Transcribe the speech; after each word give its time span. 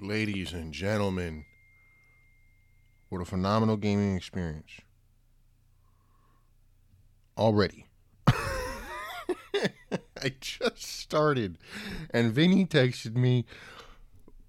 ladies 0.00 0.52
and 0.52 0.72
gentlemen, 0.72 1.44
what 3.08 3.20
a 3.20 3.24
phenomenal 3.24 3.76
gaming 3.76 4.16
experience. 4.16 4.70
Already. 7.36 7.86
I 8.26 8.34
just 10.40 10.82
started, 10.82 11.58
and 12.10 12.32
Vinny 12.32 12.64
texted 12.64 13.16
me, 13.16 13.44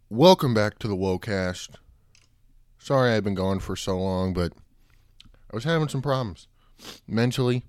Welcome 0.09 0.55
back 0.55 0.79
to 0.79 0.87
the 0.87 0.95
Wocast. 0.95 1.75
Sorry 2.79 3.11
I've 3.11 3.23
been 3.23 3.35
gone 3.35 3.59
for 3.59 3.75
so 3.75 3.99
long, 3.99 4.33
but 4.33 4.53
I 5.21 5.55
was 5.55 5.63
having 5.63 5.87
some 5.87 6.01
problems. 6.01 6.47
Mentally, 7.07 7.65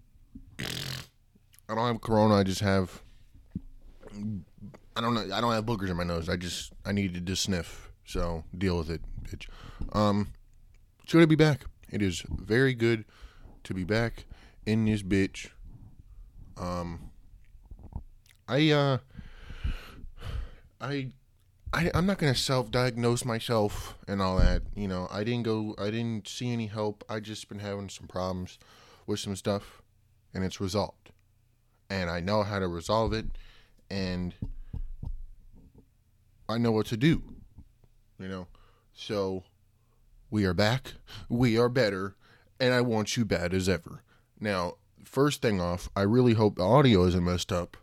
I 0.59 1.75
don't 1.75 1.87
have 1.87 2.01
corona, 2.01 2.37
I 2.37 2.43
just 2.45 2.61
have 2.61 3.03
I 4.97 5.01
don't 5.01 5.15
know. 5.15 5.35
I 5.35 5.41
don't 5.41 5.53
have 5.53 5.65
boogers 5.65 5.91
in 5.91 5.97
my 5.97 6.05
nose. 6.05 6.29
I 6.29 6.37
just 6.37 6.73
I 6.85 6.93
needed 6.93 7.27
to 7.27 7.37
sniff. 7.37 7.91
So 8.05 8.45
deal 8.57 8.79
with 8.79 8.91
it, 8.91 9.03
bitch. 9.23 9.47
Um, 9.93 10.33
it's 11.03 11.13
good 11.13 11.21
to 11.21 11.27
be 11.27 11.37
back. 11.37 11.65
It 11.91 12.03
is 12.03 12.25
very 12.29 12.75
good 12.75 13.05
to 13.65 13.75
be 13.75 13.85
back 13.85 14.25
in 14.67 14.85
this 14.85 15.03
bitch. 15.03 15.51
Um, 16.57 17.11
I 18.49 18.71
uh, 18.71 18.99
I. 20.81 21.13
I, 21.73 21.89
I'm 21.95 22.05
not 22.05 22.19
gonna 22.19 22.35
self-diagnose 22.35 23.25
myself 23.25 23.97
and 24.09 24.21
all 24.21 24.39
that. 24.39 24.63
You 24.75 24.89
know, 24.89 25.07
I 25.09 25.23
didn't 25.23 25.45
go. 25.45 25.77
I 25.79 25.91
didn't 25.91 26.27
see 26.27 26.53
any 26.53 26.67
help. 26.67 27.05
I 27.09 27.21
just 27.21 27.49
been 27.49 27.61
having 27.61 27.89
some 27.89 28.09
problems 28.09 28.59
with 29.07 29.21
some 29.21 29.37
stuff, 29.37 29.81
and 30.35 30.43
it's 30.43 30.61
resolved. 30.61 31.13
And 31.89 32.11
I 32.11 32.19
know 32.19 32.43
how 32.43 32.59
to 32.59 32.67
resolve 32.67 33.13
it, 33.13 33.27
and 33.89 34.35
I 36.51 36.59
know 36.59 36.73
what 36.73 36.87
to 36.87 36.97
do. 36.97 37.23
You 38.19 38.29
know, 38.29 38.47
so 38.93 39.45
we 40.31 40.45
are 40.45 40.55
back. 40.55 40.95
We 41.29 41.59
are 41.59 41.69
better, 41.69 42.17
and 42.59 42.75
I 42.75 42.83
want 42.83 43.17
you 43.17 43.25
bad 43.25 43.55
as 43.55 43.69
ever. 43.69 44.03
Now, 44.39 44.75
first 45.05 45.41
thing 45.41 45.61
off, 45.61 45.89
I 45.97 46.03
really 46.03 46.35
hope 46.35 46.57
the 46.57 46.65
audio 46.65 47.05
isn't 47.07 47.25
messed 47.25 47.53
up. 47.53 47.77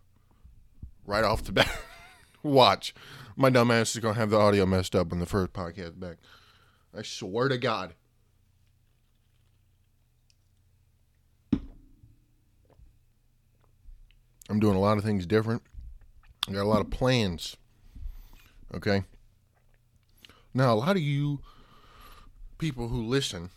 Right 1.05 1.23
off 1.23 1.43
the 1.43 1.53
bat, 1.53 1.71
watch 2.43 2.93
my 3.37 3.51
dumb 3.51 3.69
ass 3.69 3.95
is 3.95 4.01
gonna 4.01 4.15
have 4.15 4.31
the 4.31 4.39
audio 4.39 4.65
messed 4.65 4.95
up 4.95 5.11
in 5.13 5.19
the 5.19 5.25
first 5.27 5.53
podcast 5.53 5.99
back. 5.99 6.17
I 6.97 7.03
swear 7.03 7.47
to 7.47 7.57
God. 7.57 7.93
I'm 14.49 14.59
doing 14.59 14.75
a 14.75 14.79
lot 14.79 14.97
of 14.97 15.03
things 15.03 15.25
different. 15.25 15.61
I 16.49 16.53
got 16.53 16.63
a 16.63 16.69
lot 16.69 16.81
of 16.81 16.89
plans. 16.89 17.57
Okay. 18.75 19.03
Now, 20.53 20.73
a 20.73 20.75
lot 20.75 20.95
of 20.95 21.01
you 21.01 21.39
people 22.57 22.87
who 22.87 23.03
listen, 23.03 23.49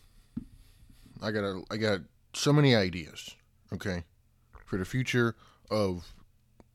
I 1.23 1.31
got 1.31 1.65
I 1.71 1.77
got 1.77 2.01
so 2.35 2.53
many 2.53 2.75
ideas. 2.75 3.37
Okay, 3.73 4.05
for 4.67 4.77
the 4.77 4.85
future 4.85 5.37
of 5.71 6.15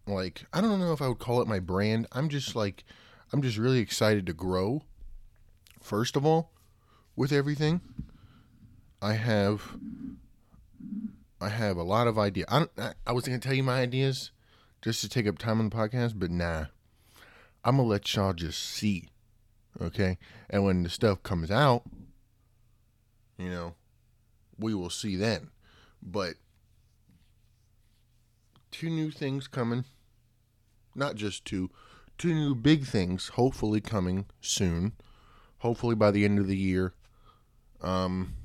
like 0.08 0.45
I 0.53 0.61
don't 0.61 0.80
know 0.80 0.94
if 0.94 1.02
I 1.02 1.08
would 1.08 1.19
call 1.19 1.42
it 1.42 1.47
my 1.47 1.59
brand. 1.59 2.08
I'm 2.11 2.30
just 2.30 2.55
like 2.55 2.83
I'm 3.31 3.42
just 3.42 3.58
really 3.58 3.80
excited 3.80 4.25
to 4.27 4.33
grow. 4.33 4.83
First 5.81 6.16
of 6.16 6.25
all, 6.25 6.52
with 7.16 7.31
everything, 7.31 7.81
I 9.02 9.14
have 9.14 9.77
I 11.39 11.49
have 11.49 11.77
a 11.77 11.83
lot 11.83 12.08
of 12.08 12.17
ideas. 12.17 12.47
I, 12.49 12.94
I 13.05 13.11
was 13.11 13.25
going 13.25 13.39
to 13.39 13.45
tell 13.45 13.55
you 13.55 13.64
my 13.64 13.81
ideas 13.81 14.31
just 14.81 15.02
to 15.02 15.09
take 15.09 15.27
up 15.27 15.38
time 15.38 15.59
on 15.59 15.70
the 15.70 15.75
podcast, 15.75 16.14
but 16.17 16.31
nah. 16.31 16.66
I'm 17.66 17.77
to 17.77 17.83
let 17.83 18.16
y'all 18.16 18.33
just 18.33 18.63
see. 18.63 19.09
Okay? 19.81 20.19
And 20.49 20.63
when 20.63 20.83
the 20.83 20.89
stuff 20.89 21.23
comes 21.23 21.49
out, 21.49 21.81
you 23.38 23.49
know, 23.49 23.73
we 24.58 24.75
will 24.75 24.91
see 24.91 25.16
then. 25.16 25.49
But 26.02 26.36
two 28.71 28.89
new 28.89 29.09
things 29.09 29.48
coming. 29.48 29.83
Not 30.93 31.15
just 31.15 31.43
two, 31.43 31.71
two 32.20 32.36
new 32.36 32.54
big 32.54 32.86
things 32.86 33.30
hopefully 33.30 33.81
coming 33.81 34.27
soon. 34.39 34.93
Hopefully 35.58 35.95
by 35.95 36.11
the 36.11 36.23
end 36.23 36.37
of 36.37 36.48
the 36.48 36.55
year. 36.55 36.93
Um 37.81 38.36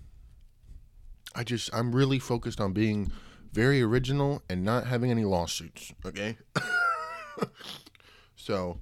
I 1.34 1.44
just 1.44 1.72
I'm 1.74 1.94
really 1.94 2.18
focused 2.18 2.60
on 2.60 2.72
being 2.72 3.12
very 3.52 3.82
original 3.82 4.42
and 4.48 4.64
not 4.64 4.86
having 4.86 5.10
any 5.10 5.24
lawsuits, 5.24 5.92
okay? 6.04 6.38
so 8.36 8.80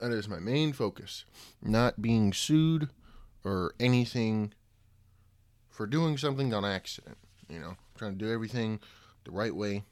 that 0.00 0.12
is 0.12 0.28
my 0.28 0.38
main 0.38 0.72
focus. 0.72 1.24
Not 1.62 2.02
being 2.02 2.32
sued 2.32 2.88
or 3.44 3.74
anything 3.78 4.52
for 5.68 5.86
doing 5.86 6.16
something 6.18 6.52
on 6.52 6.64
accident, 6.64 7.18
you 7.48 7.58
know. 7.58 7.76
trying 7.96 8.12
to 8.12 8.24
do 8.24 8.32
everything 8.32 8.80
the 9.24 9.30
right 9.30 9.54
way. 9.54 9.84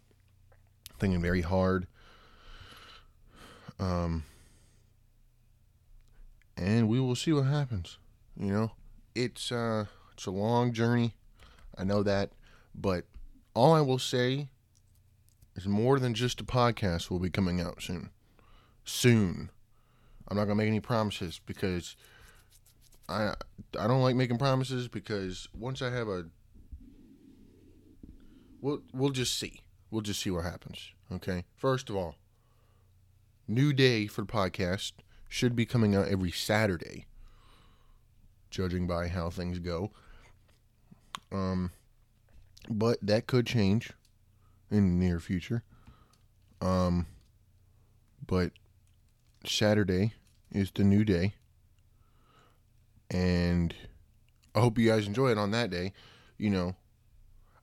Thinking 0.99 1.23
very 1.23 1.43
hard. 1.43 1.87
Um 3.79 4.25
and 6.57 6.89
we 6.89 6.99
will 6.99 7.15
see 7.15 7.33
what 7.33 7.45
happens, 7.45 7.99
you 8.37 8.53
know. 8.53 8.73
It's 9.15 9.53
uh 9.53 9.85
it's 10.13 10.27
a 10.27 10.31
long 10.31 10.73
journey. 10.73 11.15
I 11.77 11.85
know 11.85 12.03
that. 12.03 12.33
But 12.75 13.05
all 13.55 13.73
I 13.73 13.81
will 13.81 13.99
say 13.99 14.49
is 15.55 15.67
more 15.67 15.99
than 15.99 16.15
just 16.15 16.41
a 16.41 16.45
podcast 16.45 17.11
will 17.11 17.19
be 17.19 17.31
coming 17.31 17.61
out 17.61 17.83
soon. 17.83 18.11
Soon. 18.85 19.51
I'm 20.28 20.37
not 20.37 20.44
to 20.47 20.55
make 20.55 20.69
any 20.69 20.81
promises 20.81 21.41
because 21.44 21.97
I 23.09 23.34
I 23.78 23.87
don't 23.87 24.03
like 24.03 24.15
making 24.16 24.39
promises 24.39 24.89
because 24.89 25.49
once 25.59 25.81
I 25.81 25.91
have 25.91 26.09
a 26.09 26.27
we'll 28.61 28.83
we'll 28.93 29.11
just 29.11 29.39
see. 29.39 29.62
We'll 29.91 30.03
just 30.03 30.21
see 30.21 30.31
what 30.31 30.44
happens. 30.44 30.93
Okay? 31.11 31.44
First 31.56 31.89
of 31.89 31.97
all, 31.97 32.16
new 33.47 33.72
day 33.72 34.06
for 34.06 34.21
the 34.21 34.27
podcast 34.27 34.93
should 35.28 35.56
be 35.56 35.65
coming 35.65 35.94
out 35.94 36.09
every 36.09 36.31
Saturday, 36.31 37.06
judging 38.50 38.87
by 38.87 39.09
how 39.09 39.31
things 39.31 39.59
go. 39.59 39.91
Um, 41.33 41.72
but 42.69 42.99
that 43.03 43.27
could 43.27 43.47
change 43.47 43.93
in 44.71 44.99
the 44.99 45.06
near 45.06 45.21
future. 45.21 45.62
Um, 46.60 47.06
but 48.27 48.53
Saturday 49.47 50.12
is 50.53 50.70
the 50.70 50.84
new 50.84 51.04
day, 51.04 51.34
and 53.10 53.75
I 54.54 54.60
hope 54.60 54.78
you 54.78 54.88
guys 54.88 55.06
enjoy 55.06 55.31
it 55.31 55.38
on 55.38 55.50
that 55.53 55.70
day. 55.70 55.92
You 56.36 56.50
know, 56.50 56.76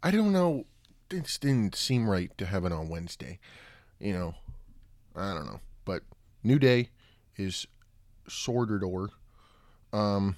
I 0.04 0.12
don't 0.12 0.32
know. 0.32 0.66
This 1.10 1.38
didn't 1.38 1.76
seem 1.76 2.10
right 2.10 2.36
to 2.38 2.46
have 2.46 2.66
it 2.66 2.72
on 2.72 2.90
Wednesday. 2.90 3.40
You 4.00 4.14
know, 4.14 4.36
I 5.16 5.34
don't 5.34 5.46
know. 5.46 5.60
But 5.86 6.04
new 6.44 6.60
day 6.60 6.90
is 7.38 7.68
sorted 8.28 8.84
or. 8.84 9.10
Um, 9.94 10.36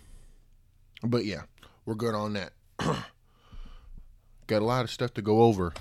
but 1.03 1.25
yeah, 1.25 1.43
we're 1.85 1.95
good 1.95 2.15
on 2.15 2.33
that. 2.33 2.53
Got 4.47 4.61
a 4.61 4.65
lot 4.65 4.83
of 4.83 4.91
stuff 4.91 5.13
to 5.15 5.21
go 5.21 5.43
over. 5.43 5.73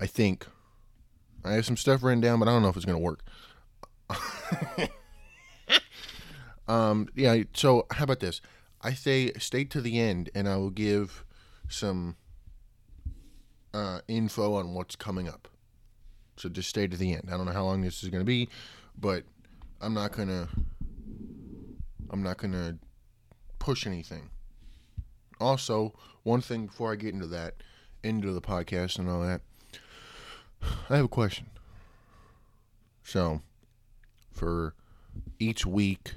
I 0.00 0.06
think. 0.06 0.46
I 1.44 1.52
have 1.52 1.66
some 1.66 1.76
stuff 1.76 2.02
written 2.02 2.20
down, 2.20 2.38
but 2.38 2.48
I 2.48 2.52
don't 2.52 2.62
know 2.62 2.68
if 2.68 2.76
it's 2.76 2.84
to 2.84 2.98
work. 2.98 3.24
um, 6.68 7.08
yeah, 7.14 7.42
so 7.54 7.86
how 7.90 8.04
about 8.04 8.20
this? 8.20 8.40
I 8.82 8.94
say 8.94 9.32
stay 9.38 9.64
to 9.64 9.80
the 9.80 10.00
end 10.00 10.30
and 10.34 10.48
I 10.48 10.56
will 10.56 10.70
give 10.70 11.24
some 11.68 12.16
uh, 13.74 14.00
info 14.08 14.54
on 14.54 14.74
what's 14.74 14.96
coming 14.96 15.28
up. 15.28 15.48
So 16.36 16.48
just 16.48 16.70
stay 16.70 16.86
to 16.86 16.96
the 16.96 17.12
end. 17.12 17.28
I 17.28 17.36
don't 17.36 17.46
know 17.46 17.52
how 17.52 17.64
long 17.64 17.82
this 17.82 18.02
is 18.02 18.08
going 18.08 18.22
to 18.22 18.26
be, 18.26 18.48
but 18.98 19.24
I'm 19.80 19.94
not 19.94 20.12
to 20.28 20.48
I'm 22.10 22.22
not 22.22 22.38
to 22.52 22.78
push 23.58 23.86
anything. 23.86 24.30
Also, 25.40 25.94
one 26.22 26.40
thing 26.40 26.66
before 26.66 26.92
I 26.92 26.96
get 26.96 27.14
into 27.14 27.26
that, 27.28 27.54
into 28.02 28.32
the 28.32 28.40
podcast 28.40 28.98
and 28.98 29.08
all 29.08 29.22
that, 29.22 29.42
I 30.90 30.96
have 30.96 31.04
a 31.06 31.08
question. 31.08 31.46
So, 33.04 33.42
for 34.40 34.74
each 35.38 35.66
week, 35.66 36.14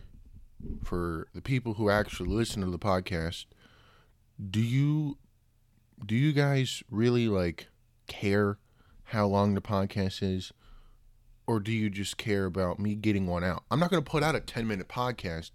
for 0.83 1.27
the 1.35 1.41
people 1.41 1.75
who 1.75 1.89
actually 1.89 2.29
listen 2.29 2.61
to 2.61 2.69
the 2.69 2.79
podcast, 2.79 3.45
do 4.49 4.61
you 4.61 5.17
do 6.05 6.15
you 6.15 6.33
guys 6.33 6.83
really 6.89 7.27
like 7.27 7.67
care 8.07 8.57
how 9.05 9.27
long 9.27 9.53
the 9.53 9.61
podcast 9.61 10.23
is? 10.23 10.51
Or 11.45 11.59
do 11.59 11.73
you 11.73 11.89
just 11.89 12.17
care 12.17 12.45
about 12.45 12.79
me 12.79 12.95
getting 12.95 13.27
one 13.27 13.43
out? 13.43 13.63
I'm 13.69 13.79
not 13.79 13.89
going 13.89 14.01
to 14.01 14.09
put 14.09 14.23
out 14.23 14.35
a 14.35 14.39
10 14.39 14.65
minute 14.65 14.87
podcast, 14.87 15.51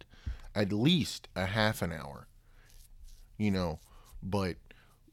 at 0.55 0.71
least 0.71 1.29
a 1.35 1.47
half 1.47 1.81
an 1.81 1.93
hour 1.93 2.29
you 3.38 3.50
know. 3.50 3.79
But 4.23 4.56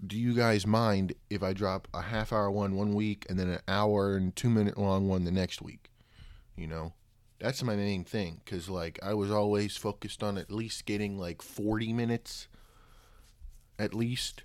do 0.06 0.18
you 0.18 0.34
guys 0.34 0.68
mind 0.68 1.14
if 1.30 1.42
I 1.42 1.54
drop 1.54 1.88
a 1.94 2.02
half 2.02 2.34
hour 2.34 2.52
one 2.52 2.76
one 2.76 2.94
week 2.94 3.26
and 3.30 3.40
then 3.40 3.50
an 3.50 3.62
hour 3.68 4.18
and 4.18 4.36
two 4.36 4.50
minute 4.50 4.78
long 4.78 5.08
one 5.08 5.24
the 5.24 5.32
next 5.32 5.62
week? 5.62 5.92
You 6.58 6.68
know, 6.68 6.94
That's 7.46 7.62
my 7.62 7.76
main 7.76 8.04
thing 8.04 8.42
because 8.44 8.70
like 8.70 8.98
I 9.04 9.14
was 9.14 9.30
always 9.30 9.78
focused 9.78 10.24
on 10.24 10.40
at 10.40 10.52
least 10.52 10.88
getting 10.88 11.20
like 11.20 11.44
40 11.44 11.94
minutes, 11.94 12.48
at 13.78 13.94
least. 13.94 14.42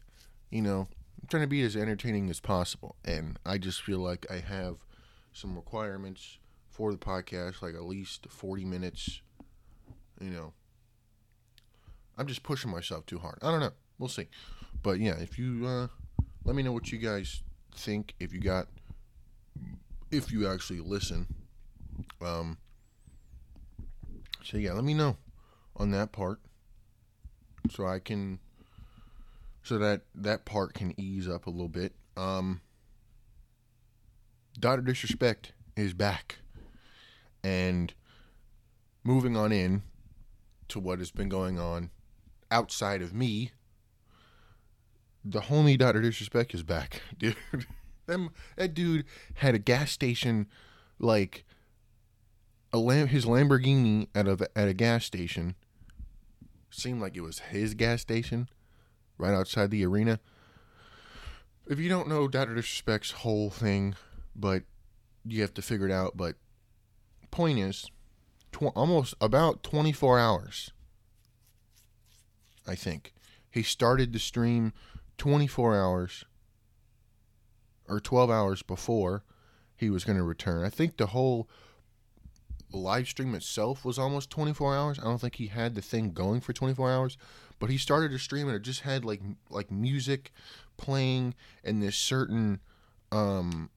You 0.51 0.61
know, 0.61 0.81
I'm 1.23 1.29
trying 1.31 1.45
to 1.45 1.47
be 1.47 1.63
as 1.63 1.77
entertaining 1.77 2.29
as 2.29 2.41
possible, 2.41 2.97
and 3.03 3.39
I 3.47 3.57
just 3.57 3.81
feel 3.81 4.01
like 4.01 4.27
I 4.31 4.41
have 4.41 4.85
some 5.33 5.57
requirements 5.57 6.37
for 6.69 6.93
the 6.93 6.99
podcast, 6.99 7.63
like 7.63 7.75
at 7.75 7.85
least 7.85 8.27
40 8.29 8.67
minutes. 8.67 9.23
You 10.21 10.29
know, 10.29 10.53
I'm 12.19 12.27
just 12.27 12.43
pushing 12.43 12.71
myself 12.71 13.07
too 13.07 13.19
hard. 13.19 13.39
I 13.41 13.51
don't 13.51 13.61
know. 13.61 13.73
We'll 13.99 14.11
see. 14.11 14.29
But 14.83 15.01
yeah, 15.01 15.15
if 15.15 15.39
you 15.39 15.67
uh, 15.67 15.87
let 16.45 16.55
me 16.55 16.63
know 16.63 16.73
what 16.73 16.93
you 16.93 16.99
guys 16.99 17.43
think, 17.75 18.13
if 18.21 18.35
you 18.35 18.41
got, 18.41 18.69
if 20.11 20.31
you 20.31 20.47
actually 20.47 20.81
listen. 20.81 21.27
Um, 22.21 22.59
so 24.45 24.57
yeah, 24.57 24.73
let 24.73 24.85
me 24.85 24.95
know 24.95 25.17
on 25.77 25.91
that 25.93 26.13
part, 26.13 26.41
so 27.71 27.87
I 27.87 27.99
can, 27.99 28.39
so 29.63 29.79
that 29.79 30.03
that 30.15 30.45
part 30.45 30.75
can 30.75 30.99
ease 30.99 31.29
up 31.29 31.47
a 31.47 31.51
little 31.51 31.69
bit. 31.69 31.95
Um, 32.17 32.61
Dr. 34.59 34.83
Disrespect 34.83 35.53
is 35.77 35.95
back, 35.95 36.39
and 37.43 37.95
moving 39.05 39.37
on 39.37 39.53
in 39.53 39.83
to 40.69 40.79
what 40.81 40.99
has 40.99 41.11
been 41.11 41.29
going 41.29 41.59
on 41.59 41.91
outside 42.51 43.03
of 43.03 43.15
me. 43.15 43.53
The 45.25 45.43
homie 45.43 45.79
Dr. 45.79 46.01
Disrespect 46.01 46.55
is 46.55 46.63
back, 46.63 47.03
dude. 47.19 47.37
Them 48.07 48.31
that 48.57 48.75
dude 48.75 49.05
had 49.35 49.55
a 49.55 49.59
gas 49.59 49.93
station 49.93 50.47
like 50.99 51.45
a 52.73 52.79
lam- 52.79 53.09
his 53.09 53.25
Lamborghini 53.25 54.09
at 54.15 54.27
a 54.29 54.49
at 54.57 54.69
a 54.69 54.75
gas 54.75 55.05
station 55.05 55.55
seemed 56.71 57.01
like 57.01 57.17
it 57.17 57.23
was 57.23 57.41
his 57.41 57.75
gas 57.75 58.01
station 58.01 58.49
right 59.19 59.35
outside 59.35 59.71
the 59.71 59.85
arena. 59.85 60.21
If 61.67 61.79
you 61.79 61.89
don't 61.89 62.09
know 62.09 62.29
Dr. 62.29 62.55
Disrespect's 62.55 63.11
whole 63.11 63.51
thing, 63.51 63.95
but 64.35 64.63
you 65.25 65.41
have 65.43 65.55
to 65.55 65.63
figure 65.63 65.87
it 65.87 65.93
out. 65.93 66.17
But 66.17 66.37
point 67.31 67.59
is, 67.59 67.91
tw- 68.53 68.75
almost 68.75 69.15
about 69.21 69.63
24 69.63 70.19
hours, 70.19 70.73
I 72.67 72.75
think. 72.75 73.13
He 73.51 73.63
started 73.63 74.13
the 74.13 74.19
stream 74.19 74.73
24 75.19 75.77
hours 75.77 76.25
or 77.89 78.01
12 78.01 78.31
hours 78.31 78.63
before 78.63 79.25
he 79.77 79.91
was 79.91 80.05
going 80.05 80.19
to 80.19 80.25
return. 80.25 80.65
I 80.65 80.71
think 80.71 80.97
the 80.97 81.07
whole 81.07 81.49
live 82.73 83.09
stream 83.09 83.35
itself 83.35 83.85
was 83.85 83.99
almost 83.99 84.31
24 84.31 84.77
hours. 84.77 84.99
I 84.99 85.05
don't 85.05 85.21
think 85.21 85.37
he 85.37 85.49
had 85.49 85.75
the 85.75 85.83
thing 85.83 86.13
going 86.13 86.41
for 86.41 86.53
24 86.53 86.91
hours, 86.91 87.17
but 87.59 87.71
he 87.71 87.79
started 87.79 88.13
a 88.13 88.19
stream 88.19 88.47
and 88.47 88.57
it 88.57 88.63
just 88.63 88.81
had 88.81 89.05
like 89.05 89.21
like 89.49 89.71
music 89.71 90.33
playing 90.77 91.35
and 91.63 91.83
this 91.83 91.97
certain 91.97 92.61
um 93.13 93.71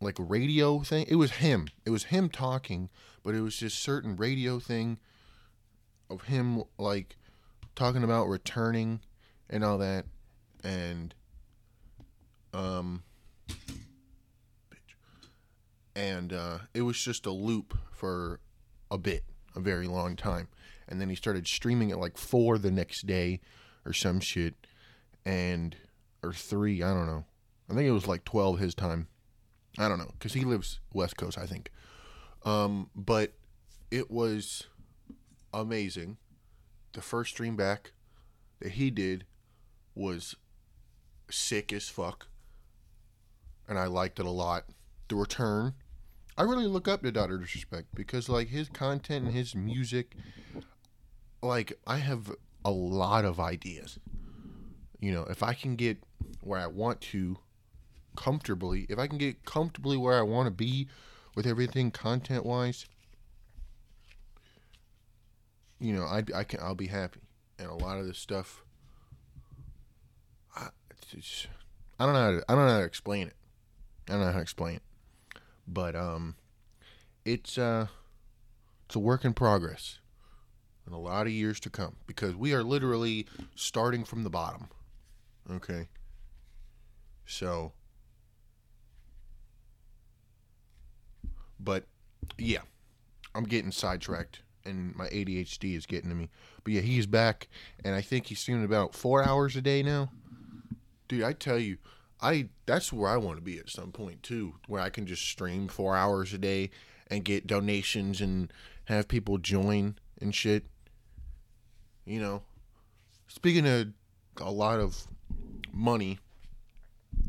like 0.00 0.16
radio 0.18 0.80
thing. 0.80 1.06
It 1.08 1.16
was 1.16 1.32
him. 1.32 1.68
It 1.84 1.90
was 1.90 2.04
him 2.04 2.28
talking, 2.28 2.90
but 3.22 3.34
it 3.34 3.40
was 3.40 3.56
just 3.56 3.78
certain 3.78 4.16
radio 4.16 4.58
thing 4.58 4.98
of 6.08 6.22
him 6.22 6.62
like 6.78 7.16
talking 7.74 8.04
about 8.04 8.28
returning 8.28 9.00
and 9.50 9.64
all 9.64 9.78
that 9.78 10.06
and 10.64 11.14
um 12.54 13.02
and 15.96 16.32
uh, 16.34 16.58
it 16.74 16.82
was 16.82 17.02
just 17.02 17.24
a 17.24 17.32
loop 17.32 17.76
for 17.90 18.38
a 18.90 18.98
bit, 18.98 19.24
a 19.56 19.60
very 19.60 19.88
long 19.88 20.14
time. 20.14 20.48
And 20.86 21.00
then 21.00 21.08
he 21.08 21.16
started 21.16 21.48
streaming 21.48 21.90
at 21.90 21.98
like 21.98 22.18
four 22.18 22.58
the 22.58 22.70
next 22.70 23.06
day 23.06 23.40
or 23.84 23.92
some 23.92 24.20
shit, 24.20 24.54
and 25.24 25.74
or 26.22 26.32
three, 26.32 26.82
I 26.82 26.92
don't 26.92 27.06
know. 27.06 27.24
I 27.68 27.74
think 27.74 27.88
it 27.88 27.92
was 27.92 28.06
like 28.06 28.24
twelve 28.24 28.60
his 28.60 28.74
time. 28.74 29.08
I 29.78 29.88
don't 29.88 29.98
know 29.98 30.10
because 30.12 30.34
he 30.34 30.44
lives 30.44 30.80
West 30.92 31.16
Coast, 31.16 31.38
I 31.38 31.46
think. 31.46 31.72
Um, 32.44 32.90
but 32.94 33.32
it 33.90 34.10
was 34.10 34.66
amazing. 35.52 36.18
The 36.92 37.00
first 37.00 37.32
stream 37.32 37.56
back 37.56 37.92
that 38.60 38.72
he 38.72 38.90
did 38.90 39.24
was 39.94 40.36
sick 41.30 41.72
as 41.72 41.88
fuck, 41.88 42.28
and 43.66 43.78
I 43.78 43.86
liked 43.86 44.20
it 44.20 44.26
a 44.26 44.30
lot. 44.30 44.66
The 45.08 45.16
return 45.16 45.74
I 46.38 46.42
really 46.42 46.66
look 46.66 46.86
up 46.86 47.02
to 47.02 47.10
Dr. 47.10 47.38
Disrespect 47.38 47.88
because 47.94 48.28
like 48.28 48.48
his 48.48 48.68
content 48.68 49.24
and 49.24 49.34
his 49.34 49.54
music, 49.54 50.14
like 51.42 51.78
I 51.86 51.96
have 51.98 52.30
a 52.64 52.70
lot 52.70 53.24
of 53.24 53.40
ideas. 53.40 53.98
You 55.00 55.12
know, 55.12 55.22
if 55.30 55.42
I 55.42 55.54
can 55.54 55.76
get 55.76 55.98
where 56.42 56.60
I 56.60 56.66
want 56.66 57.00
to 57.02 57.38
comfortably, 58.16 58.86
if 58.90 58.98
I 58.98 59.06
can 59.06 59.16
get 59.16 59.44
comfortably 59.46 59.96
where 59.96 60.18
I 60.18 60.22
want 60.22 60.46
to 60.46 60.50
be 60.50 60.88
with 61.34 61.46
everything 61.46 61.90
content 61.90 62.44
wise, 62.44 62.84
you 65.78 65.94
know, 65.94 66.04
I, 66.04 66.22
I 66.34 66.44
can 66.44 66.60
I'll 66.60 66.74
be 66.74 66.88
happy. 66.88 67.20
And 67.58 67.68
a 67.68 67.74
lot 67.74 67.98
of 67.98 68.06
this 68.06 68.18
stuff, 68.18 68.62
I, 70.54 70.68
just, 71.10 71.46
I 71.98 72.04
don't 72.04 72.12
know 72.12 72.20
how 72.20 72.30
to, 72.32 72.44
I 72.46 72.54
don't 72.54 72.66
know 72.66 72.72
how 72.72 72.80
to 72.80 72.84
explain 72.84 73.28
it. 73.28 73.36
I 74.08 74.12
don't 74.12 74.20
know 74.20 74.26
how 74.26 74.32
to 74.32 74.42
explain 74.42 74.76
it 74.76 74.82
but 75.66 75.94
um, 75.94 76.36
it's 77.24 77.58
uh, 77.58 77.86
it's 78.86 78.94
a 78.94 78.98
work 78.98 79.24
in 79.24 79.34
progress, 79.34 79.98
and 80.84 80.94
a 80.94 80.98
lot 80.98 81.26
of 81.26 81.32
years 81.32 81.60
to 81.60 81.70
come 81.70 81.96
because 82.06 82.34
we 82.34 82.52
are 82.54 82.62
literally 82.62 83.26
starting 83.54 84.04
from 84.04 84.22
the 84.22 84.30
bottom. 84.30 84.68
Okay. 85.50 85.88
So, 87.24 87.72
but 91.58 91.84
yeah, 92.38 92.60
I'm 93.34 93.44
getting 93.44 93.72
sidetracked 93.72 94.42
and 94.66 94.94
my 94.96 95.06
ADHD 95.08 95.76
is 95.76 95.86
getting 95.86 96.10
to 96.10 96.16
me. 96.16 96.28
But 96.64 96.74
yeah, 96.74 96.80
he's 96.82 97.06
back, 97.06 97.48
and 97.84 97.94
I 97.94 98.00
think 98.00 98.26
he's 98.26 98.40
streaming 98.40 98.64
about 98.64 98.94
four 98.94 99.26
hours 99.26 99.56
a 99.56 99.62
day 99.62 99.82
now. 99.82 100.10
Dude, 101.08 101.22
I 101.22 101.32
tell 101.32 101.58
you, 101.58 101.78
I 102.20 102.48
that's 102.64 102.92
where 102.92 103.10
I 103.10 103.16
want 103.16 103.38
to 103.38 103.42
be 103.42 103.58
at 103.58 103.70
some 103.70 103.92
point 103.92 104.22
too, 104.22 104.54
where 104.66 104.80
I 104.80 104.90
can 104.90 105.06
just 105.06 105.22
stream 105.22 105.68
four 105.68 105.96
hours 105.96 106.32
a 106.32 106.38
day 106.38 106.70
and 107.08 107.24
get 107.24 107.46
donations 107.46 108.20
and 108.20 108.52
have 108.86 109.08
people 109.08 109.38
join 109.38 109.96
and 110.20 110.34
shit. 110.34 110.64
You 112.04 112.20
know, 112.20 112.42
speaking 113.28 113.66
of 113.66 113.88
a 114.40 114.50
lot 114.50 114.80
of 114.80 115.06
money, 115.72 116.18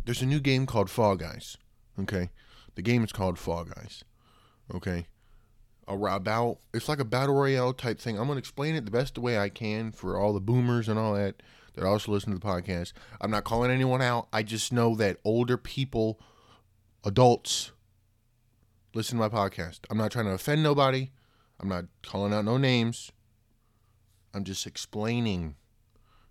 there's 0.05 0.21
a 0.21 0.25
new 0.25 0.39
game 0.39 0.65
called 0.65 0.89
Fall 0.89 1.15
Guys. 1.15 1.57
Okay, 1.99 2.29
the 2.75 2.81
game 2.81 3.03
is 3.03 3.11
called 3.11 3.37
Fall 3.37 3.65
Guys. 3.65 4.03
Okay, 4.73 5.05
about 5.87 6.59
it's 6.73 6.89
like 6.89 6.99
a 6.99 7.05
battle 7.05 7.35
royale 7.35 7.73
type 7.73 7.99
thing. 7.99 8.17
I'm 8.17 8.27
gonna 8.27 8.39
explain 8.39 8.75
it 8.75 8.85
the 8.85 8.91
best 8.91 9.17
way 9.17 9.37
I 9.37 9.49
can 9.49 9.91
for 9.91 10.17
all 10.17 10.33
the 10.33 10.39
boomers 10.39 10.87
and 10.87 10.99
all 10.99 11.15
that 11.15 11.41
that 11.77 11.85
also 11.85 12.11
listen 12.11 12.33
to 12.33 12.39
the 12.39 12.45
podcast. 12.45 12.91
I'm 13.21 13.31
not 13.31 13.43
calling 13.43 13.69
anyone 13.69 14.01
out. 14.01 14.27
I 14.33 14.41
just 14.41 14.73
know 14.73 14.95
that 14.95 15.17
older 15.23 15.57
people, 15.57 16.19
adults, 17.03 17.71
listen 18.95 19.17
to 19.19 19.29
my 19.29 19.29
podcast. 19.29 19.81
I'm 19.89 19.97
not 19.97 20.11
trying 20.11 20.25
to 20.25 20.31
offend 20.31 20.63
nobody. 20.63 21.11
I'm 21.59 21.69
not 21.69 21.85
calling 22.03 22.33
out 22.33 22.45
no 22.45 22.57
names. 22.57 23.11
I'm 24.33 24.43
just 24.43 24.65
explaining 24.65 25.55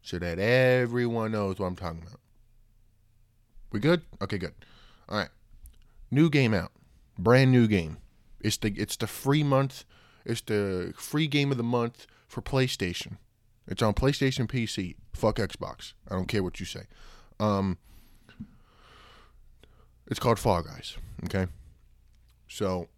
so 0.03 0.19
that 0.19 0.39
everyone 0.39 1.33
knows 1.33 1.59
what 1.59 1.67
I'm 1.67 1.77
talking 1.77 2.03
about. 2.03 2.21
We 3.71 3.79
good? 3.79 4.03
Okay, 4.21 4.39
good. 4.39 4.55
All 5.09 5.19
right. 5.19 5.29
New 6.11 6.29
game 6.29 6.55
out. 6.55 6.73
Brand 7.19 7.53
new 7.53 7.69
game. 7.69 7.99
It's 8.41 8.57
the 8.57 8.73
it's 8.77 8.97
the 8.97 9.07
free 9.07 9.43
month. 9.43 9.85
It's 10.25 10.41
the 10.41 10.93
free 10.97 11.29
game 11.29 11.51
of 11.51 11.57
the 11.57 11.63
month 11.63 12.07
for 12.29 12.43
PlayStation. 12.43 13.19
It's 13.69 13.83
on 13.83 13.95
PlayStation 13.95 14.47
PC. 14.47 14.97
Fuck 15.13 15.37
Xbox. 15.37 15.95
I 16.09 16.15
don't 16.15 16.29
care 16.29 16.43
what 16.43 16.61
you 16.61 16.67
say. 16.67 16.83
Um, 17.41 17.79
it's 20.07 20.21
called 20.21 20.39
Fall 20.39 20.63
Guys. 20.63 20.97
Okay. 21.25 21.47
So, 22.49 22.89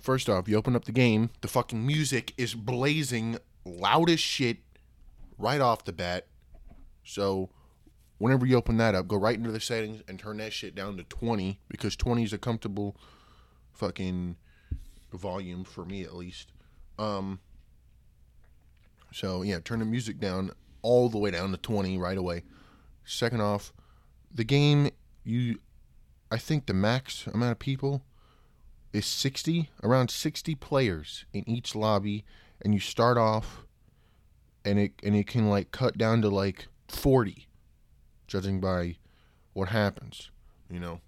first 0.00 0.28
off, 0.28 0.48
you 0.48 0.56
open 0.56 0.74
up 0.74 0.84
the 0.84 0.92
game. 0.92 1.30
The 1.42 1.48
fucking 1.48 1.86
music 1.86 2.32
is 2.38 2.54
blazing 2.54 3.38
loud 3.64 4.08
as 4.08 4.20
shit 4.20 4.58
right 5.36 5.60
off 5.60 5.84
the 5.84 5.92
bat. 5.92 6.26
So, 7.04 7.50
whenever 8.18 8.46
you 8.46 8.56
open 8.56 8.78
that 8.78 8.94
up, 8.94 9.08
go 9.08 9.16
right 9.16 9.36
into 9.36 9.52
the 9.52 9.60
settings 9.60 10.02
and 10.08 10.18
turn 10.18 10.38
that 10.38 10.52
shit 10.52 10.74
down 10.74 10.96
to 10.96 11.04
20 11.04 11.60
because 11.68 11.96
20 11.96 12.24
is 12.24 12.32
a 12.32 12.38
comfortable 12.38 12.96
fucking 13.72 14.36
volume 15.12 15.64
for 15.64 15.84
me 15.84 16.02
at 16.02 16.14
least. 16.14 16.52
Um, 16.98 17.40
so 19.12 19.42
yeah, 19.42 19.58
turn 19.60 19.78
the 19.80 19.84
music 19.84 20.18
down 20.18 20.50
all 20.82 21.08
the 21.08 21.18
way 21.18 21.30
down 21.30 21.50
to 21.50 21.56
20 21.56 21.98
right 21.98 22.18
away. 22.18 22.44
Second 23.04 23.40
off, 23.40 23.72
the 24.32 24.44
game 24.44 24.90
you 25.24 25.58
I 26.30 26.36
think 26.36 26.66
the 26.66 26.74
max 26.74 27.26
amount 27.26 27.52
of 27.52 27.58
people 27.58 28.02
is 28.92 29.06
60 29.06 29.70
around 29.82 30.10
60 30.10 30.54
players 30.56 31.24
in 31.32 31.48
each 31.48 31.74
lobby 31.74 32.24
and 32.60 32.74
you 32.74 32.80
start 32.80 33.16
off 33.16 33.64
and 34.64 34.78
it 34.78 34.92
and 35.02 35.16
it 35.16 35.26
can 35.26 35.48
like 35.48 35.70
cut 35.70 35.96
down 35.96 36.22
to 36.22 36.28
like 36.28 36.68
40 36.88 37.48
judging 38.26 38.60
by 38.60 38.96
what 39.54 39.70
happens, 39.70 40.30
you 40.70 40.78
know. 40.78 41.00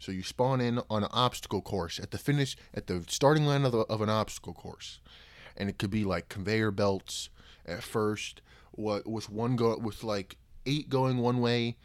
So 0.00 0.12
you 0.12 0.22
spawn 0.22 0.60
in 0.60 0.80
on 0.88 1.02
an 1.02 1.10
obstacle 1.12 1.60
course 1.60 1.98
at 1.98 2.12
the 2.12 2.18
finish 2.18 2.56
at 2.72 2.86
the 2.86 3.04
starting 3.08 3.44
line 3.44 3.64
of, 3.64 3.72
the, 3.72 3.80
of 3.80 4.00
an 4.00 4.08
obstacle 4.08 4.54
course, 4.54 5.00
and 5.58 5.68
it 5.68 5.76
could 5.76 5.90
be 5.90 6.04
like 6.04 6.30
conveyor 6.30 6.70
belts 6.70 7.28
at 7.66 7.82
first. 7.82 8.40
What 8.70 9.06
with 9.06 9.28
one 9.28 9.56
go 9.56 9.76
with 9.76 10.02
like 10.04 10.36
eight 10.64 10.88
going 10.88 11.18
one 11.18 11.40
way, 11.40 11.76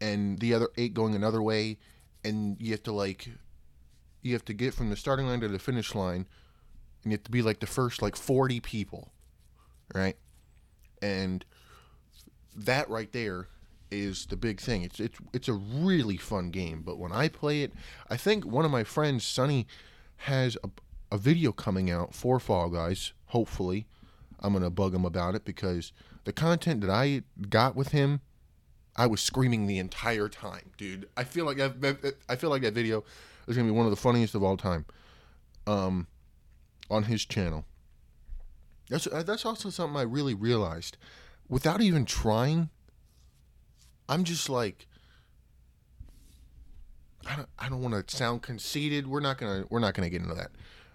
and 0.00 0.38
the 0.38 0.54
other 0.54 0.68
eight 0.78 0.94
going 0.94 1.14
another 1.14 1.42
way, 1.42 1.78
and 2.24 2.56
you 2.60 2.70
have 2.70 2.84
to 2.84 2.92
like 2.92 3.28
you 4.22 4.32
have 4.32 4.44
to 4.46 4.54
get 4.54 4.72
from 4.72 4.88
the 4.90 4.96
starting 4.96 5.26
line 5.26 5.40
to 5.40 5.48
the 5.48 5.58
finish 5.58 5.94
line, 5.94 6.26
and 7.02 7.12
you 7.12 7.12
have 7.12 7.24
to 7.24 7.30
be 7.30 7.42
like 7.42 7.60
the 7.60 7.66
first 7.66 8.00
like 8.00 8.16
forty 8.16 8.60
people, 8.60 9.12
right? 9.94 10.16
And 11.02 11.44
that 12.54 12.88
right 12.88 13.12
there 13.12 13.48
is 13.90 14.26
the 14.26 14.36
big 14.36 14.60
thing. 14.60 14.82
It's 14.82 15.00
it's 15.00 15.18
it's 15.32 15.48
a 15.48 15.52
really 15.52 16.16
fun 16.16 16.50
game. 16.50 16.82
But 16.82 16.98
when 16.98 17.12
I 17.12 17.28
play 17.28 17.62
it, 17.62 17.72
I 18.08 18.16
think 18.16 18.46
one 18.46 18.64
of 18.64 18.70
my 18.70 18.84
friends, 18.84 19.24
Sonny, 19.24 19.66
has 20.18 20.56
a, 20.64 20.70
a 21.10 21.18
video 21.18 21.52
coming 21.52 21.90
out 21.90 22.14
for 22.14 22.38
Fall 22.40 22.68
Guys. 22.68 23.12
Hopefully, 23.26 23.86
I'm 24.40 24.52
gonna 24.52 24.70
bug 24.70 24.94
him 24.94 25.04
about 25.04 25.34
it 25.34 25.44
because 25.44 25.92
the 26.24 26.32
content 26.32 26.80
that 26.82 26.90
I 26.90 27.22
got 27.48 27.76
with 27.76 27.88
him, 27.88 28.20
I 28.96 29.06
was 29.06 29.20
screaming 29.20 29.66
the 29.66 29.78
entire 29.78 30.28
time, 30.28 30.70
dude. 30.76 31.08
I 31.16 31.24
feel 31.24 31.44
like 31.44 31.58
that, 31.58 32.14
I 32.28 32.36
feel 32.36 32.50
like 32.50 32.62
that 32.62 32.74
video 32.74 33.04
is 33.46 33.56
gonna 33.56 33.68
be 33.68 33.76
one 33.76 33.86
of 33.86 33.90
the 33.90 33.96
funniest 33.96 34.34
of 34.34 34.42
all 34.42 34.56
time. 34.56 34.86
Um, 35.66 36.06
on 36.88 37.04
his 37.04 37.24
channel. 37.24 37.64
That's 38.88 39.08
that's 39.10 39.44
also 39.44 39.70
something 39.70 39.96
I 39.96 40.02
really 40.02 40.34
realized, 40.34 40.96
without 41.48 41.80
even 41.80 42.04
trying 42.04 42.70
I'm 44.08 44.24
just 44.24 44.48
like 44.48 44.86
I 47.28 47.36
don't 47.36 47.48
I 47.58 47.68
don't 47.68 47.82
want 47.82 48.06
to 48.06 48.16
sound 48.16 48.42
conceited. 48.42 49.06
We're 49.06 49.20
not 49.20 49.38
gonna 49.38 49.64
we're 49.68 49.80
not 49.80 49.94
gonna 49.94 50.10
get 50.10 50.22
into 50.22 50.34
that. 50.34 50.50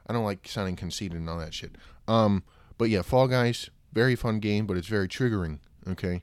I 0.07 0.13
don't 0.13 0.25
like 0.25 0.47
sounding 0.47 0.75
conceited 0.75 1.17
and 1.17 1.29
all 1.29 1.39
that 1.39 1.53
shit. 1.53 1.75
Um, 2.07 2.43
but 2.77 2.89
yeah, 2.89 3.01
Fall 3.01 3.27
Guys, 3.27 3.69
very 3.93 4.15
fun 4.15 4.39
game, 4.39 4.65
but 4.65 4.77
it's 4.77 4.87
very 4.87 5.07
triggering. 5.07 5.59
Okay, 5.87 6.21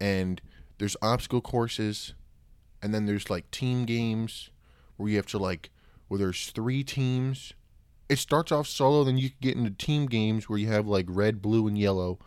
and 0.00 0.40
there's 0.78 0.96
obstacle 1.02 1.40
courses, 1.40 2.14
and 2.82 2.94
then 2.94 3.06
there's 3.06 3.30
like 3.30 3.50
team 3.50 3.84
games 3.84 4.50
where 4.96 5.08
you 5.08 5.16
have 5.16 5.26
to 5.26 5.38
like 5.38 5.70
where 6.08 6.18
there's 6.18 6.50
three 6.50 6.82
teams. 6.82 7.52
It 8.08 8.18
starts 8.18 8.50
off 8.50 8.66
solo, 8.66 9.04
then 9.04 9.18
you 9.18 9.30
get 9.40 9.56
into 9.56 9.70
team 9.70 10.06
games 10.06 10.48
where 10.48 10.58
you 10.58 10.68
have 10.68 10.86
like 10.86 11.04
red, 11.08 11.42
blue, 11.42 11.68
and 11.68 11.76
yellow, 11.76 12.18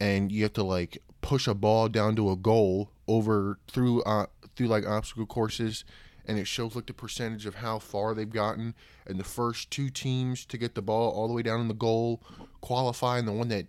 and 0.00 0.32
you 0.32 0.42
have 0.44 0.54
to 0.54 0.62
like 0.62 1.02
push 1.20 1.46
a 1.46 1.54
ball 1.54 1.88
down 1.88 2.16
to 2.16 2.30
a 2.30 2.36
goal 2.36 2.90
over 3.06 3.58
through 3.68 4.02
uh, 4.02 4.26
through 4.56 4.68
like 4.68 4.86
obstacle 4.86 5.26
courses 5.26 5.84
and 6.28 6.38
it 6.38 6.46
shows 6.46 6.76
like 6.76 6.86
the 6.86 6.92
percentage 6.92 7.46
of 7.46 7.56
how 7.56 7.78
far 7.78 8.14
they've 8.14 8.30
gotten. 8.30 8.74
And 9.06 9.18
the 9.18 9.24
first 9.24 9.70
two 9.70 9.88
teams 9.88 10.44
to 10.46 10.58
get 10.58 10.74
the 10.74 10.82
ball 10.82 11.10
all 11.10 11.26
the 11.26 11.34
way 11.34 11.42
down 11.42 11.60
in 11.60 11.68
the 11.68 11.74
goal 11.74 12.22
qualify 12.60 13.18
and 13.18 13.26
the 13.26 13.32
one 13.32 13.48
that 13.48 13.66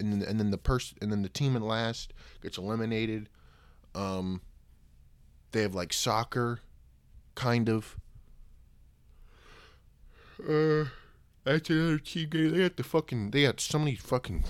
and 0.00 0.12
then, 0.12 0.28
and 0.28 0.40
then 0.40 0.50
the 0.50 0.58
person 0.58 0.98
and 1.00 1.12
then 1.12 1.22
the 1.22 1.28
team 1.28 1.54
at 1.54 1.62
last 1.62 2.12
gets 2.42 2.58
eliminated. 2.58 3.28
Um 3.94 4.40
they 5.52 5.62
have 5.62 5.74
like 5.74 5.92
soccer 5.92 6.60
kind 7.36 7.68
of. 7.68 7.96
Uh 10.40 10.86
that's 11.44 11.70
another 11.70 11.98
team 11.98 12.28
game. 12.30 12.52
They 12.52 12.62
had 12.62 12.76
the 12.76 12.82
fucking 12.82 13.30
they 13.30 13.42
had 13.42 13.60
so 13.60 13.78
many 13.78 13.94
fucking 13.94 14.44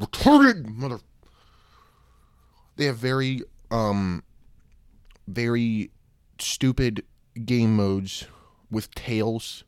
retarded 0.00 0.66
mother 0.66 1.00
they 2.76 2.84
have 2.84 2.98
very 2.98 3.40
um 3.70 4.22
very 5.26 5.90
stupid 6.40 7.04
game 7.44 7.76
modes 7.76 8.26
with 8.70 8.94
tails 8.94 9.64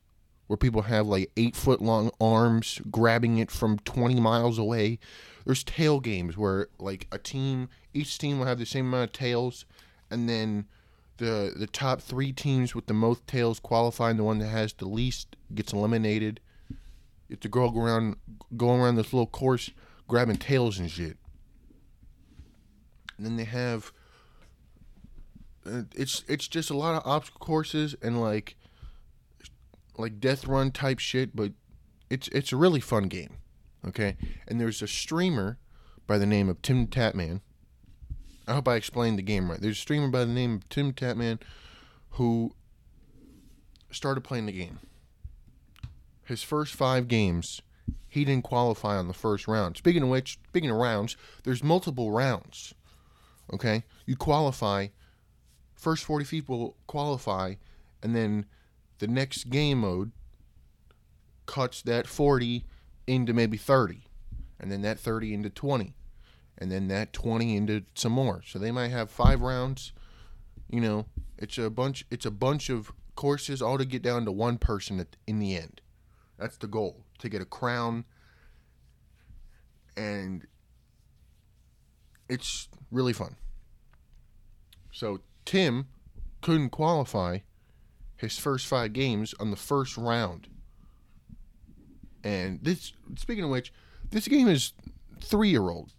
where 0.46 0.56
people 0.56 0.82
have 0.82 1.06
like 1.06 1.30
eight 1.36 1.54
foot 1.54 1.80
long 1.80 2.10
arms 2.20 2.80
grabbing 2.90 3.38
it 3.38 3.50
from 3.50 3.78
20 3.80 4.18
miles 4.18 4.58
away. 4.58 4.98
There's 5.44 5.62
tail 5.62 6.00
games 6.00 6.36
where 6.36 6.68
like 6.78 7.06
a 7.12 7.18
team 7.18 7.68
each 7.94 8.18
team 8.18 8.38
will 8.38 8.46
have 8.46 8.58
the 8.58 8.66
same 8.66 8.86
amount 8.86 9.10
of 9.10 9.12
tails 9.12 9.64
and 10.10 10.28
then 10.28 10.66
the 11.18 11.52
the 11.54 11.66
top 11.66 12.00
three 12.00 12.32
teams 12.32 12.74
with 12.74 12.86
the 12.86 12.94
most 12.94 13.26
tails 13.26 13.60
qualify 13.60 14.10
and 14.10 14.18
the 14.18 14.24
one 14.24 14.38
that 14.38 14.48
has 14.48 14.72
the 14.72 14.88
least 14.88 15.36
gets 15.54 15.72
eliminated. 15.72 16.40
You 16.70 17.34
have 17.34 17.40
to 17.40 17.48
go 17.48 17.70
around 17.70 18.16
going 18.56 18.80
around 18.80 18.96
this 18.96 19.12
little 19.12 19.26
course 19.26 19.70
grabbing 20.06 20.36
tails 20.36 20.78
and 20.78 20.90
shit. 20.90 21.18
And 23.16 23.26
then 23.26 23.36
they 23.36 23.44
have 23.44 23.92
it's 25.94 26.24
it's 26.28 26.48
just 26.48 26.70
a 26.70 26.76
lot 26.76 26.94
of 26.94 27.02
obstacle 27.04 27.44
courses 27.44 27.94
and 28.02 28.20
like 28.20 28.56
like 29.96 30.20
death 30.20 30.46
run 30.46 30.70
type 30.70 30.98
shit, 30.98 31.34
but 31.34 31.52
it's 32.10 32.28
it's 32.28 32.52
a 32.52 32.56
really 32.56 32.80
fun 32.80 33.04
game. 33.04 33.38
Okay, 33.86 34.16
and 34.46 34.60
there's 34.60 34.82
a 34.82 34.88
streamer 34.88 35.58
by 36.06 36.18
the 36.18 36.26
name 36.26 36.48
of 36.48 36.62
Tim 36.62 36.86
Tatman. 36.86 37.40
I 38.46 38.54
hope 38.54 38.68
I 38.68 38.76
explained 38.76 39.18
the 39.18 39.22
game 39.22 39.50
right. 39.50 39.60
There's 39.60 39.76
a 39.76 39.80
streamer 39.80 40.08
by 40.08 40.20
the 40.20 40.32
name 40.32 40.54
of 40.54 40.68
Tim 40.68 40.92
Tatman 40.92 41.40
who 42.12 42.54
started 43.90 44.22
playing 44.22 44.46
the 44.46 44.52
game. 44.52 44.78
His 46.24 46.42
first 46.42 46.74
five 46.74 47.08
games, 47.08 47.60
he 48.06 48.24
didn't 48.24 48.44
qualify 48.44 48.96
on 48.96 49.08
the 49.08 49.14
first 49.14 49.46
round. 49.46 49.76
Speaking 49.76 50.02
of 50.02 50.08
which, 50.08 50.38
speaking 50.48 50.70
of 50.70 50.76
rounds, 50.76 51.16
there's 51.44 51.62
multiple 51.62 52.10
rounds. 52.10 52.74
Okay, 53.52 53.84
you 54.06 54.16
qualify. 54.16 54.88
First 55.78 56.04
40 56.04 56.24
people 56.24 56.74
qualify, 56.88 57.54
and 58.02 58.14
then 58.14 58.46
the 58.98 59.06
next 59.06 59.48
game 59.48 59.78
mode 59.78 60.10
cuts 61.46 61.82
that 61.82 62.08
40 62.08 62.64
into 63.06 63.32
maybe 63.32 63.56
30, 63.56 64.02
and 64.58 64.72
then 64.72 64.82
that 64.82 64.98
30 64.98 65.34
into 65.34 65.50
20, 65.50 65.94
and 66.58 66.72
then 66.72 66.88
that 66.88 67.12
20 67.12 67.56
into 67.56 67.84
some 67.94 68.10
more. 68.10 68.42
So 68.44 68.58
they 68.58 68.72
might 68.72 68.88
have 68.88 69.08
five 69.08 69.40
rounds. 69.40 69.92
You 70.68 70.80
know, 70.80 71.06
it's 71.38 71.56
a 71.58 71.70
bunch. 71.70 72.04
It's 72.10 72.26
a 72.26 72.32
bunch 72.32 72.70
of 72.70 72.90
courses 73.14 73.62
all 73.62 73.78
to 73.78 73.84
get 73.84 74.02
down 74.02 74.24
to 74.24 74.32
one 74.32 74.58
person 74.58 74.98
at, 74.98 75.16
in 75.28 75.38
the 75.38 75.56
end. 75.56 75.80
That's 76.38 76.56
the 76.56 76.66
goal 76.66 77.04
to 77.18 77.28
get 77.28 77.40
a 77.40 77.44
crown. 77.44 78.04
And 79.96 80.44
it's 82.28 82.68
really 82.90 83.12
fun. 83.12 83.36
So 84.92 85.20
Tim 85.48 85.86
couldn't 86.42 86.68
qualify 86.68 87.38
his 88.16 88.36
first 88.38 88.66
five 88.66 88.92
games 88.92 89.34
on 89.40 89.50
the 89.50 89.56
first 89.56 89.96
round. 89.96 90.46
And 92.22 92.62
this, 92.62 92.92
speaking 93.16 93.44
of 93.44 93.48
which, 93.48 93.72
this 94.10 94.28
game 94.28 94.46
is 94.46 94.74
three 95.18 95.48
year 95.48 95.70
old 95.70 95.94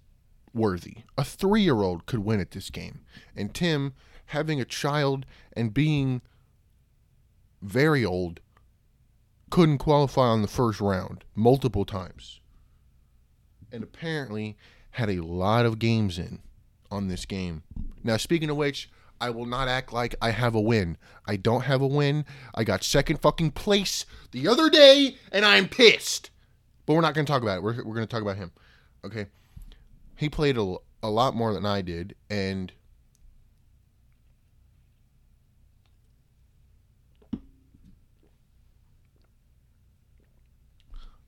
worthy. 0.54 0.98
A 1.18 1.24
three 1.24 1.64
year 1.64 1.82
old 1.82 2.06
could 2.06 2.20
win 2.20 2.40
at 2.40 2.52
this 2.52 2.70
game. 2.70 3.00
And 3.36 3.52
Tim, 3.52 3.94
having 4.28 4.62
a 4.62 4.66
child 4.66 5.26
and 5.54 5.74
being 5.74 6.22
very 7.64 8.06
old, 8.06 8.42
couldn't 9.50 9.80
qualify 9.80 10.28
on 10.28 10.44
the 10.44 10.48
first 10.48 10.80
round 10.80 11.24
multiple 11.34 11.86
times. 11.86 12.40
And 13.72 13.82
apparently 13.82 14.58
had 14.92 15.10
a 15.10 15.24
lot 15.24 15.66
of 15.66 15.80
games 15.80 16.20
in 16.20 16.38
on 16.92 17.08
this 17.08 17.26
game. 17.26 17.64
Now, 18.04 18.18
speaking 18.18 18.52
of 18.52 18.56
which, 18.56 18.92
I 19.22 19.30
will 19.30 19.46
not 19.46 19.68
act 19.68 19.92
like 19.92 20.16
I 20.22 20.32
have 20.32 20.56
a 20.56 20.62
win. 20.62 20.98
I 21.26 21.36
don't 21.36 21.62
have 21.62 21.82
a 21.82 21.88
win. 21.88 22.26
I 22.56 22.64
got 22.64 22.84
second 22.84 23.18
fucking 23.22 23.52
place 23.52 24.06
the 24.32 24.48
other 24.48 24.70
day, 24.70 25.18
and 25.32 25.46
I'm 25.46 25.68
pissed. 25.68 26.30
But 26.86 26.94
we're 26.94 27.02
not 27.02 27.14
going 27.14 27.26
to 27.26 27.32
talk 27.32 27.42
about 27.42 27.58
it. 27.58 27.64
We're, 27.64 27.76
we're 27.84 27.96
going 27.96 28.08
to 28.08 28.08
talk 28.08 28.22
about 28.22 28.38
him. 28.38 28.52
Okay? 29.06 29.28
He 30.16 30.30
played 30.30 30.58
a, 30.58 30.76
a 31.04 31.10
lot 31.10 31.36
more 31.36 31.54
than 31.54 31.66
I 31.66 31.82
did, 31.82 32.16
and. 32.30 32.72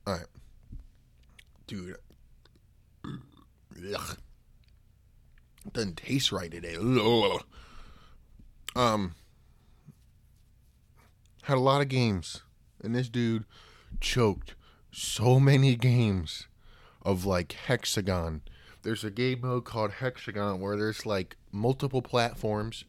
Alright. 0.08 0.26
Dude. 1.68 1.96
Ugh 3.06 4.18
doesn't 5.74 5.98
taste 5.98 6.32
right 6.32 6.52
today. 6.52 6.76
Um, 8.76 9.16
had 11.44 11.58
a 11.58 11.62
lot 11.62 11.82
of 11.82 11.90
games, 11.90 12.42
and 12.82 12.96
this 12.96 13.10
dude 13.10 13.46
choked 14.00 14.56
so 14.92 15.40
many 15.40 15.76
games 15.76 16.48
of 17.02 17.26
like 17.26 17.54
Hexagon. 17.54 18.42
There's 18.84 19.04
a 19.04 19.12
game 19.12 19.42
mode 19.42 19.66
called 19.66 19.92
Hexagon 19.92 20.60
where 20.60 20.78
there's 20.78 21.06
like 21.06 21.36
multiple 21.52 22.02
platforms, 22.02 22.86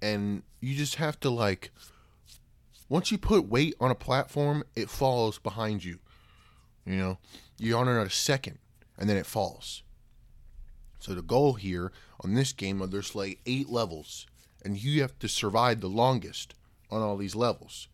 and 0.00 0.42
you 0.60 0.74
just 0.74 0.96
have 0.96 1.20
to 1.20 1.30
like 1.30 1.70
once 2.88 3.10
you 3.10 3.16
put 3.16 3.48
weight 3.48 3.74
on 3.80 3.90
a 3.90 3.94
platform, 3.94 4.64
it 4.76 4.90
falls 4.90 5.38
behind 5.38 5.82
you. 5.82 5.98
You 6.84 6.96
know, 6.96 7.18
you're 7.58 7.78
on 7.78 7.88
it 7.88 8.06
a 8.06 8.10
second, 8.10 8.58
and 8.98 9.08
then 9.08 9.16
it 9.16 9.26
falls. 9.26 9.82
So 11.02 11.14
the 11.14 11.22
goal 11.22 11.54
here 11.54 11.90
on 12.20 12.34
this 12.34 12.52
game, 12.52 12.80
are 12.80 12.86
there's 12.86 13.16
like 13.16 13.40
eight 13.44 13.68
levels, 13.68 14.24
and 14.64 14.80
you 14.80 15.00
have 15.00 15.18
to 15.18 15.28
survive 15.28 15.80
the 15.80 15.88
longest 15.88 16.54
on 16.92 17.02
all 17.02 17.16
these 17.16 17.34
levels. 17.34 17.88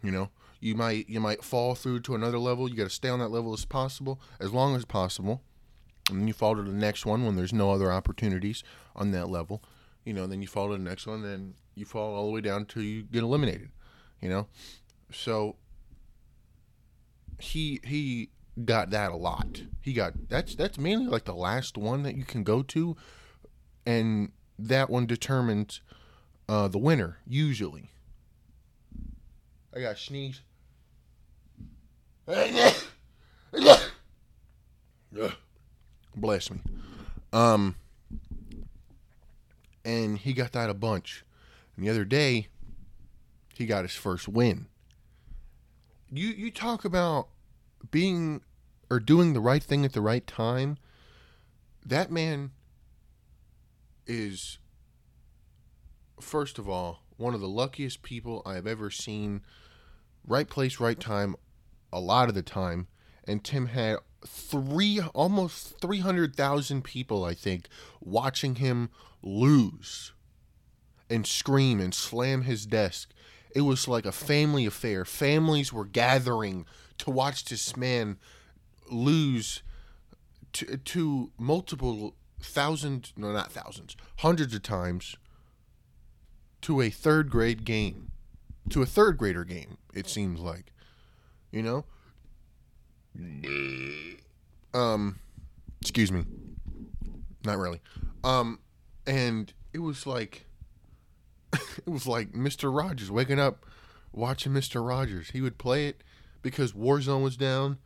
You 0.00 0.12
know, 0.12 0.30
you 0.60 0.76
might 0.76 1.08
you 1.08 1.18
might 1.18 1.42
fall 1.42 1.74
through 1.74 2.00
to 2.00 2.14
another 2.14 2.38
level. 2.38 2.68
You 2.68 2.76
got 2.76 2.84
to 2.84 2.90
stay 2.90 3.08
on 3.08 3.18
that 3.18 3.32
level 3.32 3.52
as 3.52 3.64
possible, 3.64 4.20
as 4.38 4.52
long 4.52 4.76
as 4.76 4.84
possible, 4.84 5.42
and 6.08 6.20
then 6.20 6.28
you 6.28 6.34
fall 6.34 6.54
to 6.54 6.62
the 6.62 6.70
next 6.70 7.04
one 7.04 7.26
when 7.26 7.34
there's 7.34 7.52
no 7.52 7.72
other 7.72 7.90
opportunities 7.90 8.62
on 8.94 9.10
that 9.10 9.28
level. 9.28 9.60
You 10.04 10.12
know, 10.12 10.28
then 10.28 10.40
you 10.40 10.46
fall 10.46 10.68
to 10.68 10.76
the 10.76 10.84
next 10.84 11.08
one, 11.08 11.22
then 11.22 11.54
you 11.74 11.84
fall 11.84 12.14
all 12.14 12.26
the 12.26 12.32
way 12.32 12.42
down 12.42 12.60
until 12.60 12.82
you 12.82 13.02
get 13.02 13.24
eliminated. 13.24 13.70
You 14.20 14.28
know, 14.28 14.46
so 15.10 15.56
he 17.40 17.80
he 17.82 18.30
got 18.64 18.90
that 18.90 19.12
a 19.12 19.16
lot. 19.16 19.62
He 19.80 19.92
got 19.92 20.28
that's 20.28 20.54
that's 20.54 20.78
mainly 20.78 21.06
like 21.06 21.24
the 21.24 21.34
last 21.34 21.76
one 21.76 22.02
that 22.02 22.16
you 22.16 22.24
can 22.24 22.44
go 22.44 22.62
to, 22.62 22.96
and 23.86 24.32
that 24.58 24.90
one 24.90 25.06
determines 25.06 25.80
uh, 26.48 26.68
the 26.68 26.78
winner 26.78 27.18
usually. 27.26 27.90
I 29.74 29.80
got 29.80 29.98
sneeze. 29.98 30.40
Bless 36.14 36.50
me. 36.50 36.60
Um, 37.32 37.76
and 39.84 40.18
he 40.18 40.32
got 40.32 40.52
that 40.52 40.70
a 40.70 40.74
bunch. 40.74 41.24
And 41.76 41.84
the 41.84 41.90
other 41.90 42.04
day, 42.04 42.48
he 43.54 43.66
got 43.66 43.84
his 43.84 43.94
first 43.94 44.28
win. 44.28 44.66
You 46.10 46.28
you 46.28 46.50
talk 46.50 46.84
about 46.84 47.28
being 47.90 48.42
or 48.90 49.00
doing 49.00 49.32
the 49.32 49.40
right 49.40 49.62
thing 49.62 49.84
at 49.84 49.92
the 49.92 50.00
right 50.00 50.26
time. 50.26 50.76
That 51.84 52.10
man 52.10 52.50
is 54.06 54.58
first 56.20 56.58
of 56.58 56.68
all 56.68 57.02
one 57.16 57.34
of 57.34 57.40
the 57.40 57.48
luckiest 57.48 58.02
people 58.02 58.42
I 58.44 58.54
have 58.54 58.66
ever 58.66 58.90
seen. 58.90 59.42
Right 60.26 60.48
place, 60.48 60.78
right 60.78 60.98
time, 60.98 61.34
a 61.92 62.00
lot 62.00 62.28
of 62.28 62.34
the 62.34 62.42
time. 62.42 62.86
And 63.24 63.42
Tim 63.42 63.66
had 63.66 63.98
three, 64.26 65.00
almost 65.00 65.80
three 65.80 66.00
hundred 66.00 66.36
thousand 66.36 66.82
people, 66.82 67.24
I 67.24 67.34
think, 67.34 67.68
watching 68.00 68.56
him 68.56 68.90
lose 69.22 70.12
and 71.08 71.26
scream 71.26 71.80
and 71.80 71.94
slam 71.94 72.42
his 72.42 72.66
desk. 72.66 73.12
It 73.54 73.62
was 73.62 73.86
like 73.86 74.06
a 74.06 74.12
family 74.12 74.66
affair. 74.66 75.04
Families 75.04 75.72
were 75.72 75.84
gathering 75.84 76.64
to 77.02 77.10
watch 77.10 77.46
this 77.46 77.76
man 77.76 78.16
lose 78.88 79.64
to, 80.52 80.76
to 80.76 81.32
multiple 81.36 82.14
thousands, 82.40 83.12
no, 83.16 83.32
not 83.32 83.50
thousands, 83.50 83.96
hundreds 84.18 84.54
of 84.54 84.62
times 84.62 85.16
to 86.60 86.80
a 86.80 86.90
third 86.90 87.28
grade 87.28 87.64
game, 87.64 88.12
to 88.70 88.82
a 88.82 88.86
third 88.86 89.18
grader 89.18 89.44
game, 89.44 89.78
it 89.92 90.08
seems 90.08 90.38
like. 90.38 90.72
You 91.50 91.62
know? 91.64 91.84
Um, 94.72 95.18
excuse 95.80 96.12
me. 96.12 96.24
Not 97.44 97.58
really. 97.58 97.80
Um, 98.22 98.60
and 99.08 99.52
it 99.72 99.80
was 99.80 100.06
like, 100.06 100.46
it 101.52 101.88
was 101.88 102.06
like 102.06 102.30
Mr. 102.30 102.72
Rogers 102.72 103.10
waking 103.10 103.40
up 103.40 103.66
watching 104.12 104.52
Mr. 104.52 104.86
Rogers. 104.86 105.30
He 105.30 105.40
would 105.40 105.58
play 105.58 105.88
it 105.88 106.04
because 106.42 106.72
Warzone 106.72 107.22
was 107.22 107.36
down. 107.36 107.78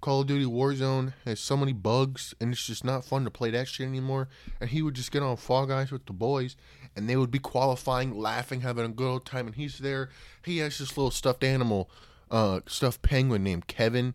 Call 0.00 0.20
of 0.20 0.26
Duty 0.26 0.44
Warzone 0.44 1.14
has 1.24 1.40
so 1.40 1.56
many 1.56 1.72
bugs, 1.72 2.34
and 2.38 2.52
it's 2.52 2.66
just 2.66 2.84
not 2.84 3.06
fun 3.06 3.24
to 3.24 3.30
play 3.30 3.50
that 3.52 3.68
shit 3.68 3.86
anymore. 3.86 4.28
And 4.60 4.68
he 4.68 4.82
would 4.82 4.92
just 4.94 5.10
get 5.10 5.22
on 5.22 5.36
Fall 5.38 5.64
Guys 5.64 5.90
with 5.90 6.04
the 6.04 6.12
boys, 6.12 6.56
and 6.94 7.08
they 7.08 7.16
would 7.16 7.30
be 7.30 7.38
qualifying, 7.38 8.14
laughing, 8.14 8.60
having 8.60 8.84
a 8.84 8.88
good 8.88 9.08
old 9.08 9.24
time. 9.24 9.46
And 9.46 9.56
he's 9.56 9.78
there. 9.78 10.10
He 10.44 10.58
has 10.58 10.76
this 10.76 10.98
little 10.98 11.10
stuffed 11.10 11.42
animal, 11.42 11.88
uh, 12.30 12.60
stuffed 12.66 13.00
penguin 13.00 13.42
named 13.42 13.66
Kevin, 13.66 14.14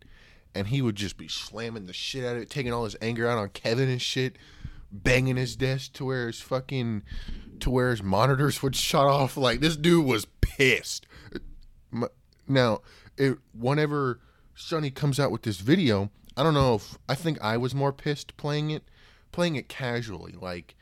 and 0.53 0.67
he 0.67 0.81
would 0.81 0.95
just 0.95 1.17
be 1.17 1.27
slamming 1.27 1.87
the 1.87 1.93
shit 1.93 2.23
out 2.23 2.35
of 2.35 2.43
it, 2.43 2.51
taking 2.51 2.71
all 2.71 2.83
his 2.83 2.95
anger 3.01 3.27
out 3.27 3.39
on 3.39 3.49
Kevin 3.49 3.89
and 3.89 4.01
shit, 4.01 4.35
banging 4.91 5.37
his 5.37 5.55
desk 5.55 5.93
to 5.93 6.05
where 6.05 6.27
his 6.27 6.39
fucking, 6.39 7.01
to 7.61 7.69
where 7.71 7.89
his 7.89 8.03
monitors 8.03 8.61
would 8.61 8.75
shut 8.75 9.07
off. 9.07 9.37
Like 9.37 9.59
this 9.59 9.75
dude 9.75 10.05
was 10.05 10.27
pissed. 10.39 11.07
Now, 12.47 12.81
it 13.19 13.37
whenever 13.53 14.19
Sonny 14.55 14.89
comes 14.89 15.19
out 15.19 15.29
with 15.29 15.43
this 15.43 15.59
video, 15.59 16.09
I 16.35 16.41
don't 16.41 16.53
know 16.53 16.75
if 16.75 16.97
I 17.07 17.13
think 17.15 17.39
I 17.41 17.57
was 17.57 17.75
more 17.75 17.93
pissed 17.93 18.35
playing 18.37 18.71
it, 18.71 18.83
playing 19.31 19.55
it 19.55 19.67
casually. 19.67 20.33
Like 20.39 20.75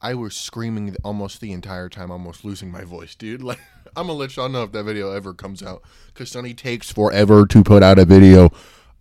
I 0.00 0.14
was 0.14 0.36
screaming 0.36 0.94
almost 1.02 1.40
the 1.40 1.50
entire 1.50 1.88
time, 1.88 2.10
almost 2.10 2.44
losing 2.44 2.70
my 2.70 2.84
voice, 2.84 3.14
dude. 3.16 3.42
Like 3.48 3.58
I'm 3.96 4.06
gonna 4.06 4.18
let 4.18 4.36
y'all 4.36 4.50
know 4.50 4.64
if 4.64 4.72
that 4.72 4.84
video 4.84 5.12
ever 5.12 5.32
comes 5.32 5.62
out, 5.62 5.82
cause 6.14 6.30
Sonny 6.30 6.54
takes 6.54 6.92
forever 6.92 7.46
to 7.46 7.64
put 7.64 7.82
out 7.82 7.98
a 7.98 8.04
video. 8.04 8.50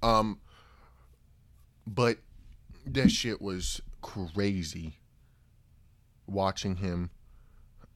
Um, 0.02 0.40
but 1.86 2.20
that 2.86 3.12
shit 3.12 3.42
was 3.42 3.82
crazy. 4.02 5.00
Watching 6.26 6.78
him 6.78 7.12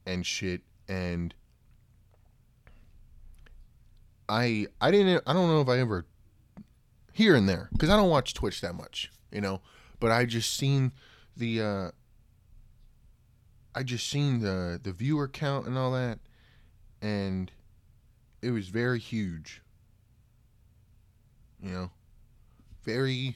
and 0.05 0.25
shit, 0.25 0.61
and 0.87 1.33
I 4.31 4.67
I 4.79 4.91
didn't 4.91 5.21
I 5.27 5.33
don't 5.33 5.49
know 5.49 5.59
if 5.59 5.67
I 5.67 5.79
ever 5.79 6.05
here 7.11 7.35
and 7.35 7.49
there 7.49 7.67
because 7.73 7.89
I 7.89 7.97
don't 7.97 8.09
watch 8.09 8.33
Twitch 8.33 8.61
that 8.61 8.73
much, 8.73 9.11
you 9.29 9.41
know. 9.41 9.59
But 9.99 10.11
I 10.11 10.23
just 10.23 10.55
seen 10.55 10.93
the 11.35 11.61
uh, 11.61 11.91
I 13.75 13.83
just 13.83 14.07
seen 14.09 14.39
the 14.39 14.79
the 14.81 14.93
viewer 14.93 15.27
count 15.27 15.67
and 15.67 15.77
all 15.77 15.91
that, 15.91 16.19
and 17.01 17.51
it 18.41 18.51
was 18.51 18.69
very 18.69 18.99
huge. 18.99 19.61
You 21.61 21.71
know, 21.71 21.91
very 22.83 23.35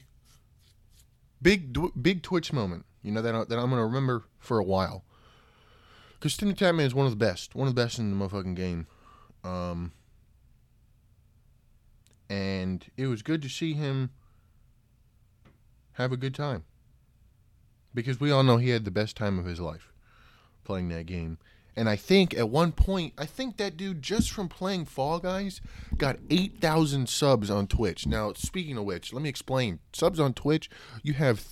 big 1.42 1.78
big 2.00 2.22
Twitch 2.22 2.54
moment. 2.54 2.86
You 3.02 3.12
know 3.12 3.20
that 3.20 3.34
I, 3.34 3.44
that 3.44 3.58
I'm 3.58 3.68
gonna 3.68 3.84
remember 3.84 4.24
for 4.38 4.58
a 4.58 4.64
while. 4.64 5.04
Because 6.14 6.38
Timmy 6.38 6.54
Tatman 6.54 6.86
is 6.86 6.94
one 6.94 7.04
of 7.04 7.12
the 7.12 7.16
best, 7.16 7.54
one 7.54 7.68
of 7.68 7.74
the 7.74 7.82
best 7.82 7.98
in 7.98 8.18
the 8.18 8.24
motherfucking 8.24 8.56
game. 8.56 8.86
Um, 9.44 9.92
and 12.28 12.84
it 12.96 13.06
was 13.06 13.22
good 13.22 13.42
to 13.42 13.48
see 13.48 13.74
him 13.74 14.10
have 15.92 16.12
a 16.12 16.16
good 16.16 16.34
time 16.34 16.64
because 17.94 18.20
we 18.20 18.30
all 18.30 18.42
know 18.42 18.58
he 18.58 18.70
had 18.70 18.84
the 18.84 18.90
best 18.90 19.16
time 19.16 19.38
of 19.38 19.46
his 19.46 19.60
life 19.60 19.92
playing 20.64 20.88
that 20.88 21.06
game. 21.06 21.38
And 21.76 21.88
I 21.90 21.96
think 21.96 22.34
at 22.34 22.48
one 22.48 22.72
point, 22.72 23.12
I 23.18 23.26
think 23.26 23.58
that 23.58 23.76
dude 23.76 24.00
just 24.00 24.30
from 24.30 24.48
playing 24.48 24.86
Fall 24.86 25.18
Guys 25.18 25.60
got 25.96 26.16
8,000 26.30 27.08
subs 27.08 27.50
on 27.50 27.66
Twitch. 27.66 28.06
Now, 28.06 28.32
speaking 28.32 28.78
of 28.78 28.84
which, 28.84 29.12
let 29.12 29.22
me 29.22 29.28
explain. 29.28 29.80
Subs 29.92 30.18
on 30.18 30.32
Twitch, 30.32 30.70
you 31.02 31.12
have, 31.14 31.44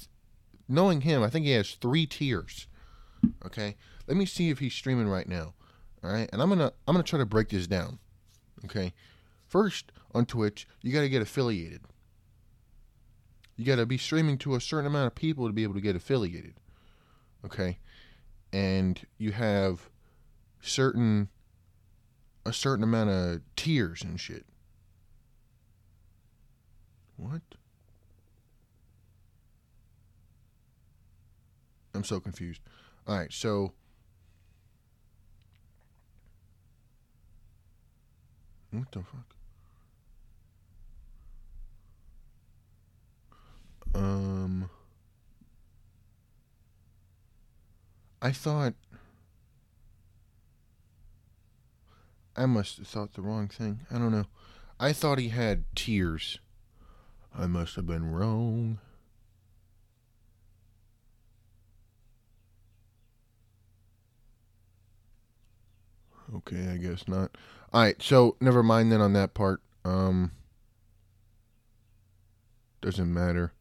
knowing 0.66 1.02
him, 1.02 1.22
I 1.22 1.28
think 1.28 1.44
he 1.44 1.52
has 1.52 1.72
three 1.72 2.06
tiers. 2.06 2.68
Okay? 3.44 3.76
Let 4.06 4.16
me 4.16 4.24
see 4.24 4.48
if 4.48 4.60
he's 4.60 4.72
streaming 4.72 5.08
right 5.08 5.28
now. 5.28 5.52
All 6.02 6.10
right? 6.10 6.28
And 6.32 6.40
I'm 6.40 6.48
going 6.48 6.58
to 6.58 6.72
I'm 6.88 6.94
going 6.94 7.04
to 7.04 7.08
try 7.08 7.18
to 7.18 7.26
break 7.26 7.50
this 7.50 7.66
down. 7.66 7.98
Okay? 8.64 8.94
First, 9.54 9.92
on 10.12 10.26
Twitch, 10.26 10.66
you 10.82 10.92
got 10.92 11.02
to 11.02 11.08
get 11.08 11.22
affiliated. 11.22 11.82
You 13.54 13.64
got 13.64 13.76
to 13.76 13.86
be 13.86 13.96
streaming 13.96 14.36
to 14.38 14.56
a 14.56 14.60
certain 14.60 14.84
amount 14.84 15.06
of 15.06 15.14
people 15.14 15.46
to 15.46 15.52
be 15.52 15.62
able 15.62 15.74
to 15.74 15.80
get 15.80 15.94
affiliated. 15.94 16.54
Okay? 17.44 17.78
And 18.52 19.00
you 19.16 19.30
have 19.30 19.90
certain 20.60 21.28
a 22.44 22.52
certain 22.52 22.82
amount 22.82 23.10
of 23.10 23.42
tiers 23.54 24.02
and 24.02 24.18
shit. 24.18 24.44
What? 27.16 27.42
I'm 31.94 32.02
so 32.02 32.18
confused. 32.18 32.60
All 33.06 33.16
right, 33.16 33.32
so 33.32 33.72
what 38.72 38.90
the 38.90 38.98
fuck? 38.98 39.33
Um, 43.94 44.68
I 48.20 48.32
thought 48.32 48.74
I 52.36 52.46
must 52.46 52.78
have 52.78 52.88
thought 52.88 53.12
the 53.14 53.22
wrong 53.22 53.48
thing. 53.48 53.80
I 53.90 53.98
don't 53.98 54.10
know. 54.12 54.26
I 54.80 54.92
thought 54.92 55.18
he 55.18 55.28
had 55.28 55.64
tears. 55.76 56.40
I 57.36 57.46
must 57.46 57.76
have 57.76 57.86
been 57.86 58.10
wrong. 58.10 58.78
Okay, 66.36 66.68
I 66.68 66.76
guess 66.76 67.06
not. 67.06 67.36
All 67.72 67.82
right, 67.82 68.00
so 68.02 68.36
never 68.40 68.62
mind 68.62 68.90
then 68.90 69.00
on 69.00 69.12
that 69.12 69.34
part. 69.34 69.60
Um, 69.84 70.32
doesn't 72.80 73.12
matter. 73.12 73.53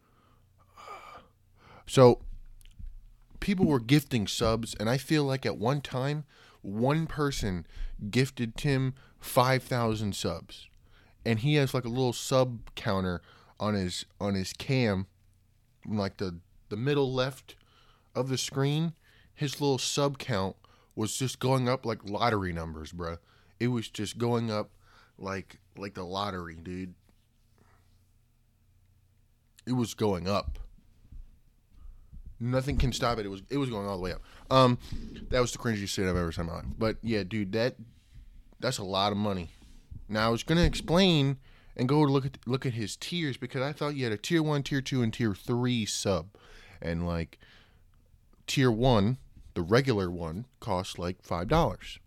So 1.86 2.22
people 3.39 3.65
were 3.65 3.80
gifting 3.80 4.28
subs, 4.28 4.74
and 4.80 4.89
I 4.89 4.98
feel 4.98 5.24
like 5.24 5.46
at 5.46 5.58
one 5.58 5.82
time, 5.82 6.24
one 6.62 7.08
person 7.08 7.65
gifted 8.10 8.56
Tim 8.56 8.93
five 9.19 9.63
thousand 9.63 10.15
subs, 10.15 10.67
and 11.26 11.39
he 11.39 11.56
has 11.56 11.74
like 11.74 11.86
a 11.86 11.89
little 11.89 12.13
sub 12.13 12.74
counter 12.76 13.22
on 13.60 13.74
his 13.74 14.06
on 14.19 14.34
his 14.34 14.54
cam, 14.54 15.08
like 15.86 16.17
the 16.17 16.39
the 16.69 16.78
middle 16.78 17.13
left 17.13 17.56
of 18.15 18.30
the 18.30 18.38
screen. 18.38 18.93
His 19.36 19.60
little 19.60 19.78
sub 19.78 20.17
count 20.17 20.56
was 20.96 21.17
just 21.17 21.39
going 21.39 21.67
up 21.67 21.86
like 21.86 22.08
lottery 22.08 22.54
numbers, 22.54 22.91
bruh. 22.91 23.17
It 23.60 23.67
was 23.67 23.89
just 23.89 24.17
going 24.17 24.52
up 24.52 24.69
like 25.17 25.60
like 25.78 25.96
the 25.96 26.06
lottery, 26.06 26.56
dude. 26.56 26.93
It 29.65 29.74
was 29.74 29.93
going 29.93 30.28
up. 30.28 30.60
Nothing 32.43 32.77
can 32.77 32.91
stop 32.91 33.19
it. 33.19 33.25
It 33.25 33.29
was 33.29 33.41
it 33.49 33.58
was 33.58 33.69
going 33.69 33.88
all 33.88 33.95
the 33.95 34.03
way 34.03 34.12
up. 34.12 34.21
Um, 34.51 34.77
that 35.29 35.39
was 35.39 35.53
the 35.53 35.58
cringiest 35.58 35.89
shit 35.89 36.06
I've 36.06 36.17
ever 36.17 36.34
seen 36.34 36.43
in 36.43 36.47
my 36.47 36.58
life. 36.58 36.65
But 36.77 36.97
yeah, 37.01 37.23
dude, 37.23 37.53
that 37.53 37.75
that's 38.60 38.79
a 38.79 38.84
lot 38.84 39.13
of 39.13 39.17
money. 39.17 39.51
Now 40.10 40.27
I 40.27 40.29
was 40.29 40.43
gonna 40.43 40.63
explain 40.63 41.38
and 41.77 41.88
go 41.88 42.01
look 42.01 42.25
at 42.25 42.38
look 42.45 42.65
at 42.65 42.73
his 42.73 42.97
tiers 42.97 43.38
because 43.38 43.62
I 43.62 43.71
thought 43.71 43.95
you 43.95 44.03
had 44.03 44.12
a 44.12 44.17
tier 44.17 44.43
one, 44.43 44.62
tier 44.62 44.82
two, 44.82 45.01
and 45.01 45.13
tier 45.13 45.34
three 45.34 45.86
sub, 45.86 46.36
and 46.82 47.08
like 47.08 47.39
tier 48.45 48.69
one, 48.69 49.19
the 49.53 49.62
regular 49.62 50.12
one, 50.12 50.45
costs 50.60 50.99
like 50.99 51.23
five 51.23 51.47
dollars. 51.47 51.97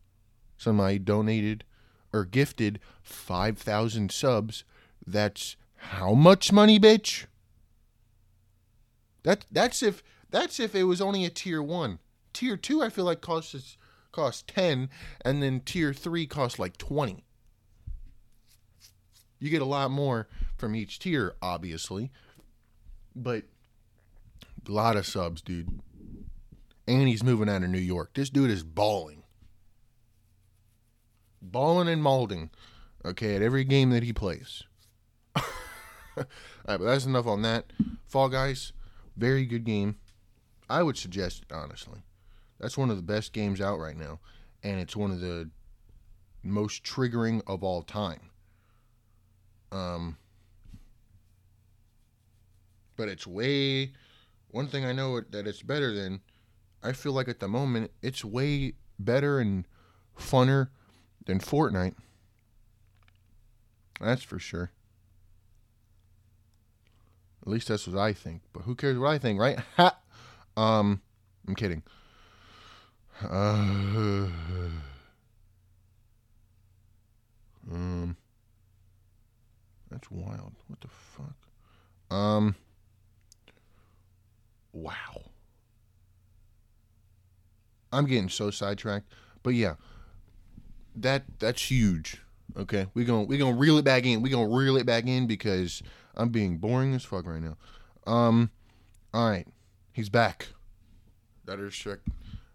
Somebody 0.58 0.98
donated 0.98 1.64
or 2.12 2.26
gifted 2.26 2.78
five 3.02 3.56
thousand 3.56 4.12
subs. 4.12 4.64
That's 5.06 5.56
how 5.76 6.12
much 6.12 6.52
money, 6.52 6.78
bitch? 6.78 7.24
That 9.22 9.46
that's 9.50 9.82
if 9.82 10.02
that's 10.30 10.60
if 10.60 10.74
it 10.74 10.84
was 10.84 11.00
only 11.00 11.24
a 11.24 11.30
tier 11.30 11.62
one. 11.62 11.98
Tier 12.32 12.56
two, 12.56 12.82
I 12.82 12.88
feel 12.88 13.04
like 13.04 13.20
costs 13.20 13.76
costs 14.12 14.44
ten, 14.46 14.90
and 15.24 15.42
then 15.42 15.60
tier 15.60 15.92
three 15.92 16.26
costs 16.26 16.58
like 16.58 16.76
twenty. 16.76 17.24
You 19.38 19.50
get 19.50 19.62
a 19.62 19.66
lot 19.66 19.90
more 19.90 20.28
from 20.56 20.74
each 20.74 20.98
tier, 20.98 21.34
obviously, 21.42 22.10
but 23.14 23.44
a 24.66 24.72
lot 24.72 24.96
of 24.96 25.06
subs, 25.06 25.42
dude. 25.42 25.80
And 26.88 27.08
he's 27.08 27.24
moving 27.24 27.48
out 27.48 27.62
of 27.62 27.70
New 27.70 27.78
York. 27.78 28.12
This 28.14 28.30
dude 28.30 28.50
is 28.50 28.62
balling, 28.62 29.22
balling 31.42 31.88
and 31.88 32.02
molding. 32.02 32.50
Okay, 33.04 33.36
at 33.36 33.42
every 33.42 33.64
game 33.64 33.90
that 33.90 34.02
he 34.02 34.12
plays. 34.12 34.64
All 35.36 35.44
right, 36.16 36.26
but 36.78 36.80
that's 36.80 37.06
enough 37.06 37.26
on 37.26 37.42
that. 37.42 37.72
Fall 38.08 38.28
Guys, 38.28 38.72
very 39.16 39.44
good 39.46 39.64
game. 39.64 39.96
I 40.68 40.82
would 40.82 40.96
suggest 40.96 41.42
it, 41.42 41.54
honestly. 41.54 42.00
That's 42.58 42.78
one 42.78 42.90
of 42.90 42.96
the 42.96 43.02
best 43.02 43.32
games 43.32 43.60
out 43.60 43.78
right 43.78 43.96
now, 43.96 44.20
and 44.62 44.80
it's 44.80 44.96
one 44.96 45.10
of 45.10 45.20
the 45.20 45.50
most 46.42 46.84
triggering 46.84 47.42
of 47.46 47.62
all 47.62 47.82
time. 47.82 48.30
Um, 49.70 50.16
but 52.96 53.08
it's 53.08 53.26
way. 53.26 53.92
One 54.50 54.68
thing 54.68 54.84
I 54.84 54.92
know 54.92 55.20
that 55.20 55.46
it's 55.46 55.62
better 55.62 55.92
than. 55.92 56.20
I 56.82 56.92
feel 56.92 57.12
like 57.12 57.28
at 57.28 57.40
the 57.40 57.48
moment 57.48 57.90
it's 58.00 58.24
way 58.24 58.74
better 58.98 59.40
and 59.40 59.66
funner 60.18 60.68
than 61.26 61.40
Fortnite. 61.40 61.94
That's 64.00 64.22
for 64.22 64.38
sure. 64.38 64.70
At 67.42 67.48
least 67.48 67.68
that's 67.68 67.86
what 67.86 67.98
I 67.98 68.12
think. 68.12 68.42
But 68.52 68.62
who 68.62 68.74
cares 68.74 68.98
what 68.98 69.10
I 69.10 69.18
think, 69.18 69.40
right? 69.40 69.58
Ha! 69.76 69.98
Um, 70.56 71.02
I'm 71.46 71.54
kidding. 71.54 71.82
Uh, 73.22 73.28
um, 77.70 78.16
that's 79.90 80.10
wild. 80.10 80.52
What 80.68 80.80
the 80.80 80.88
fuck? 80.88 81.36
Um, 82.10 82.54
wow. 84.72 85.22
I'm 87.92 88.06
getting 88.06 88.28
so 88.28 88.50
sidetracked, 88.50 89.12
but 89.42 89.54
yeah, 89.54 89.74
that 90.96 91.24
that's 91.38 91.70
huge. 91.70 92.20
Okay, 92.56 92.86
we 92.94 93.04
gonna 93.04 93.24
we 93.24 93.38
gonna 93.38 93.56
reel 93.56 93.78
it 93.78 93.84
back 93.84 94.04
in. 94.04 94.22
We 94.22 94.30
gonna 94.30 94.54
reel 94.54 94.76
it 94.76 94.86
back 94.86 95.06
in 95.06 95.26
because 95.26 95.82
I'm 96.14 96.30
being 96.30 96.58
boring 96.58 96.94
as 96.94 97.04
fuck 97.04 97.26
right 97.26 97.42
now. 97.42 97.56
Um, 98.06 98.50
all 99.14 99.28
right, 99.30 99.46
he's 99.96 100.10
back. 100.10 100.48
Dr. 101.46 101.64
Disrespect, 101.64 102.06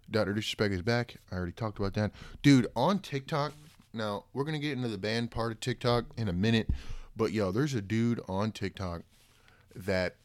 Dr. 0.10 0.34
Disrespect 0.34 0.74
is 0.76 0.84
back. 0.84 1.16
I 1.32 1.36
already 1.36 1.52
talked 1.52 1.80
about 1.80 1.96
that, 1.96 2.12
dude. 2.44 2.68
On 2.76 3.00
TikTok, 3.00 3.54
now 3.94 4.26
we're 4.32 4.44
gonna 4.44 4.60
get 4.60 4.74
into 4.74 4.88
the 4.88 4.98
band 4.98 5.32
part 5.32 5.52
of 5.52 5.60
TikTok 5.60 6.06
in 6.16 6.28
a 6.28 6.34
minute, 6.34 6.70
but 7.18 7.32
yo, 7.32 7.52
there's 7.52 7.74
a 7.74 7.82
dude 7.82 8.22
on 8.30 8.52
TikTok 8.52 9.02
that 9.76 10.18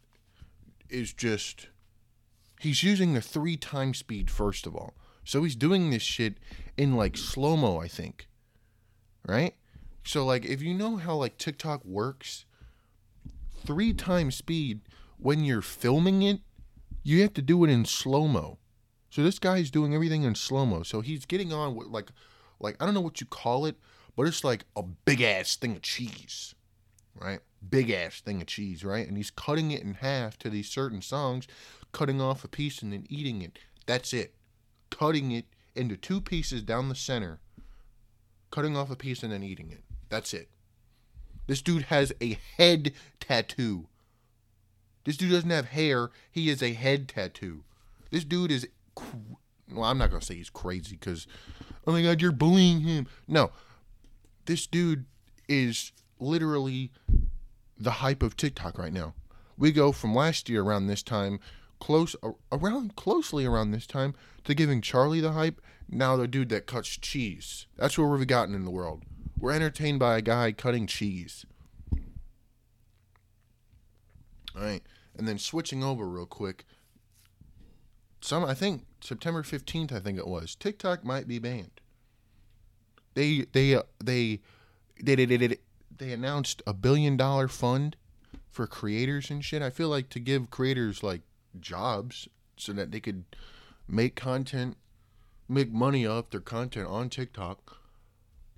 is 0.91 1.15
just 1.15 1.69
he's 2.61 2.83
using 2.83 3.15
the 3.15 3.23
three 3.23 3.57
times 3.57 3.99
speed 3.99 4.31
first 4.31 4.67
of 4.67 4.77
all. 4.77 4.93
So 5.25 5.43
he's 5.43 5.57
doing 5.57 5.91
this 5.91 6.03
shit 6.03 6.35
in 6.77 6.97
like 6.97 7.17
slow 7.17 7.57
mo, 7.57 7.79
I 7.79 7.89
think. 7.89 8.29
Right? 9.27 9.55
So 10.05 10.25
like 10.25 10.45
if 10.45 10.61
you 10.61 10.75
know 10.75 10.97
how 10.97 11.17
like 11.17 11.39
TikTok 11.39 11.83
works, 11.85 12.45
three 13.65 13.95
times 13.95 14.37
speed 14.37 14.83
when 15.19 15.45
you're 15.45 15.63
filming 15.63 16.21
it, 16.23 16.41
you 17.07 17.23
have 17.23 17.35
to 17.35 17.43
do 17.43 17.65
it 17.65 17.71
in 17.71 17.85
slow 17.85 18.27
mo. 18.27 18.59
So 19.11 19.23
this 19.23 19.39
guy's 19.39 19.71
doing 19.71 19.95
everything 19.95 20.25
in 20.25 20.35
slow 20.35 20.67
mo. 20.67 20.83
So 20.83 21.01
he's 21.01 21.25
getting 21.25 21.53
on 21.53 21.75
with 21.75 21.89
like 21.89 22.11
like 22.61 22.81
I 22.81 22.85
don't 22.85 22.95
know 22.95 23.01
what 23.01 23.21
you 23.21 23.27
call 23.27 23.67
it, 23.67 23.77
but 24.17 24.27
it's 24.27 24.45
like 24.45 24.65
a 24.77 24.83
big 24.83 25.21
ass 25.21 25.57
thing 25.57 25.77
of 25.77 25.83
cheese. 25.83 26.55
Right? 27.19 27.41
Big 27.67 27.91
ass 27.91 28.21
thing 28.21 28.41
of 28.43 28.47
cheese, 28.47 28.85
right? 28.85 29.09
And 29.09 29.17
he's 29.17 29.31
cutting 29.31 29.71
it 29.71 29.83
in 29.83 29.95
half 29.95 30.39
to 30.39 30.51
these 30.51 30.69
certain 30.69 31.01
songs, 31.01 31.47
cutting 31.93 32.21
off 32.21 32.45
a 32.45 32.49
piece 32.49 32.83
and 32.83 32.93
then 32.93 33.07
eating 33.09 33.41
it. 33.41 33.59
That's 33.87 34.13
it 34.13 34.35
cutting 34.91 35.33
it 35.33 35.47
into 35.75 35.97
two 35.97 36.21
pieces 36.21 36.63
down 36.63 36.89
the 36.89 36.95
center, 36.95 37.41
cutting 38.51 38.77
off 38.77 38.91
a 38.91 38.97
piece 38.97 39.23
and 39.23 39.33
then 39.33 39.43
eating 39.43 39.71
it. 39.71 39.83
That's 40.09 40.33
it. 40.33 40.49
This 41.47 41.63
dude 41.63 41.85
has 41.85 42.13
a 42.21 42.39
head 42.57 42.93
tattoo. 43.21 43.89
This 45.07 45.17
dude 45.17 45.31
doesn't 45.31 45.49
have 45.49 45.67
hair. 45.67 46.11
He 46.31 46.51
is 46.51 46.63
a 46.63 46.75
head 46.75 47.09
tattoo. 47.09 47.63
This 48.11 48.25
dude 48.25 48.51
is. 48.51 48.69
Well, 49.73 49.85
I'm 49.85 49.99
not 49.99 50.11
going 50.11 50.21
to 50.21 50.27
say 50.27 50.35
he's 50.35 50.51
crazy 50.51 50.97
because, 50.97 51.27
oh 51.87 51.93
my 51.93 52.03
God, 52.03 52.21
you're 52.21 52.33
bullying 52.33 52.81
him. 52.81 53.07
No. 53.27 53.51
This 54.45 54.67
dude 54.67 55.07
is 55.49 55.93
literally 56.21 56.91
the 57.79 57.93
hype 57.93 58.23
of 58.23 58.37
TikTok 58.37 58.79
right 58.79 58.93
now. 58.93 59.15
We 59.57 59.73
go 59.73 59.93
from 59.93 60.15
last 60.15 60.49
year 60.49 60.63
around 60.63 60.87
this 60.87 61.03
time 61.03 61.41
close 61.79 62.17
around 62.51 62.97
closely 62.97 63.45
around 63.45 63.71
this 63.71 63.87
time 63.87 64.15
to 64.45 64.55
giving 64.55 64.81
Charlie 64.81 65.21
the 65.21 65.33
hype. 65.33 65.61
Now 65.89 66.17
the 66.17 66.27
dude 66.27 66.49
that 66.49 66.67
cuts 66.67 66.89
cheese. 66.89 67.67
That's 67.77 67.97
where 67.97 68.09
we've 68.09 68.27
gotten 68.27 68.55
in 68.55 68.65
the 68.65 68.71
world. 68.71 69.05
We're 69.39 69.53
entertained 69.53 69.99
by 69.99 70.17
a 70.17 70.23
guy 70.23 70.53
cutting 70.53 70.87
cheese. 70.87 71.45
All 74.57 74.63
right, 74.63 74.83
and 75.19 75.27
then 75.27 75.39
switching 75.39 75.83
over 75.83 76.07
real 76.07 76.27
quick. 76.27 76.65
Some 78.21 78.45
I 78.45 78.55
think 78.55 78.87
September 79.01 79.43
fifteenth. 79.43 79.93
I 79.93 80.01
think 80.01 80.19
it 80.19 80.27
was 80.27 80.55
TikTok 80.55 81.05
might 81.05 81.29
be 81.29 81.39
banned. 81.39 81.81
They 83.15 83.47
they 83.53 83.75
uh, 83.75 83.83
they 84.03 84.41
they 85.03 85.15
they, 85.15 85.25
they, 85.25 85.37
they, 85.37 85.57
they 85.97 86.13
announced 86.13 86.63
a 86.67 86.75
billion 86.75 87.17
dollar 87.17 87.49
fund 87.49 87.97
for 88.51 88.67
creators 88.67 89.31
and 89.31 89.45
shit. 89.45 89.63
I 89.63 89.71
feel 89.71 89.89
like 89.89 90.09
to 90.11 90.21
give 90.21 90.51
creators 90.51 91.03
like 91.03 91.23
jobs 91.61 92.29
so 92.57 92.73
that 92.73 92.91
they 92.91 93.01
could 93.01 93.25
make 93.87 94.17
content, 94.17 94.77
make 95.49 95.71
money 95.73 96.07
off 96.07 96.31
their 96.31 96.41
content 96.41 96.89
on 96.89 97.09
TikTok. 97.11 97.79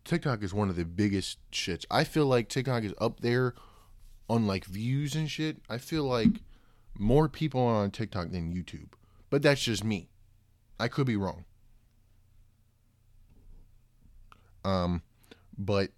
TikTok 0.04 0.42
is 0.42 0.54
one 0.54 0.70
of 0.70 0.76
the 0.76 0.84
biggest 0.84 1.38
shits. 1.50 1.84
I 1.90 2.04
feel 2.04 2.26
like 2.26 2.48
TikTok 2.48 2.84
is 2.84 2.94
up 2.98 3.20
there 3.20 3.54
on 4.28 4.46
like 4.46 4.64
views 4.64 5.14
and 5.14 5.30
shit. 5.30 5.58
I 5.68 5.78
feel 5.78 6.04
like 6.04 6.42
more 6.96 7.28
people 7.28 7.60
are 7.60 7.82
on 7.82 7.90
TikTok 7.90 8.30
than 8.30 8.52
YouTube. 8.52 8.88
But 9.30 9.42
that's 9.42 9.62
just 9.62 9.84
me. 9.84 10.08
I 10.80 10.88
could 10.88 11.06
be 11.06 11.16
wrong. 11.16 11.44
Um 14.64 15.02
but 15.56 15.90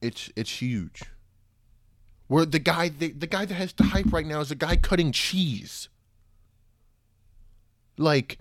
it's 0.00 0.30
it's 0.36 0.60
huge. 0.60 1.02
Where 2.26 2.44
the 2.44 2.58
guy 2.58 2.88
the, 2.88 3.12
the 3.12 3.26
guy 3.26 3.44
that 3.44 3.54
has 3.54 3.72
the 3.72 3.84
hype 3.84 4.12
right 4.12 4.26
now 4.26 4.40
is 4.40 4.50
a 4.50 4.56
guy 4.56 4.76
cutting 4.76 5.12
cheese. 5.12 5.88
Like 7.96 8.38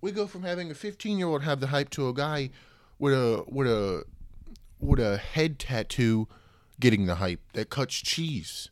we 0.00 0.12
go 0.12 0.26
from 0.26 0.42
having 0.42 0.70
a 0.70 0.74
15 0.74 1.18
year 1.18 1.28
old 1.28 1.42
have 1.42 1.60
the 1.60 1.68
hype 1.68 1.90
to 1.90 2.08
a 2.08 2.12
guy 2.12 2.50
with 2.98 3.14
a 3.14 3.44
with 3.48 3.66
a 3.66 4.04
with 4.78 5.00
a 5.00 5.16
head 5.16 5.58
tattoo 5.58 6.28
getting 6.80 7.06
the 7.06 7.16
hype 7.16 7.40
that 7.52 7.70
cuts 7.70 7.94
cheese. 7.94 8.70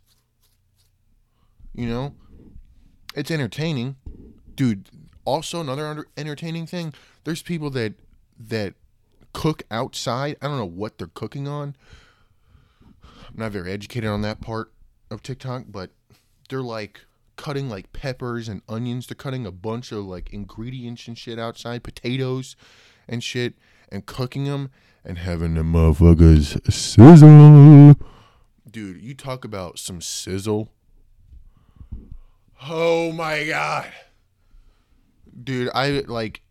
You 1.75 1.87
know, 1.87 2.15
it's 3.15 3.31
entertaining, 3.31 3.97
dude. 4.55 4.89
Also, 5.25 5.61
another 5.61 5.87
under- 5.87 6.09
entertaining 6.17 6.67
thing. 6.67 6.93
There's 7.25 7.43
people 7.43 7.71
that 7.71 7.95
that 8.39 8.75
cook 9.33 9.63
outside. 9.71 10.37
I 10.43 10.49
don't 10.49 10.59
know 10.59 10.65
what 10.65 10.99
they're 10.99 11.07
cooking 11.07 11.47
on. 11.47 11.77
I'm 13.03 13.37
not 13.37 13.53
very 13.53 13.71
educated 13.71 14.11
on 14.11 14.23
that 14.23 14.41
part 14.41 14.73
of 15.11 15.23
TikTok, 15.23 15.65
but 15.69 15.91
they're 16.49 16.63
like 16.63 17.03
cutting 17.37 17.69
like 17.69 17.93
peppers 17.93 18.49
and 18.49 18.63
onions. 18.69 19.07
They're 19.07 19.15
cutting 19.15 19.47
a 19.47 19.53
bunch 19.53 19.93
of 19.93 20.05
like 20.05 20.33
ingredients 20.33 21.07
and 21.07 21.17
shit 21.17 21.39
outside, 21.39 21.85
potatoes 21.85 22.57
and 23.09 23.23
shit, 23.23 23.55
and 23.91 24.05
cooking 24.05 24.45
them 24.45 24.71
and 25.05 25.19
having 25.19 25.55
the 25.55 25.63
motherfuckers 25.63 26.73
sizzle. 26.73 27.97
Dude, 28.71 29.01
you 29.01 29.15
talk 29.15 29.45
about 29.45 29.79
some 29.79 30.01
sizzle. 30.01 30.71
Oh 32.69 33.13
my 33.13 33.47
god. 33.47 33.91
Dude, 35.43 35.71
I 35.75 36.05
like 36.07 36.43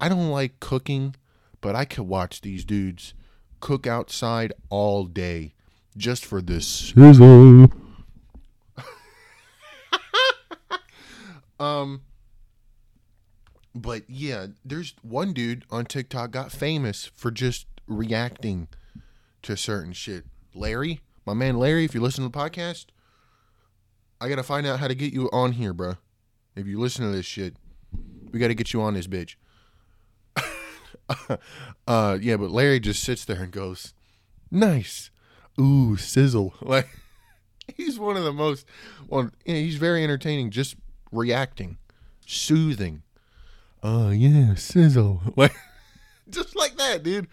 I 0.00 0.08
don't 0.08 0.30
like 0.30 0.60
cooking, 0.60 1.14
but 1.60 1.76
I 1.76 1.84
could 1.84 2.08
watch 2.08 2.40
these 2.40 2.64
dudes 2.64 3.14
cook 3.60 3.86
outside 3.86 4.52
all 4.70 5.04
day 5.04 5.54
just 5.96 6.24
for 6.24 6.40
this 6.40 6.66
sizzle. 6.66 7.70
um 11.60 12.02
but 13.74 14.02
yeah, 14.08 14.46
there's 14.64 14.94
one 15.02 15.32
dude 15.32 15.64
on 15.70 15.84
TikTok 15.84 16.30
got 16.30 16.50
famous 16.50 17.10
for 17.14 17.30
just 17.30 17.66
reacting 17.88 18.68
to 19.42 19.56
certain 19.56 19.92
shit. 19.92 20.24
Larry, 20.54 21.00
my 21.26 21.34
man 21.34 21.58
Larry, 21.58 21.84
if 21.84 21.94
you 21.94 22.00
listen 22.00 22.22
to 22.24 22.30
the 22.30 22.38
podcast, 22.38 22.86
I 24.20 24.28
gotta 24.28 24.42
find 24.42 24.66
out 24.66 24.80
how 24.80 24.88
to 24.88 24.94
get 24.94 25.12
you 25.12 25.28
on 25.32 25.52
here, 25.52 25.72
bro. 25.72 25.94
If 26.56 26.66
you 26.66 26.78
listen 26.78 27.04
to 27.04 27.10
this 27.10 27.26
shit, 27.26 27.56
we 28.32 28.38
gotta 28.38 28.54
get 28.54 28.72
you 28.72 28.82
on 28.82 28.94
this 28.94 29.06
bitch. 29.06 29.36
uh, 31.86 32.18
yeah, 32.20 32.36
but 32.36 32.50
Larry 32.50 32.80
just 32.80 33.02
sits 33.02 33.24
there 33.24 33.42
and 33.42 33.52
goes, 33.52 33.94
"Nice, 34.50 35.10
ooh, 35.60 35.96
sizzle." 35.96 36.54
Like 36.62 36.88
he's 37.76 37.98
one 37.98 38.16
of 38.16 38.24
the 38.24 38.32
most. 38.32 38.66
Well, 39.08 39.30
yeah, 39.44 39.56
he's 39.56 39.76
very 39.76 40.02
entertaining. 40.02 40.50
Just 40.50 40.76
reacting, 41.12 41.78
soothing. 42.26 43.02
Oh 43.82 44.10
yeah, 44.10 44.54
sizzle. 44.54 45.22
Like 45.36 45.54
just 46.28 46.56
like 46.56 46.76
that, 46.76 47.02
dude. 47.02 47.28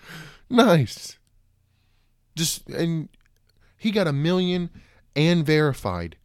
Nice. 0.49 1.17
Just 2.35 2.69
and 2.69 3.09
he 3.77 3.91
got 3.91 4.07
a 4.07 4.13
million 4.13 4.69
and 5.15 5.45
verified 5.45 6.17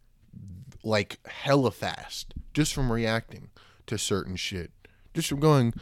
like 0.83 1.19
hella 1.27 1.71
fast 1.71 2.33
just 2.53 2.73
from 2.73 2.91
reacting 2.91 3.49
to 3.87 3.97
certain 3.97 4.35
shit. 4.35 4.71
Just 5.13 5.29
from 5.29 5.39
going, 5.39 5.73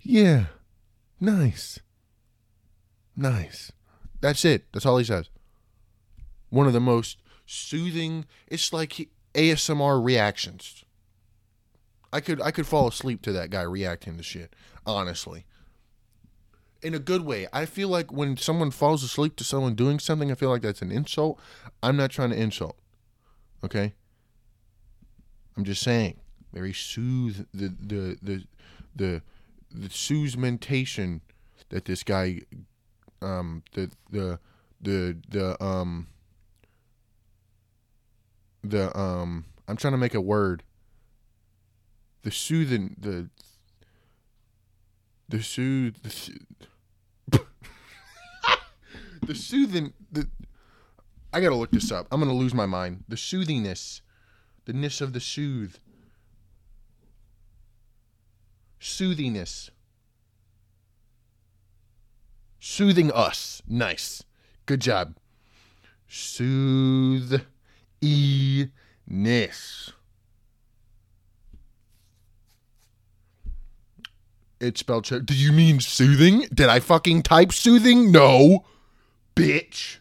yeah, 0.00 0.46
nice. 1.20 1.78
Nice. 3.16 3.72
That's 4.20 4.44
it. 4.44 4.64
That's 4.72 4.86
all 4.86 4.98
he 4.98 5.04
says. 5.04 5.28
One 6.50 6.66
of 6.66 6.72
the 6.72 6.80
most 6.80 7.18
soothing, 7.46 8.26
it's 8.46 8.72
like 8.72 9.08
ASMR 9.34 10.04
reactions. 10.04 10.84
I 12.12 12.20
could 12.20 12.40
I 12.42 12.50
could 12.50 12.66
fall 12.66 12.88
asleep 12.88 13.22
to 13.22 13.32
that 13.32 13.50
guy 13.50 13.62
reacting 13.62 14.16
to 14.16 14.22
shit, 14.22 14.54
honestly. 14.84 15.46
In 16.82 16.94
a 16.94 16.98
good 16.98 17.22
way. 17.22 17.46
I 17.52 17.64
feel 17.64 17.88
like 17.88 18.12
when 18.12 18.36
someone 18.36 18.70
falls 18.70 19.04
asleep 19.04 19.36
to 19.36 19.44
someone 19.44 19.74
doing 19.74 19.98
something, 19.98 20.32
I 20.32 20.34
feel 20.34 20.50
like 20.50 20.62
that's 20.62 20.82
an 20.82 20.90
insult. 20.90 21.38
I'm 21.82 21.96
not 21.96 22.10
trying 22.10 22.30
to 22.30 22.36
insult. 22.36 22.76
Okay? 23.64 23.94
I'm 25.56 25.64
just 25.64 25.82
saying. 25.82 26.16
Very 26.52 26.72
soothe 26.72 27.46
the 27.54 27.68
the 27.68 28.18
the 28.20 28.44
the 28.94 29.22
the 29.70 29.88
soothementation 29.88 31.20
that 31.70 31.86
this 31.86 32.02
guy 32.02 32.40
um 33.22 33.62
the 33.72 33.90
the 34.10 34.38
the 34.80 35.16
the 35.28 35.64
um 35.64 36.08
the 38.62 38.96
um 38.98 39.46
I'm 39.66 39.76
trying 39.76 39.92
to 39.92 39.98
make 39.98 40.14
a 40.14 40.20
word 40.20 40.62
the 42.22 42.30
soothing 42.30 42.96
the 42.98 43.30
the 45.28 45.42
soothe 45.42 45.96
the, 46.02 46.38
the 49.26 49.34
soothing 49.34 49.92
the 50.10 50.28
I 51.32 51.40
gotta 51.40 51.54
look 51.54 51.70
this 51.70 51.90
up. 51.90 52.06
I'm 52.10 52.20
gonna 52.20 52.34
lose 52.34 52.52
my 52.52 52.66
mind. 52.66 53.04
The 53.08 53.16
soothiness, 53.16 54.02
the 54.66 54.72
ness 54.72 55.00
of 55.00 55.14
the 55.14 55.20
soothe, 55.20 55.76
soothiness, 58.78 59.70
soothing 62.60 63.10
us. 63.12 63.62
Nice, 63.66 64.24
good 64.66 64.80
job. 64.80 65.16
Soothe, 66.06 67.40
e 68.02 68.66
ness. 69.06 69.92
It's 74.60 74.80
spelled 74.80 75.04
check. 75.04 75.24
Do 75.24 75.34
you 75.34 75.50
mean 75.50 75.80
soothing? 75.80 76.46
Did 76.54 76.68
I 76.68 76.78
fucking 76.78 77.22
type 77.22 77.52
soothing? 77.52 78.12
No, 78.12 78.64
bitch. 79.34 79.98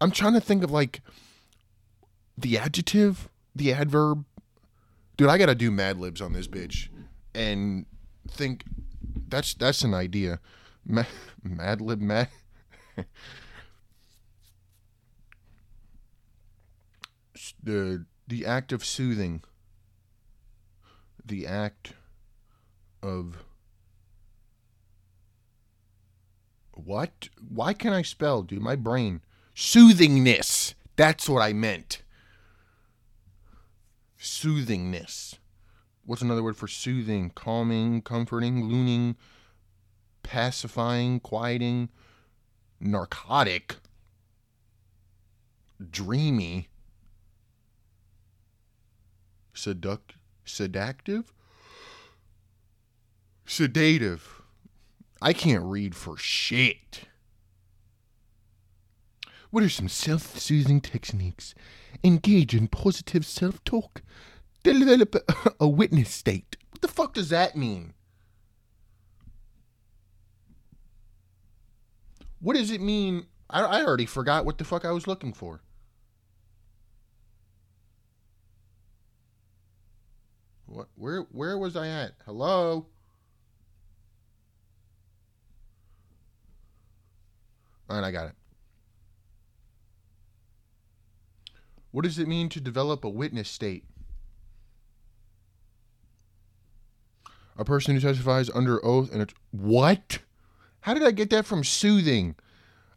I'm 0.00 0.10
trying 0.10 0.34
to 0.34 0.40
think 0.40 0.62
of 0.62 0.70
like 0.70 1.00
the 2.36 2.56
adjective, 2.58 3.28
the 3.54 3.72
adverb. 3.72 4.24
Dude, 5.16 5.28
I 5.28 5.38
gotta 5.38 5.56
do 5.56 5.70
Mad 5.70 5.98
Libs 5.98 6.20
on 6.20 6.32
this 6.32 6.46
bitch, 6.46 6.88
and 7.34 7.86
think 8.30 8.62
that's 9.28 9.54
that's 9.54 9.82
an 9.82 9.94
idea. 9.94 10.38
Ma- 10.86 11.04
Mad 11.42 11.80
Lib, 11.80 12.00
Mad. 12.00 12.28
the 17.62 18.04
the 18.28 18.46
act 18.46 18.72
of 18.72 18.84
soothing. 18.84 19.42
The 21.24 21.46
act 21.46 21.94
of 23.02 23.44
what? 26.72 27.28
Why 27.48 27.72
can't 27.72 27.94
I 27.94 28.02
spell, 28.02 28.42
dude? 28.42 28.62
My 28.62 28.76
brain 28.76 29.20
soothingness. 29.54 30.74
That's 30.96 31.28
what 31.28 31.40
I 31.40 31.52
meant. 31.52 32.02
Soothingness. 34.18 35.36
What's 36.04 36.22
another 36.22 36.42
word 36.42 36.56
for 36.56 36.68
soothing? 36.68 37.30
Calming, 37.34 38.02
comforting, 38.02 38.68
looning, 38.68 39.16
pacifying, 40.22 41.20
quieting, 41.20 41.88
narcotic, 42.80 43.76
dreamy, 45.90 46.68
seduct, 49.54 50.12
seductive, 50.44 51.32
sedative. 53.48 54.42
I 55.20 55.32
can't 55.32 55.64
read 55.64 55.94
for 55.96 56.16
shit. 56.16 57.02
What 59.50 59.64
are 59.64 59.68
some 59.68 59.88
self 59.88 60.38
soothing 60.38 60.80
techniques? 60.80 61.54
Engage 62.04 62.54
in 62.54 62.68
positive 62.68 63.24
self 63.24 63.64
talk. 63.64 64.02
Develop 64.62 65.16
a 65.58 65.66
witness 65.66 66.10
state. 66.10 66.56
What 66.70 66.82
the 66.82 66.88
fuck 66.88 67.14
does 67.14 67.30
that 67.30 67.56
mean? 67.56 67.94
What 72.40 72.56
does 72.56 72.70
it 72.70 72.80
mean? 72.80 73.26
I, 73.50 73.62
I 73.62 73.84
already 73.84 74.06
forgot 74.06 74.44
what 74.44 74.58
the 74.58 74.64
fuck 74.64 74.84
I 74.84 74.92
was 74.92 75.06
looking 75.06 75.32
for. 75.32 75.62
What? 80.66 80.88
Where? 80.94 81.22
Where 81.32 81.56
was 81.56 81.74
I 81.74 81.88
at? 81.88 82.12
Hello. 82.26 82.86
All 87.88 87.96
right, 87.96 88.06
I 88.06 88.10
got 88.10 88.26
it. 88.26 88.34
What 91.90 92.04
does 92.04 92.18
it 92.18 92.28
mean 92.28 92.48
to 92.50 92.60
develop 92.60 93.04
a 93.04 93.08
witness 93.08 93.48
state? 93.48 93.84
A 97.56 97.64
person 97.64 97.94
who 97.94 98.00
testifies 98.00 98.50
under 98.50 98.84
oath 98.84 99.10
and 99.12 99.22
it's 99.22 99.34
what? 99.50 100.18
How 100.80 100.94
did 100.94 101.02
I 101.02 101.10
get 101.10 101.30
that 101.30 101.46
from 101.46 101.64
soothing? 101.64 102.36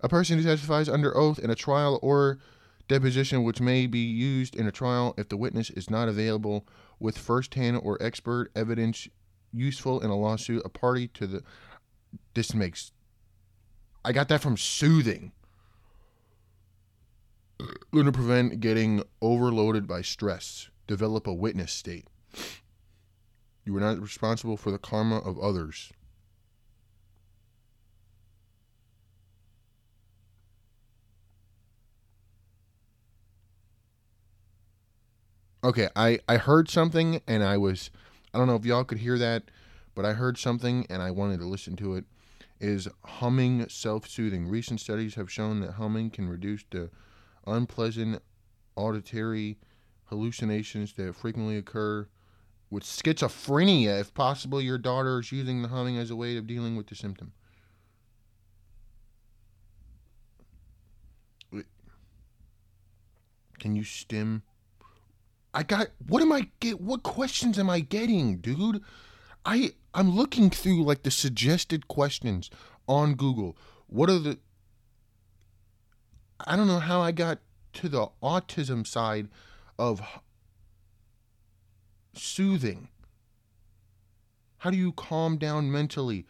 A 0.02 0.10
person 0.10 0.38
who 0.38 0.44
testifies 0.44 0.90
under 0.90 1.16
oath 1.18 1.40
in 1.40 1.50
a 1.50 1.56
trial 1.56 2.00
or 2.02 2.40
deposition 2.88 3.44
which 3.44 3.62
may 3.62 3.88
be 3.88 4.00
used 4.00 4.56
in 4.56 4.68
a 4.68 4.72
trial 4.72 5.14
if 5.18 5.30
the 5.30 5.38
witness 5.38 5.70
is 5.70 5.90
not 5.90 6.10
available 6.10 6.68
with 7.00 7.18
first-hand 7.18 7.80
or 7.82 7.98
expert 8.02 8.52
evidence 8.56 9.08
useful 9.54 10.02
in 10.02 10.10
a 10.10 10.16
lawsuit 10.16 10.62
a 10.66 10.70
party 10.70 11.08
to 11.08 11.26
the 11.26 11.44
this 12.34 12.54
makes 12.54 12.92
i 14.04 14.12
got 14.12 14.28
that 14.30 14.42
from 14.42 14.58
soothing. 14.58 15.32
Going 17.92 18.06
to 18.06 18.12
prevent 18.12 18.60
getting 18.60 19.04
overloaded 19.22 19.88
by 19.88 20.02
stress. 20.02 20.70
Develop 20.88 21.28
a 21.28 21.34
witness 21.34 21.72
state. 21.72 22.08
You 23.66 23.78
are 23.78 23.80
not 23.80 24.00
responsible 24.02 24.58
for 24.58 24.72
the 24.72 24.80
karma 24.80 25.18
of 25.18 25.38
others. 25.40 25.92
Okay, 35.64 35.90
I 35.96 36.20
I 36.28 36.38
heard 36.38 36.70
something 36.70 37.22
and 37.28 37.44
I 37.44 37.58
was 37.58 37.92
I 38.34 38.40
don't 38.40 38.48
know 38.48 38.56
if 38.56 38.66
y'all 38.66 38.84
could 38.84 38.98
hear 38.98 39.20
that, 39.20 39.44
but 39.94 40.06
I 40.06 40.14
heard 40.14 40.38
something 40.40 40.88
and 40.90 41.02
I 41.04 41.12
wanted 41.12 41.40
to 41.40 41.46
listen 41.46 41.76
to 41.78 41.96
it. 41.96 42.06
Is 42.62 42.88
humming 43.04 43.68
self-soothing? 43.68 44.48
Recent 44.48 44.80
studies 44.80 45.16
have 45.16 45.32
shown 45.32 45.62
that 45.62 45.74
humming 45.74 46.12
can 46.12 46.30
reduce 46.30 46.64
the 46.70 46.92
unpleasant 47.48 48.22
auditory 48.76 49.58
hallucinations 50.06 50.94
that 50.94 51.16
frequently 51.16 51.58
occur 51.58 52.08
with 52.70 52.84
schizophrenia. 52.84 54.00
If 54.00 54.14
possible, 54.14 54.62
your 54.62 54.78
daughter 54.78 55.20
is 55.20 55.32
using 55.32 55.64
the 55.64 55.70
humming 55.70 55.98
as 55.98 56.12
a 56.12 56.16
way 56.16 56.38
of 56.38 56.46
dealing 56.46 56.76
with 56.76 56.86
the 56.86 56.96
symptom. 56.96 57.34
Can 63.58 63.76
you 63.76 63.84
stim 63.84 64.44
I 65.54 65.64
got 65.64 65.88
what 66.08 66.22
am 66.22 66.32
I 66.32 66.50
get 66.60 66.80
what 66.80 67.04
questions 67.04 67.60
am 67.60 67.70
I 67.70 67.82
getting, 67.82 68.38
dude? 68.38 68.82
I 69.46 69.74
I'm 69.94 70.16
looking 70.16 70.50
through 70.50 70.84
like 70.84 71.04
the 71.04 71.12
suggested 71.12 71.88
questions 71.88 72.50
on 72.88 73.16
Google. 73.16 73.58
What 73.88 74.10
are 74.10 74.20
the 74.20 74.40
I 76.46 76.56
don't 76.56 76.68
know 76.68 76.80
how 76.80 77.02
I 77.02 77.12
got 77.12 77.40
to 77.74 77.90
the 77.90 78.08
autism 78.22 78.86
side 78.86 79.28
of 79.78 80.02
soothing. 82.14 82.90
How 84.58 84.70
do 84.70 84.78
you 84.78 84.92
calm 84.92 85.38
down 85.38 85.72
mentally? 85.72 86.26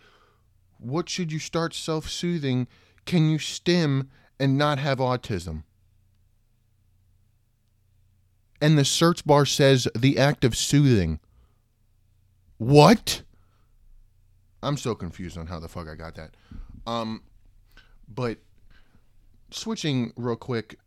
What 0.78 1.10
should 1.10 1.32
you 1.32 1.40
start 1.40 1.74
self-soothing? 1.74 2.68
Can 3.06 3.30
you 3.30 3.40
stim 3.40 4.10
and 4.40 4.58
not 4.58 4.80
have 4.80 5.00
autism? 5.00 5.64
and 8.62 8.78
the 8.78 8.86
search 8.86 9.26
bar 9.26 9.46
says 9.46 9.88
the 9.98 10.20
act 10.20 10.46
of 10.46 10.56
soothing. 10.56 11.20
What? 12.62 13.24
I'm 14.62 14.78
so 14.78 14.94
confused 14.94 15.36
on 15.36 15.48
how 15.48 15.60
the 15.60 15.68
fuck 15.68 15.88
I 15.88 15.96
got 15.96 16.14
that. 16.14 16.36
Um, 16.86 17.24
but 18.08 18.38
switching 19.50 20.14
real 20.16 20.36
quick, 20.36 20.78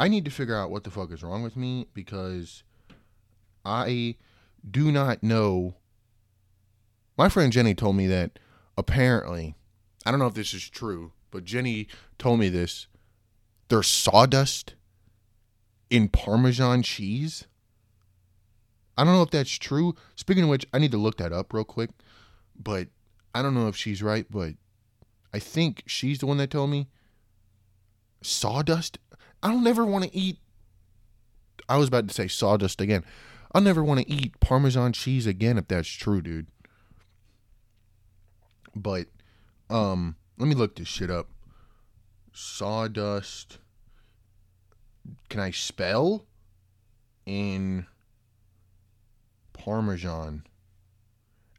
I 0.00 0.08
need 0.08 0.24
to 0.24 0.32
figure 0.32 0.56
out 0.56 0.72
what 0.72 0.82
the 0.82 0.90
fuck 0.90 1.12
is 1.12 1.22
wrong 1.22 1.44
with 1.44 1.56
me 1.56 1.86
because 1.94 2.64
I 3.64 4.16
do 4.68 4.90
not 4.90 5.22
know. 5.22 5.76
My 7.16 7.28
friend 7.28 7.52
Jenny 7.52 7.76
told 7.76 7.94
me 7.94 8.08
that 8.08 8.40
apparently, 8.76 9.54
I 10.04 10.10
don't 10.10 10.18
know 10.18 10.26
if 10.26 10.34
this 10.34 10.52
is 10.52 10.68
true, 10.68 11.12
but 11.30 11.44
Jenny 11.44 11.86
told 12.18 12.40
me 12.40 12.48
this. 12.48 12.88
There's 13.68 13.86
sawdust 13.86 14.74
in 15.88 16.08
Parmesan 16.08 16.82
cheese. 16.82 17.46
I 18.96 19.04
don't 19.04 19.14
know 19.14 19.22
if 19.22 19.30
that's 19.30 19.58
true. 19.58 19.94
Speaking 20.16 20.44
of 20.44 20.50
which, 20.50 20.66
I 20.72 20.78
need 20.78 20.90
to 20.92 20.98
look 20.98 21.16
that 21.18 21.32
up 21.32 21.52
real 21.52 21.64
quick. 21.64 21.90
But 22.58 22.88
I 23.34 23.42
don't 23.42 23.54
know 23.54 23.68
if 23.68 23.76
she's 23.76 24.02
right, 24.02 24.26
but 24.30 24.54
I 25.32 25.38
think 25.38 25.82
she's 25.86 26.18
the 26.18 26.26
one 26.26 26.36
that 26.38 26.50
told 26.50 26.70
me 26.70 26.88
sawdust. 28.22 28.98
I 29.42 29.48
don't 29.48 29.66
ever 29.66 29.84
want 29.84 30.04
to 30.04 30.16
eat. 30.16 30.38
I 31.68 31.76
was 31.76 31.88
about 31.88 32.08
to 32.08 32.14
say 32.14 32.28
sawdust 32.28 32.80
again. 32.80 33.04
I'll 33.54 33.62
never 33.62 33.82
want 33.82 34.00
to 34.00 34.10
eat 34.10 34.40
Parmesan 34.40 34.92
cheese 34.92 35.26
again 35.26 35.58
if 35.58 35.68
that's 35.68 35.88
true, 35.88 36.22
dude. 36.22 36.46
But 38.74 39.06
um, 39.68 40.16
let 40.38 40.48
me 40.48 40.54
look 40.54 40.76
this 40.76 40.88
shit 40.88 41.10
up. 41.10 41.28
Sawdust 42.32 43.58
can 45.28 45.40
I 45.40 45.50
spell 45.50 46.24
in 47.26 47.86
Parmesan? 49.64 50.42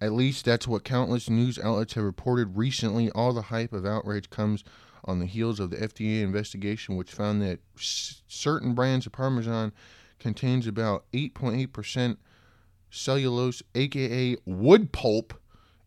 At 0.01 0.11
least 0.11 0.43
that's 0.43 0.67
what 0.67 0.83
countless 0.83 1.29
news 1.29 1.57
outlets 1.57 1.93
have 1.93 2.03
reported 2.03 2.57
recently. 2.57 3.09
All 3.11 3.31
the 3.31 3.43
hype 3.43 3.71
of 3.71 3.85
outrage 3.85 4.29
comes 4.29 4.65
on 5.05 5.19
the 5.19 5.25
heels 5.25 5.57
of 5.57 5.69
the 5.69 5.77
FDA 5.77 6.21
investigation, 6.21 6.97
which 6.97 7.13
found 7.13 7.41
that 7.41 7.59
s- 7.77 8.21
certain 8.27 8.73
brands 8.73 9.05
of 9.05 9.13
Parmesan 9.13 9.71
contains 10.19 10.67
about 10.67 11.05
8.8% 11.13 12.17
cellulose, 12.91 13.63
aka 13.73 14.35
wood 14.45 14.91
pulp, 14.91 15.33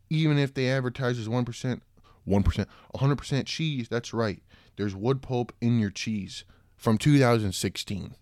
even 0.09 0.39
if 0.39 0.55
they 0.55 0.71
advertise 0.71 1.19
as 1.19 1.27
1%, 1.27 1.81
1%, 2.27 2.65
100% 2.95 3.45
cheese. 3.45 3.87
That's 3.89 4.11
right. 4.11 4.41
There's 4.75 4.95
wood 4.95 5.21
pulp 5.21 5.53
in 5.61 5.79
your 5.79 5.91
cheese 5.91 6.45
from 6.75 6.97
2016. 6.97 8.15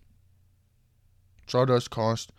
Sawdust 1.46 1.90
cost 1.90 2.32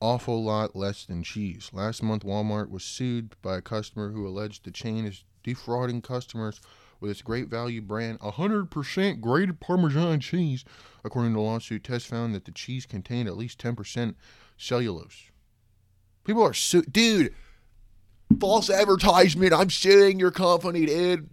awful 0.00 0.42
lot 0.42 0.76
less 0.76 1.04
than 1.04 1.22
cheese. 1.22 1.70
Last 1.72 2.02
month, 2.02 2.24
Walmart 2.24 2.70
was 2.70 2.84
sued 2.84 3.34
by 3.42 3.56
a 3.56 3.62
customer 3.62 4.10
who 4.10 4.26
alleged 4.26 4.64
the 4.64 4.70
chain 4.70 5.04
is 5.04 5.24
defrauding 5.42 6.02
customers 6.02 6.60
with 7.00 7.10
its 7.10 7.22
great 7.22 7.48
value 7.48 7.80
brand 7.80 8.18
100% 8.20 9.20
grated 9.20 9.60
Parmesan 9.60 10.20
cheese. 10.20 10.64
According 11.04 11.32
to 11.32 11.36
the 11.36 11.42
lawsuit, 11.42 11.84
tests 11.84 12.08
found 12.08 12.34
that 12.34 12.44
the 12.44 12.50
cheese 12.50 12.86
contained 12.86 13.28
at 13.28 13.36
least 13.36 13.60
10% 13.60 14.14
cellulose. 14.56 15.30
People 16.24 16.42
are 16.42 16.54
su- 16.54 16.82
dude. 16.82 17.34
False 18.40 18.68
advertisement. 18.68 19.52
I'm 19.52 19.70
suing 19.70 20.18
your 20.18 20.30
company, 20.30 20.86
dude 20.86 21.30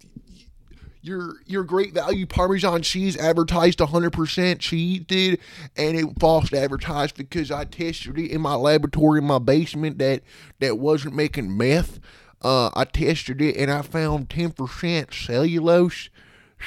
your 1.06 1.36
your 1.46 1.64
great 1.64 1.94
value 1.94 2.26
Parmesan 2.26 2.82
cheese 2.82 3.16
advertised 3.18 3.80
100% 3.80 4.60
cheese, 4.60 5.02
dude, 5.06 5.40
and 5.78 5.98
it 5.98 6.20
false 6.20 6.52
advertised 6.52 7.16
because 7.16 7.52
I 7.52 7.66
tested 7.66 8.18
it 8.18 8.32
in 8.32 8.42
my 8.42 8.56
laboratory 8.56 9.20
in 9.20 9.26
my 9.26 9.40
basement 9.40 9.98
that 10.00 10.22
that 10.60 10.78
wasn't 10.80 11.16
making 11.16 11.56
meth. 11.56 12.00
Uh, 12.42 12.70
I 12.76 12.86
tested 12.86 13.42
it 13.42 13.56
and 13.56 13.72
I 13.72 13.82
found 13.82 14.30
10% 14.30 15.14
cellulose. 15.14 16.10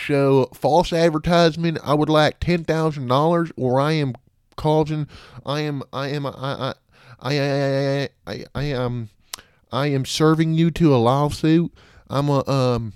So 0.06 0.46
false 0.54 0.92
advertisement. 0.92 1.78
I 1.82 1.94
would 1.94 2.08
like 2.08 2.40
ten 2.40 2.64
thousand 2.64 3.08
dollars, 3.08 3.50
or 3.56 3.80
I 3.80 3.92
am 3.92 4.14
causing. 4.56 5.08
I 5.44 5.60
am. 5.60 5.82
I 5.92 6.08
am. 6.08 6.26
I. 6.26 6.30
I. 6.32 6.74
I. 7.20 7.40
I. 7.40 8.08
I, 8.26 8.44
I 8.54 8.62
am. 8.64 9.08
I 9.72 9.86
am 9.88 10.04
serving 10.04 10.54
you 10.54 10.70
to 10.72 10.94
a 10.94 10.98
lawsuit. 10.98 11.72
I'm 12.08 12.28
a 12.28 12.48
um 12.48 12.92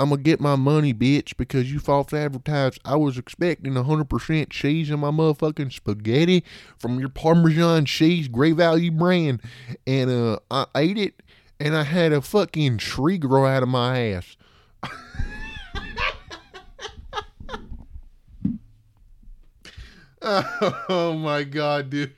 I'm 0.00 0.08
gonna 0.08 0.22
get 0.22 0.40
my 0.40 0.56
money, 0.56 0.94
bitch, 0.94 1.36
because 1.36 1.70
you 1.70 1.78
false 1.78 2.14
advertised. 2.14 2.80
I 2.86 2.96
was 2.96 3.18
expecting 3.18 3.74
100% 3.74 4.48
cheese 4.48 4.88
in 4.88 4.98
my 4.98 5.10
motherfucking 5.10 5.74
spaghetti 5.74 6.42
from 6.78 6.98
your 6.98 7.10
Parmesan 7.10 7.84
cheese, 7.84 8.26
great 8.26 8.56
value 8.56 8.90
brand, 8.90 9.42
and 9.86 10.10
uh, 10.10 10.38
I 10.50 10.64
ate 10.74 10.96
it, 10.96 11.22
and 11.60 11.76
I 11.76 11.82
had 11.82 12.14
a 12.14 12.22
fucking 12.22 12.78
tree 12.78 13.18
grow 13.18 13.44
out 13.44 13.62
of 13.62 13.68
my 13.68 14.12
ass. 14.12 14.38
oh 20.22 21.18
my 21.22 21.44
god, 21.44 21.90
dude. 21.90 22.14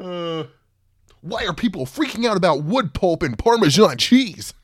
uh, 0.00 0.44
why 1.22 1.44
are 1.44 1.54
people 1.54 1.86
freaking 1.86 2.24
out 2.24 2.36
about 2.36 2.62
wood 2.62 2.94
pulp 2.94 3.24
and 3.24 3.36
Parmesan 3.36 3.96
cheese? 3.96 4.54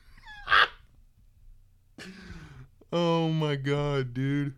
Oh 2.91 3.29
my 3.29 3.55
god, 3.55 4.13
dude. 4.13 4.53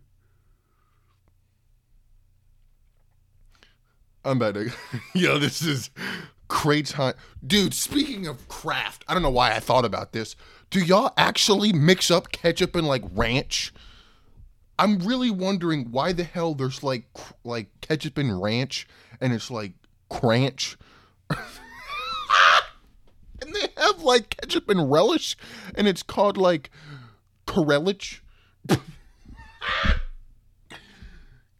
I'm 4.24 4.38
to. 4.38 4.70
Yo, 5.14 5.38
this 5.38 5.62
is 5.62 5.90
crates 6.48 6.92
hunt. 6.92 7.16
Dude, 7.44 7.72
speaking 7.74 8.26
of 8.26 8.46
craft, 8.48 9.04
I 9.08 9.14
don't 9.14 9.22
know 9.22 9.30
why 9.30 9.52
I 9.52 9.60
thought 9.60 9.84
about 9.84 10.12
this. 10.12 10.36
Do 10.68 10.80
y'all 10.80 11.12
actually 11.16 11.72
mix 11.72 12.10
up 12.10 12.30
ketchup 12.30 12.76
and 12.76 12.86
like 12.86 13.02
ranch? 13.12 13.72
I'm 14.78 14.98
really 14.98 15.30
wondering 15.30 15.90
why 15.90 16.12
the 16.12 16.24
hell 16.24 16.54
there's 16.54 16.82
like 16.82 17.04
like 17.44 17.68
ketchup 17.80 18.18
and 18.18 18.40
ranch 18.40 18.86
and 19.20 19.32
it's 19.32 19.50
like 19.50 19.72
cranch. 20.08 20.76
and 21.30 21.38
they 23.54 23.68
have 23.76 24.02
like 24.02 24.36
ketchup 24.36 24.68
and 24.68 24.90
relish 24.90 25.36
and 25.74 25.88
it's 25.88 26.02
called 26.02 26.36
like 26.36 26.70
Corellich. 27.50 28.20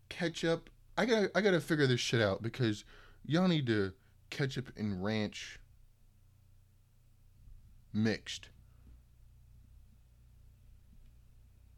ketchup. 0.09 0.71
I 0.97 1.05
gotta 1.05 1.31
I 1.35 1.41
gotta 1.41 1.61
figure 1.61 1.89
this 1.89 1.99
shit 1.99 2.21
out 2.21 2.43
because 2.43 2.85
y'all 3.25 3.49
need 3.49 3.67
to 3.67 3.93
ketchup 4.31 4.71
and 4.77 5.03
ranch 5.03 5.59
mixed. 7.93 8.51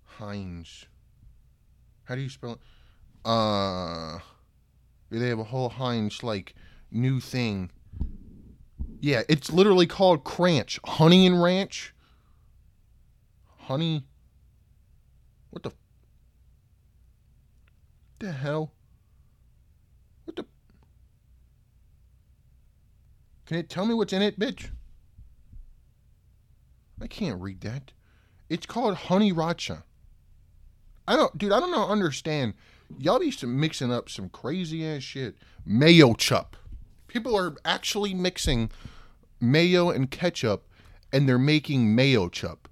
Heinz. 0.05 0.85
How 2.05 2.15
do 2.15 2.21
you 2.21 2.29
spell 2.29 2.53
it? 2.53 2.59
Uh, 3.25 4.19
they 5.11 5.29
have 5.29 5.39
a 5.39 5.45
whole 5.45 5.71
Heinz 5.71 6.23
like 6.23 6.55
new 6.91 7.19
thing. 7.19 7.71
Yeah, 9.01 9.23
it's 9.29 9.51
literally 9.51 9.87
called 9.87 10.23
Cranch, 10.25 10.79
Honey 10.85 11.27
and 11.27 11.43
Ranch. 11.43 11.92
Honey. 13.63 14.05
What 15.51 15.63
the? 15.63 15.73
The 18.19 18.33
hell? 18.33 18.73
What 20.25 20.37
the? 20.37 20.45
Can 23.47 23.59
it 23.59 23.69
tell 23.69 23.87
me 23.87 23.95
what's 23.95 24.13
in 24.13 24.23
it, 24.23 24.39
bitch? 24.39 24.71
I 27.01 27.07
can't 27.07 27.41
read 27.41 27.61
that. 27.63 27.93
It's 28.49 28.67
called 28.67 28.95
Honey 28.95 29.33
Racha. 29.33 29.85
I 31.07 31.17
don't, 31.17 31.37
dude. 31.39 31.53
I 31.53 31.61
don't 31.61 31.71
know. 31.71 31.89
Understand? 31.89 32.55
Y'all 32.99 33.19
be 33.19 33.33
mixing 33.45 33.93
up 33.93 34.09
some 34.09 34.29
crazy 34.29 34.87
ass 34.87 35.03
shit. 35.03 35.37
Mayo 35.65 36.15
chup. 36.15 36.57
People 37.07 37.37
are 37.37 37.55
actually 37.65 38.13
mixing 38.13 38.71
mayo 39.41 39.91
and 39.91 40.11
ketchup, 40.11 40.69
and 41.13 41.29
they're 41.29 41.39
making 41.39 41.95
mayo 41.95 42.29
chup. 42.29 42.69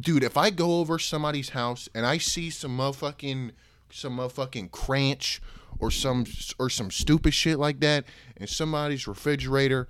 Dude, 0.00 0.24
if 0.24 0.36
I 0.36 0.50
go 0.50 0.78
over 0.78 0.98
somebody's 0.98 1.50
house 1.50 1.88
and 1.94 2.06
I 2.06 2.18
see 2.18 2.50
some 2.50 2.76
motherfucking 2.78 3.50
some 3.92 4.18
motherfucking 4.18 4.70
cranch 4.70 5.42
or 5.78 5.90
some 5.90 6.24
or 6.58 6.70
some 6.70 6.90
stupid 6.90 7.34
shit 7.34 7.58
like 7.58 7.80
that 7.80 8.04
in 8.36 8.46
somebody's 8.46 9.06
refrigerator, 9.06 9.88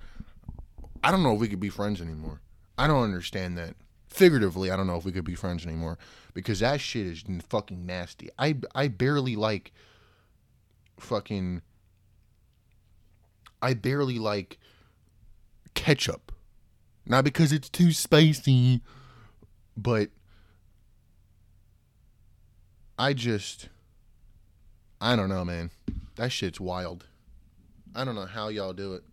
I 1.03 1.11
don't 1.11 1.23
know 1.23 1.33
if 1.33 1.39
we 1.39 1.47
could 1.47 1.59
be 1.59 1.69
friends 1.69 2.01
anymore. 2.01 2.41
I 2.77 2.87
don't 2.87 3.03
understand 3.03 3.57
that. 3.57 3.75
Figuratively, 4.07 4.71
I 4.71 4.75
don't 4.75 4.87
know 4.87 4.97
if 4.97 5.05
we 5.05 5.11
could 5.11 5.23
be 5.23 5.35
friends 5.35 5.65
anymore 5.65 5.97
because 6.33 6.59
that 6.59 6.81
shit 6.81 7.05
is 7.05 7.23
fucking 7.47 7.85
nasty. 7.85 8.29
I 8.37 8.57
I 8.75 8.87
barely 8.87 9.35
like 9.35 9.71
fucking 10.99 11.61
I 13.61 13.73
barely 13.73 14.19
like 14.19 14.57
ketchup. 15.73 16.31
Not 17.05 17.23
because 17.23 17.51
it's 17.51 17.69
too 17.69 17.91
spicy, 17.91 18.81
but 19.81 20.09
I 22.97 23.13
just 23.13 23.69
I 24.99 25.15
don't 25.15 25.29
know, 25.29 25.43
man. 25.43 25.71
That 26.15 26.31
shit's 26.31 26.59
wild. 26.59 27.05
I 27.95 28.03
don't 28.05 28.15
know 28.15 28.25
how 28.25 28.49
y'all 28.49 28.73
do 28.73 28.93
it. 28.93 29.03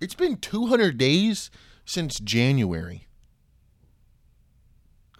It's 0.00 0.14
been 0.14 0.36
200 0.36 0.98
days 0.98 1.50
since 1.84 2.18
January. 2.18 3.06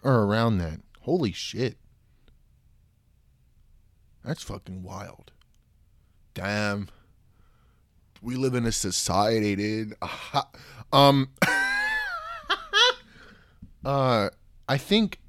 Or 0.03 0.25
around 0.25 0.57
that. 0.57 0.81
Holy 1.01 1.31
shit. 1.31 1.77
That's 4.25 4.43
fucking 4.43 4.83
wild. 4.83 5.31
Damn. 6.33 6.89
We 8.21 8.35
live 8.35 8.55
in 8.55 8.65
a 8.65 8.71
society, 8.73 9.55
dude. 9.55 9.95
um 10.93 11.29
uh 13.85 14.29
I 14.67 14.77
think 14.77 15.19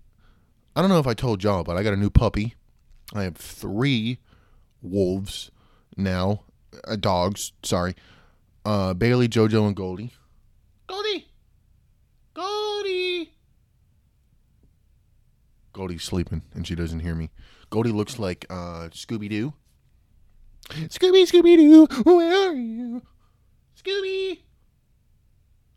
I 0.77 0.81
don't 0.81 0.91
know 0.91 0.99
if 0.99 1.07
I 1.07 1.15
told 1.15 1.43
y'all, 1.43 1.65
but 1.65 1.77
I 1.77 1.83
got 1.83 1.93
a 1.93 1.97
new 1.97 2.11
puppy. 2.11 2.55
I 3.15 3.23
have 3.23 3.37
3 3.37 4.19
wolves 4.83 5.51
now, 5.97 6.43
uh, 6.87 6.97
dogs, 6.97 7.53
sorry. 7.63 7.95
Uh 8.65 8.95
Bailey, 8.95 9.29
Jojo 9.29 9.67
and 9.67 9.77
Goldie. 9.77 10.13
Goldie. 10.87 11.29
Goldie. 12.35 13.33
Goldie's 15.73 16.05
sleeping 16.05 16.43
and 16.55 16.67
she 16.67 16.75
doesn't 16.75 17.01
hear 17.01 17.15
me. 17.15 17.31
Goldie 17.71 17.91
looks 17.91 18.19
like 18.19 18.47
uh, 18.51 18.89
Scooby 18.93 19.29
Doo. 19.29 19.53
Scooby, 20.69 21.25
Scooby 21.31 21.57
Doo, 21.57 21.87
where 22.05 22.51
are 22.51 22.55
you? 22.55 23.03
Scooby, 23.77 24.39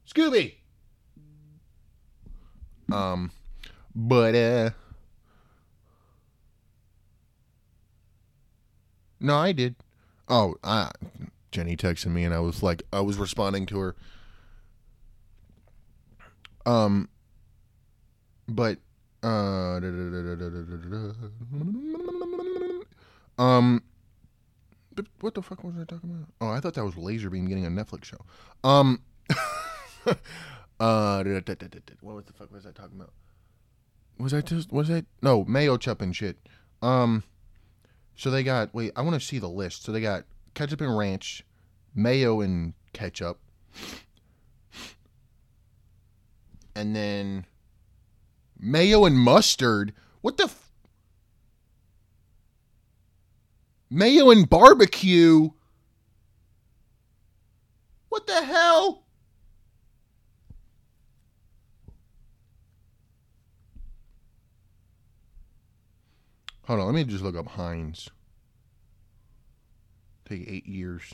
Scooby. 0.07 0.53
Um, 2.91 3.31
but 3.95 4.35
uh, 4.35 4.69
no, 9.19 9.37
I 9.37 9.51
did. 9.51 9.75
Oh, 10.29 10.55
uh, 10.63 10.89
Jenny 11.51 11.77
texted 11.77 12.07
me 12.07 12.23
and 12.23 12.33
I 12.33 12.39
was 12.39 12.61
like, 12.61 12.83
I 12.91 13.01
was 13.01 13.17
responding 13.17 13.65
to 13.67 13.79
her. 13.79 13.95
Um, 16.65 17.07
but 18.47 18.77
uh, 19.23 19.77
um, 23.37 23.81
what 25.21 25.33
the 25.33 25.41
fuck 25.41 25.63
was 25.63 25.75
I 25.79 25.85
talking 25.85 26.09
about? 26.11 26.27
Oh, 26.41 26.49
I 26.49 26.59
thought 26.59 26.73
that 26.75 26.83
was 26.83 26.95
Laserbeam 26.95 27.47
getting 27.47 27.65
a 27.65 27.69
Netflix 27.69 28.05
show. 28.05 28.19
Um, 28.63 29.01
uh, 30.79 31.23
what 32.01 32.27
the 32.27 32.33
fuck 32.33 32.51
was 32.51 32.65
I 32.65 32.71
talking 32.71 32.99
about? 32.99 33.13
Was 34.19 34.33
I 34.33 34.41
just 34.41 34.71
was 34.71 34.87
that 34.87 35.05
no 35.21 35.43
mayo 35.45 35.77
chup 35.77 36.01
and 36.01 36.15
shit? 36.15 36.37
Um, 36.81 37.23
so 38.15 38.29
they 38.31 38.43
got 38.43 38.73
wait, 38.73 38.91
I 38.95 39.01
want 39.01 39.19
to 39.19 39.25
see 39.25 39.39
the 39.39 39.49
list. 39.49 39.83
So 39.83 39.91
they 39.91 40.01
got 40.01 40.23
ketchup 40.53 40.81
and 40.81 40.95
ranch, 40.97 41.43
mayo 41.95 42.41
and 42.41 42.73
ketchup, 42.93 43.39
and 46.75 46.95
then 46.95 47.45
mayo 48.59 49.05
and 49.05 49.17
mustard. 49.17 49.93
What 50.21 50.37
the? 50.37 50.45
F- 50.45 50.71
mayo 53.89 54.29
and 54.29 54.49
barbecue. 54.49 55.49
What 58.09 58.27
the 58.27 58.43
hell? 58.43 59.06
Hold 66.67 66.81
on, 66.81 66.85
let 66.87 66.95
me 66.95 67.05
just 67.05 67.23
look 67.23 67.37
up 67.37 67.47
Heinz. 67.47 68.09
Take 70.27 70.49
eight 70.49 70.67
years 70.67 71.13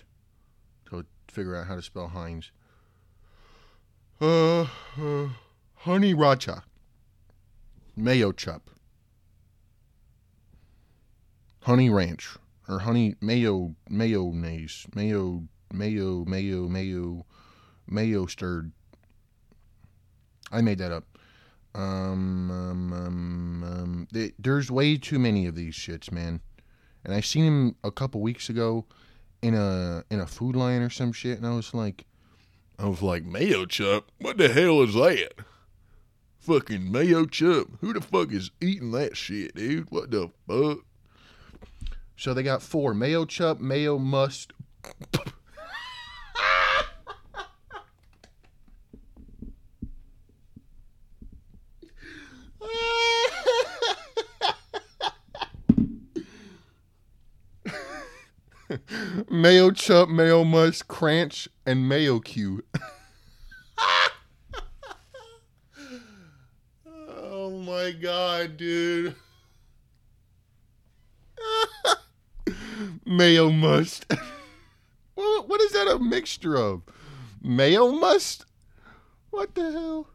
to 0.89 1.05
figure 1.27 1.55
out 1.55 1.67
how 1.67 1.75
to 1.75 1.81
spell 1.83 2.07
Heinz. 2.07 2.51
Uh, 4.19 4.61
uh 4.61 5.27
honey 5.75 6.15
racha 6.15 6.63
mayo 7.95 8.31
chup, 8.31 8.71
honey 11.59 11.87
ranch, 11.87 12.35
or 12.67 12.79
honey 12.79 13.13
mayo 13.21 13.75
mayonnaise, 13.87 14.87
mayo 14.95 15.43
mayo 15.71 16.25
mayo 16.25 16.67
mayo 16.67 17.25
mayo 17.85 18.25
stirred. 18.25 18.71
I 20.51 20.61
made 20.61 20.79
that 20.79 20.91
up. 20.91 21.12
Um, 21.75 22.51
um, 22.51 22.93
um, 22.93 23.63
um 23.63 24.07
they, 24.11 24.33
there's 24.37 24.69
way 24.69 24.97
too 24.97 25.19
many 25.19 25.47
of 25.47 25.55
these 25.55 25.75
shits, 25.75 26.11
man. 26.11 26.41
And 27.03 27.13
I 27.13 27.21
seen 27.21 27.45
him 27.45 27.75
a 27.83 27.91
couple 27.91 28.21
weeks 28.21 28.49
ago 28.49 28.85
in 29.41 29.55
a 29.55 30.03
in 30.09 30.19
a 30.19 30.27
food 30.27 30.55
line 30.55 30.81
or 30.81 30.89
some 30.89 31.11
shit, 31.11 31.37
and 31.37 31.45
I 31.45 31.53
was 31.53 31.73
like, 31.73 32.05
I 32.79 32.85
was 32.85 33.01
like, 33.01 33.23
mayo 33.25 33.65
chup. 33.65 34.11
What 34.19 34.37
the 34.37 34.49
hell 34.49 34.81
is 34.81 34.93
that? 34.93 35.33
Fucking 36.39 36.91
mayo 36.91 37.25
chup. 37.25 37.67
Who 37.81 37.93
the 37.93 38.01
fuck 38.01 38.31
is 38.31 38.51
eating 38.61 38.91
that 38.91 39.17
shit, 39.17 39.55
dude? 39.55 39.89
What 39.89 40.11
the 40.11 40.29
fuck? 40.47 40.79
So 42.15 42.33
they 42.33 42.43
got 42.43 42.61
four 42.61 42.93
mayo 42.93 43.25
chup, 43.25 43.59
mayo 43.59 43.97
must. 43.97 44.53
Mayo 59.43 59.69
chup, 59.71 60.07
mayo 60.07 60.45
must, 60.45 60.87
cranch, 60.87 61.49
and 61.65 61.89
mayo 61.89 62.21
Q. 62.21 62.63
oh 66.87 67.49
my 67.49 67.91
god, 67.91 68.55
dude. 68.55 69.15
Mayo 73.05 73.49
must. 73.49 74.05
what, 75.15 75.49
what 75.49 75.59
is 75.59 75.73
that 75.73 75.89
a 75.89 75.99
mixture 75.99 76.55
of? 76.55 76.83
Mayo 77.41 77.91
must? 77.91 78.45
What 79.29 79.53
the 79.55 79.71
hell? 79.73 80.07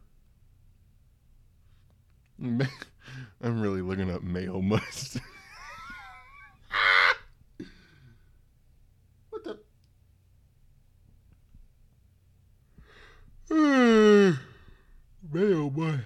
I'm 3.43 3.61
really 3.61 3.83
looking 3.83 4.11
up 4.11 4.23
mayo 4.23 4.63
must. 4.63 5.19
Mayo 13.51 14.39
must. 15.69 16.05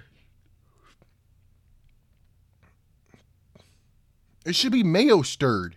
It 4.44 4.54
should 4.54 4.72
be 4.72 4.82
mayo 4.82 5.22
stirred. 5.22 5.76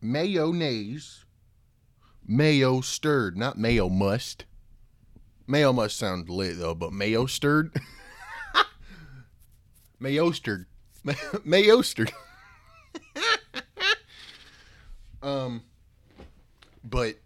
Mayonnaise. 0.00 1.24
Mayo 2.26 2.80
stirred, 2.80 3.36
not 3.36 3.58
mayo 3.58 3.88
must. 3.88 4.44
Mayo 5.46 5.72
must 5.72 5.98
sound 5.98 6.28
lit 6.28 6.58
though, 6.58 6.74
but 6.74 6.92
mayo 6.92 7.26
stirred. 7.26 7.74
mayo 9.98 10.30
stirred. 10.30 10.66
mayo 11.44 11.82
stirred. 11.82 12.12
um, 15.22 15.62
but 16.84 17.16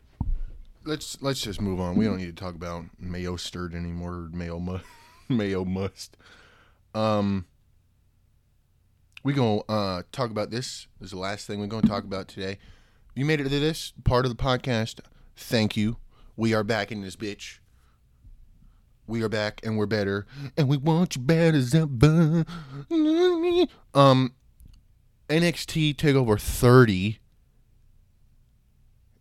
let's 0.86 1.20
let's 1.20 1.42
just 1.42 1.60
move 1.60 1.80
on. 1.80 1.96
We 1.96 2.04
don't 2.04 2.16
need 2.16 2.34
to 2.34 2.44
talk 2.44 2.54
about 2.54 2.84
mayo 2.98 3.36
stirred 3.36 3.74
anymore. 3.74 4.28
Mayo 4.32 4.58
must. 4.58 4.84
mayo 5.28 5.64
must. 5.64 6.16
Um, 6.94 7.46
we 9.22 9.32
gonna 9.32 9.60
uh, 9.68 10.02
talk 10.12 10.30
about 10.30 10.50
this. 10.50 10.86
This 11.00 11.06
is 11.06 11.10
the 11.10 11.18
last 11.18 11.46
thing 11.46 11.60
we're 11.60 11.66
gonna 11.66 11.86
talk 11.86 12.04
about 12.04 12.28
today. 12.28 12.58
You 13.14 13.24
made 13.24 13.40
it 13.40 13.44
to 13.44 13.48
this 13.48 13.92
part 14.04 14.24
of 14.24 14.30
the 14.34 14.42
podcast. 14.42 15.00
Thank 15.36 15.76
you. 15.76 15.96
We 16.36 16.54
are 16.54 16.64
back 16.64 16.92
in 16.92 17.02
this 17.02 17.16
bitch. 17.16 17.58
We 19.06 19.22
are 19.22 19.28
back 19.28 19.60
and 19.62 19.78
we're 19.78 19.86
better, 19.86 20.26
and 20.56 20.68
we 20.68 20.76
want 20.76 21.16
you 21.16 21.22
better 21.22 21.56
as 21.56 21.74
ever. 21.74 22.44
Um, 23.94 24.34
NXT 25.28 25.94
Takeover 25.96 26.40
30 26.40 27.18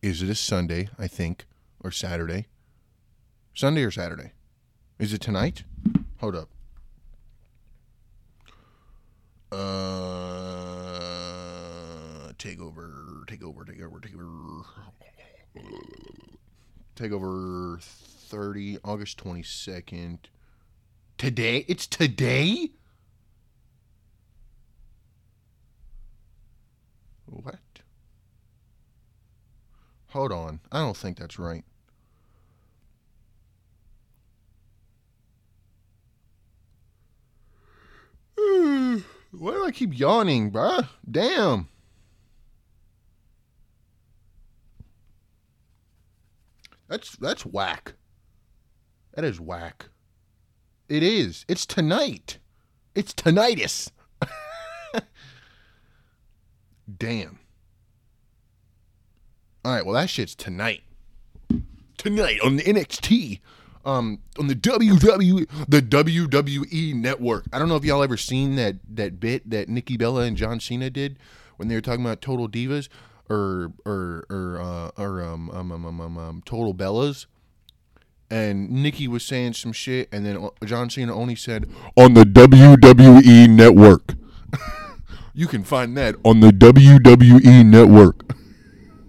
is 0.01 0.22
it 0.22 0.26
this 0.28 0.39
Sunday, 0.39 0.89
I 0.99 1.07
think, 1.07 1.45
or 1.86 1.91
Saturday. 1.91 2.47
Sunday 3.53 3.83
or 3.83 3.91
Saturday? 3.91 4.31
Is 4.97 5.13
it 5.13 5.21
tonight? 5.21 5.63
Hold 6.17 6.36
up. 6.36 6.49
Uh, 9.51 9.61
take 12.39 12.59
over, 12.59 13.23
take 13.27 13.43
over, 13.43 13.63
take 13.63 13.83
over, 13.83 13.99
take 13.99 14.15
over. 14.15 14.63
Take 16.95 17.11
over 17.11 17.77
30, 17.79 18.79
August 18.83 19.23
22nd. 19.23 20.17
Today? 21.19 21.65
It's 21.67 21.86
today? 21.86 22.71
What? 27.27 27.59
Hold 30.07 30.31
on. 30.31 30.61
I 30.71 30.79
don't 30.79 30.97
think 30.97 31.19
that's 31.19 31.38
right. 31.38 31.63
Hmm, 38.38 38.97
why 39.31 39.51
do 39.51 39.65
I 39.65 39.71
keep 39.71 39.97
yawning, 39.97 40.51
bruh? 40.51 40.88
Damn. 41.09 41.67
That's 46.88 47.15
that's 47.15 47.45
whack. 47.45 47.93
That 49.13 49.25
is 49.25 49.39
whack. 49.39 49.88
It 50.88 51.01
is. 51.01 51.45
It's 51.47 51.65
tonight. 51.65 52.38
It's 52.93 53.13
tinnitus. 53.13 53.91
Damn. 56.97 57.39
All 59.63 59.73
right, 59.73 59.86
well 59.86 59.95
that 59.95 60.09
shit's 60.09 60.36
tonight. 60.36 60.83
Tonight 61.97 62.39
on 62.43 62.57
the 62.57 62.63
NXT 62.63 63.39
um, 63.86 64.19
on 64.39 64.47
the 64.47 64.55
WWE 64.55 65.47
the 65.67 65.81
WWE 65.81 66.95
network. 66.95 67.45
I 67.53 67.59
don't 67.59 67.69
know 67.69 67.75
if 67.75 67.86
y'all 67.86 68.03
ever 68.03 68.17
seen 68.17 68.55
that 68.55 68.75
that 68.89 69.19
bit 69.19 69.49
that 69.49 69.69
Nikki 69.69 69.95
Bella 69.95 70.23
and 70.23 70.36
John 70.36 70.59
Cena 70.59 70.89
did 70.89 71.17
when 71.57 71.67
they 71.67 71.75
were 71.75 71.81
talking 71.81 72.03
about 72.03 72.21
Total 72.21 72.49
Divas 72.49 72.89
or 73.29 73.71
or 73.86 74.25
or 74.29 74.59
uh, 74.59 75.01
or 75.01 75.21
um 75.23 75.49
um, 75.51 75.71
um 75.71 75.86
um 75.86 76.01
um 76.01 76.17
um 76.17 76.41
Total 76.45 76.73
Bellas. 76.73 77.27
And 78.31 78.71
Nikki 78.71 79.07
was 79.07 79.23
saying 79.23 79.53
some 79.53 79.71
shit, 79.71 80.09
and 80.11 80.25
then 80.25 80.49
John 80.65 80.89
Cena 80.89 81.15
only 81.15 81.36
said 81.36 81.69
on 81.95 82.15
the 82.15 82.23
WWE 82.23 83.47
network. 83.47 84.15
you 85.36 85.45
can 85.45 85.63
find 85.63 85.95
that 85.95 86.15
on 86.25 86.39
the 86.39 86.49
WWE 86.49 87.63
network. 87.63 88.33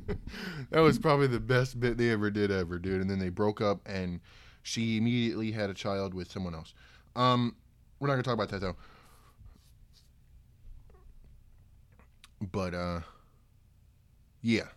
that 0.70 0.80
was 0.80 0.98
probably 0.98 1.28
the 1.28 1.40
best 1.40 1.80
bit 1.80 1.96
they 1.96 2.10
ever 2.10 2.30
did 2.30 2.50
ever, 2.50 2.78
dude. 2.78 3.00
And 3.00 3.08
then 3.08 3.18
they 3.18 3.30
broke 3.30 3.62
up, 3.62 3.80
and 3.86 4.20
she 4.66 4.96
immediately 4.96 5.52
had 5.52 5.70
a 5.70 5.74
child 5.74 6.12
with 6.12 6.30
someone 6.30 6.52
else. 6.52 6.74
Um, 7.14 7.54
we're 8.00 8.08
not 8.08 8.14
gonna 8.14 8.24
talk 8.24 8.34
about 8.34 8.48
that 8.48 8.60
though. 8.60 8.76
But 12.40 12.74
uh, 12.74 13.00
yeah, 14.42 14.68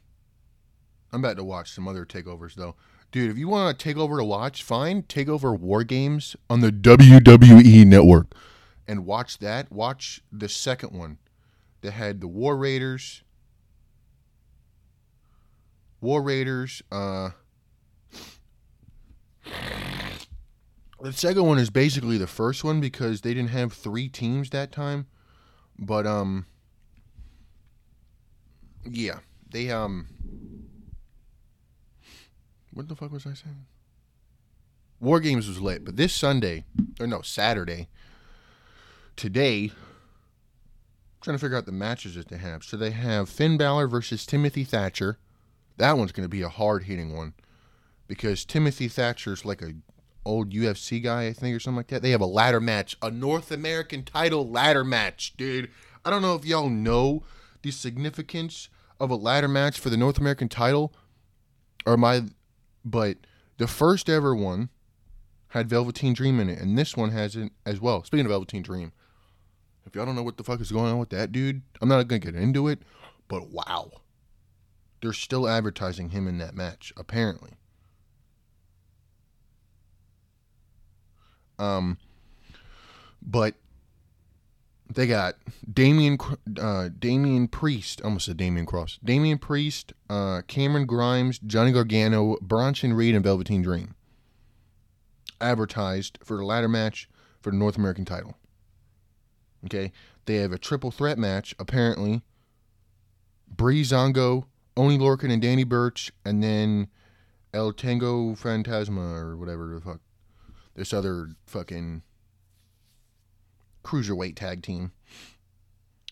I'm 1.12 1.24
about 1.24 1.38
to 1.38 1.44
watch 1.44 1.72
some 1.72 1.88
other 1.88 2.06
takeovers 2.06 2.54
though. 2.54 2.76
Dude, 3.12 3.32
if 3.32 3.38
you 3.40 3.48
want 3.48 3.82
a 3.82 3.88
takeover 3.88 4.20
to 4.20 4.24
watch, 4.24 4.62
fine. 4.62 5.02
Takeover 5.04 5.58
War 5.60 5.84
Games 5.84 6.36
on 6.52 6.60
the 6.60 6.72
WWE 6.72 7.84
Network, 7.88 8.36
and 8.88 9.08
watch 9.08 9.40
that. 9.40 9.72
Watch 9.72 10.22
the 10.32 10.48
second 10.48 10.92
one 10.98 11.18
that 11.82 11.92
had 11.92 12.22
the 12.22 12.28
War 12.28 12.56
Raiders. 12.56 13.24
War 16.00 16.22
Raiders. 16.22 16.84
Uh, 16.92 17.32
the 21.02 21.14
second 21.14 21.46
one 21.46 21.58
is 21.58 21.70
basically 21.70 22.18
the 22.18 22.28
first 22.28 22.64
one 22.64 22.82
because 22.82 23.22
they 23.22 23.34
didn't 23.34 23.52
have 23.52 23.74
three 23.74 24.10
teams 24.10 24.50
that 24.50 24.72
time. 24.72 25.08
But 25.78 26.06
um 26.06 26.46
yeah, 28.86 29.20
they 29.50 29.70
um 29.72 30.08
what 32.74 32.88
the 32.88 32.96
fuck 32.96 33.12
was 33.12 33.26
I 33.26 33.34
saying? 33.34 33.66
War 35.00 35.20
Games 35.20 35.48
was 35.48 35.62
lit, 35.62 35.86
but 35.86 35.96
this 35.96 36.14
Sunday 36.14 36.66
or 37.00 37.08
no, 37.08 37.22
Saturday 37.22 37.88
today 39.16 39.72
I'm 39.72 41.22
trying 41.22 41.38
to 41.38 41.42
figure 41.42 41.58
out 41.58 41.66
the 41.66 41.72
matches 41.72 42.16
that 42.16 42.28
they 42.28 42.38
have. 42.38 42.64
So 42.64 42.78
they 42.78 42.92
have 42.92 43.30
Finn 43.30 43.58
Balor 43.58 43.88
versus 43.88 44.26
Timothy 44.26 44.64
Thatcher. 44.64 45.18
That 45.78 45.98
one's 45.98 46.12
going 46.12 46.26
to 46.26 46.30
be 46.30 46.42
a 46.42 46.50
hard 46.50 46.84
hitting 46.84 47.16
one 47.16 47.34
because 48.10 48.44
Timothy 48.44 48.90
Thatcher's 48.90 49.46
like 49.46 49.62
a 49.62 49.76
old 50.26 50.52
UFC 50.52 51.02
guy, 51.02 51.28
I 51.28 51.34
think, 51.34 51.56
or 51.56 51.60
something 51.62 51.78
like 51.78 51.88
that. 51.88 52.02
They 52.02 52.10
have 52.10 52.20
a 52.20 52.26
ladder 52.26 52.60
match, 52.60 52.98
a 53.02 53.10
North 53.10 53.52
American 53.52 54.04
title 54.04 54.50
ladder 54.50 54.84
match, 54.84 55.38
dude. 55.38 55.70
I 56.04 56.10
don't 56.10 56.22
know 56.22 56.36
if 56.36 56.44
y'all 56.44 56.70
know 56.70 57.24
the 57.62 57.72
significance 57.72 58.68
of 59.00 59.12
a 59.12 59.16
ladder 59.16 59.48
match 59.48 59.80
for 59.80 59.90
the 59.90 59.96
North 59.96 60.18
American 60.18 60.50
title, 60.50 60.92
or 61.86 61.96
my, 61.96 62.24
but 62.84 63.18
the 63.58 63.68
first 63.68 64.10
ever 64.10 64.36
one 64.36 64.70
had 65.50 65.70
Velveteen 65.70 66.14
Dream 66.14 66.40
in 66.40 66.50
it, 66.50 66.60
and 66.60 66.78
this 66.78 66.98
one 66.98 67.12
has 67.12 67.36
it 67.36 67.52
as 67.66 67.80
well. 67.80 68.04
Speaking 68.04 68.26
of 68.26 68.32
Velveteen 68.32 68.64
Dream, 68.64 68.92
if 69.86 69.96
y'all 69.96 70.06
don't 70.06 70.16
know 70.16 70.24
what 70.24 70.38
the 70.38 70.44
fuck 70.44 70.60
is 70.60 70.72
going 70.72 70.92
on 70.92 71.00
with 71.00 71.10
that 71.10 71.32
dude, 71.32 71.62
I'm 71.80 71.90
not 71.90 72.08
gonna 72.08 72.20
get 72.20 72.36
into 72.36 72.68
it, 72.68 72.80
but 73.28 73.50
wow, 73.50 73.92
they're 75.02 75.14
still 75.14 75.48
advertising 75.48 76.10
him 76.10 76.28
in 76.28 76.40
that 76.40 76.56
match 76.56 76.92
apparently. 76.98 77.52
Um, 81.60 81.98
but 83.22 83.56
they 84.92 85.06
got 85.06 85.36
Damian 85.72 86.18
uh, 86.60 86.90
Damian 86.98 87.48
Priest, 87.48 88.02
almost 88.02 88.28
a 88.28 88.34
Damian 88.34 88.66
Cross, 88.66 89.00
Damian 89.04 89.38
Priest, 89.38 89.94
uh, 90.10 90.42
Cameron 90.48 90.86
Grimes, 90.86 91.38
Johnny 91.40 91.72
Gargano, 91.72 92.38
Bronson 92.42 92.94
Reed, 92.94 93.14
and 93.14 93.24
Velveteen 93.24 93.62
Dream 93.62 93.96
advertised 95.42 96.18
for 96.24 96.38
the 96.38 96.44
ladder 96.46 96.68
match 96.68 97.10
for 97.42 97.52
the 97.52 97.58
North 97.58 97.78
American 97.78 98.06
title. 98.06 98.36
Okay, 99.66 99.92
they 100.26 100.36
have 100.36 100.52
a 100.52 100.58
triple 100.58 100.92
threat 100.92 101.18
match 101.18 101.54
apparently. 101.60 102.22
Breezango, 103.54 104.46
Oney 104.78 104.98
Lorcan, 104.98 105.32
and 105.32 105.42
Danny 105.42 105.64
Burch, 105.64 106.12
and 106.24 106.44
then 106.44 106.88
El 107.54 107.74
Tango 107.74 108.36
Fantasma 108.36 109.20
or 109.20 109.36
whatever 109.36 109.74
the 109.74 109.82
fuck 109.82 110.00
this 110.80 110.94
other 110.94 111.32
fucking 111.46 112.02
cruiserweight 113.84 114.38
tag 114.38 114.64
team. 114.64 114.94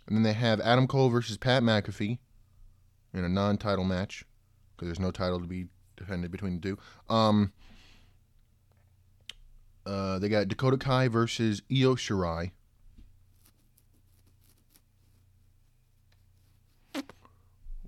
And 0.06 0.14
then 0.14 0.24
they 0.24 0.34
have 0.34 0.60
Adam 0.60 0.88
Cole 0.88 1.10
versus 1.10 1.38
Pat 1.38 1.64
McAfee 1.64 2.20
in 3.14 3.24
a 3.24 3.30
non-title 3.30 3.86
match 3.86 4.26
because 4.76 4.90
there's 4.90 5.00
no 5.00 5.12
title 5.12 5.40
to 5.40 5.48
be 5.48 5.68
defended 5.96 6.32
between 6.32 6.60
the 6.60 6.62
two. 6.62 6.78
Um, 7.10 7.54
uh, 9.86 10.20
they 10.20 10.28
got 10.28 10.50
Dakota 10.50 10.78
Kai 10.78 11.08
versus 11.08 11.62
Io 11.72 11.96
Shirai. 11.96 12.52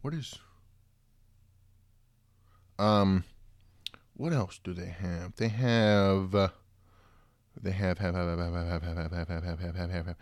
What 0.02 0.14
is? 0.14 0.34
Um, 2.78 3.26
what 4.16 4.32
else 4.32 4.62
do 4.64 4.74
they 4.74 4.88
have? 4.88 5.36
They 5.36 5.50
have. 5.50 6.34
Uh, 6.34 6.48
They 7.62 7.72
have 7.72 7.98
have 7.98 8.16
have 8.16 8.40
have 8.40 8.54
have 8.54 8.84
have 8.84 8.84
have 8.84 9.12
have 9.12 9.12
have 9.12 9.28
have 9.28 9.60
have 9.60 9.76
have 9.76 9.90
have 9.90 10.06
have 10.06 10.16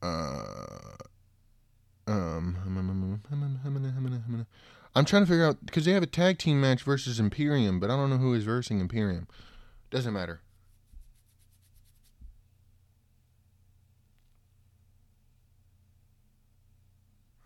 uh 0.00 0.96
um 2.06 2.56
I'm 4.94 5.04
trying 5.04 5.22
to 5.22 5.26
figure 5.28 5.44
out 5.44 5.64
because 5.64 5.84
they 5.84 5.92
have 5.92 6.02
a 6.02 6.06
tag 6.06 6.38
team 6.38 6.60
match 6.60 6.82
versus 6.82 7.20
Imperium, 7.20 7.78
but 7.78 7.90
I 7.90 7.96
don't 7.96 8.10
know 8.10 8.16
who 8.16 8.34
is 8.34 8.44
versing 8.44 8.80
Imperium. 8.80 9.28
Doesn't 9.90 10.12
matter. 10.12 10.40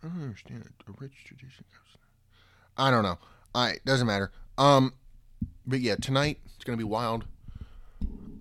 I 0.02 0.08
don't 0.08 0.22
understand 0.22 0.62
it. 0.62 0.72
A 0.88 0.92
rich 0.98 1.12
tradition 1.24 1.64
goes. 1.70 1.98
I 2.76 2.90
don't 2.90 3.02
know. 3.02 3.18
I 3.54 3.76
doesn't 3.84 4.06
matter. 4.06 4.32
Um, 4.58 4.94
but 5.66 5.80
yeah, 5.80 5.96
tonight 5.96 6.38
it's 6.56 6.64
gonna 6.64 6.78
be 6.78 6.84
wild, 6.84 7.24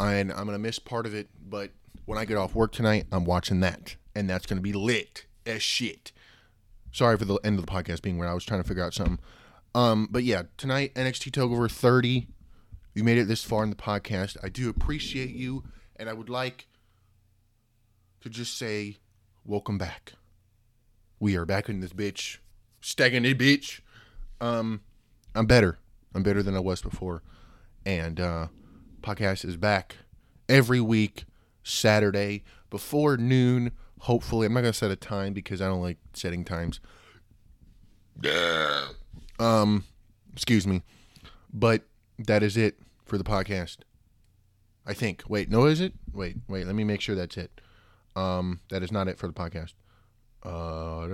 and 0.09 0.31
I'm 0.31 0.45
gonna 0.45 0.59
miss 0.59 0.79
part 0.79 1.05
of 1.05 1.13
it. 1.13 1.29
But 1.47 1.71
when 2.05 2.17
I 2.17 2.25
get 2.25 2.37
off 2.37 2.55
work 2.55 2.71
tonight, 2.71 3.05
I'm 3.11 3.25
watching 3.25 3.59
that, 3.61 3.95
and 4.15 4.29
that's 4.29 4.45
gonna 4.45 4.61
be 4.61 4.73
lit 4.73 5.25
as 5.45 5.61
shit. 5.61 6.11
Sorry 6.91 7.17
for 7.17 7.25
the 7.25 7.35
end 7.43 7.57
of 7.59 7.65
the 7.65 7.71
podcast 7.71 8.01
being 8.01 8.17
where 8.17 8.27
I 8.27 8.33
was 8.33 8.43
trying 8.43 8.61
to 8.61 8.67
figure 8.67 8.83
out 8.83 8.93
something. 8.93 9.19
Um, 9.73 10.07
but 10.11 10.23
yeah, 10.23 10.43
tonight 10.57 10.93
NXT 10.95 11.31
Takeover 11.31 11.71
30. 11.71 12.27
You 12.93 13.03
made 13.05 13.17
it 13.17 13.27
this 13.29 13.43
far 13.43 13.63
in 13.63 13.69
the 13.69 13.75
podcast. 13.75 14.35
I 14.43 14.49
do 14.49 14.69
appreciate 14.69 15.29
you, 15.29 15.63
and 15.95 16.09
I 16.09 16.13
would 16.13 16.29
like 16.29 16.67
to 18.19 18.29
just 18.29 18.57
say, 18.57 18.97
welcome 19.45 19.77
back. 19.77 20.13
We 21.17 21.37
are 21.37 21.45
back 21.45 21.69
in 21.69 21.79
this 21.79 21.93
bitch, 21.93 22.39
stacking 22.81 23.23
it, 23.23 23.37
bitch. 23.37 23.79
Um, 24.41 24.81
I'm 25.33 25.45
better. 25.45 25.79
I'm 26.13 26.23
better 26.23 26.43
than 26.43 26.55
I 26.55 26.59
was 26.59 26.81
before, 26.81 27.23
and 27.85 28.19
uh, 28.19 28.47
podcast 29.01 29.45
is 29.45 29.57
back 29.57 29.97
every 30.47 30.81
week, 30.81 31.25
Saturday 31.63 32.43
before 32.69 33.17
noon. 33.17 33.71
Hopefully, 34.01 34.47
I'm 34.47 34.53
not 34.53 34.61
gonna 34.61 34.73
set 34.73 34.91
a 34.91 34.95
time 34.95 35.33
because 35.33 35.61
I 35.61 35.67
don't 35.67 35.81
like 35.81 35.97
setting 36.13 36.43
times. 36.43 36.79
Um, 39.39 39.85
excuse 40.33 40.67
me, 40.67 40.83
but 41.53 41.83
that 42.19 42.43
is 42.43 42.57
it 42.57 42.79
for 43.05 43.17
the 43.17 43.23
podcast. 43.23 43.77
I 44.85 44.93
think. 44.93 45.23
Wait, 45.27 45.49
no, 45.49 45.65
is 45.65 45.79
it? 45.79 45.93
Wait, 46.11 46.37
wait. 46.47 46.65
Let 46.65 46.75
me 46.75 46.83
make 46.83 47.01
sure 47.01 47.15
that's 47.15 47.37
it. 47.37 47.61
Um, 48.15 48.61
that 48.69 48.81
is 48.83 48.91
not 48.91 49.07
it 49.07 49.17
for 49.17 49.27
the 49.27 49.33
podcast. 49.33 49.73
Uh, 50.43 51.07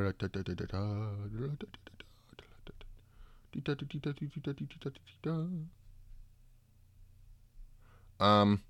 um, 8.20 8.64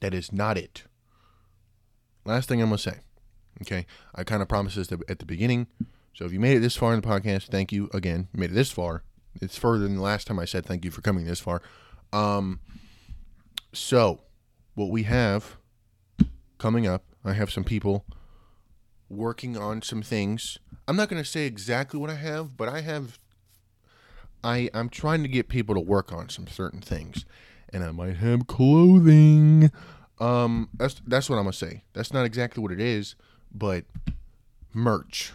that 0.00 0.14
is 0.14 0.32
not 0.32 0.56
it. 0.56 0.84
Last 2.24 2.48
thing 2.48 2.60
I'm 2.60 2.68
gonna 2.68 2.78
say. 2.78 2.98
Okay, 3.62 3.86
I 4.14 4.24
kind 4.24 4.42
of 4.42 4.48
promised 4.48 4.76
this 4.76 4.90
at 5.08 5.18
the 5.18 5.26
beginning. 5.26 5.66
So 6.14 6.24
if 6.24 6.32
you 6.32 6.40
made 6.40 6.56
it 6.56 6.60
this 6.60 6.76
far 6.76 6.94
in 6.94 7.00
the 7.00 7.06
podcast, 7.06 7.44
thank 7.44 7.72
you 7.72 7.88
again. 7.92 8.28
You 8.32 8.40
made 8.40 8.50
it 8.50 8.54
this 8.54 8.70
far. 8.70 9.02
It's 9.40 9.56
further 9.56 9.84
than 9.84 9.96
the 9.96 10.02
last 10.02 10.26
time 10.26 10.38
I 10.38 10.44
said 10.44 10.66
thank 10.66 10.84
you 10.84 10.90
for 10.90 11.00
coming 11.00 11.24
this 11.24 11.40
far. 11.40 11.62
Um, 12.12 12.60
so 13.72 14.20
what 14.74 14.90
we 14.90 15.04
have 15.04 15.56
coming 16.58 16.86
up, 16.86 17.04
I 17.24 17.34
have 17.34 17.50
some 17.50 17.64
people 17.64 18.04
working 19.08 19.56
on 19.56 19.82
some 19.82 20.02
things. 20.02 20.58
I'm 20.86 20.96
not 20.96 21.08
going 21.08 21.22
to 21.22 21.28
say 21.28 21.46
exactly 21.46 21.98
what 21.98 22.10
I 22.10 22.14
have, 22.14 22.56
but 22.56 22.68
I 22.68 22.80
have 22.80 23.18
I 24.42 24.70
I'm 24.72 24.88
trying 24.88 25.22
to 25.22 25.28
get 25.28 25.48
people 25.48 25.74
to 25.74 25.80
work 25.80 26.12
on 26.12 26.28
some 26.28 26.46
certain 26.46 26.80
things. 26.80 27.24
And 27.72 27.84
I 27.84 27.90
might 27.90 28.16
have 28.16 28.46
clothing. 28.46 29.70
Um 30.18 30.68
that's 30.74 31.00
that's 31.06 31.30
what 31.30 31.36
I'm 31.36 31.46
to 31.46 31.52
say. 31.52 31.84
That's 31.92 32.12
not 32.12 32.24
exactly 32.24 32.62
what 32.62 32.72
it 32.72 32.80
is, 32.80 33.14
but 33.52 33.84
merch 34.74 35.32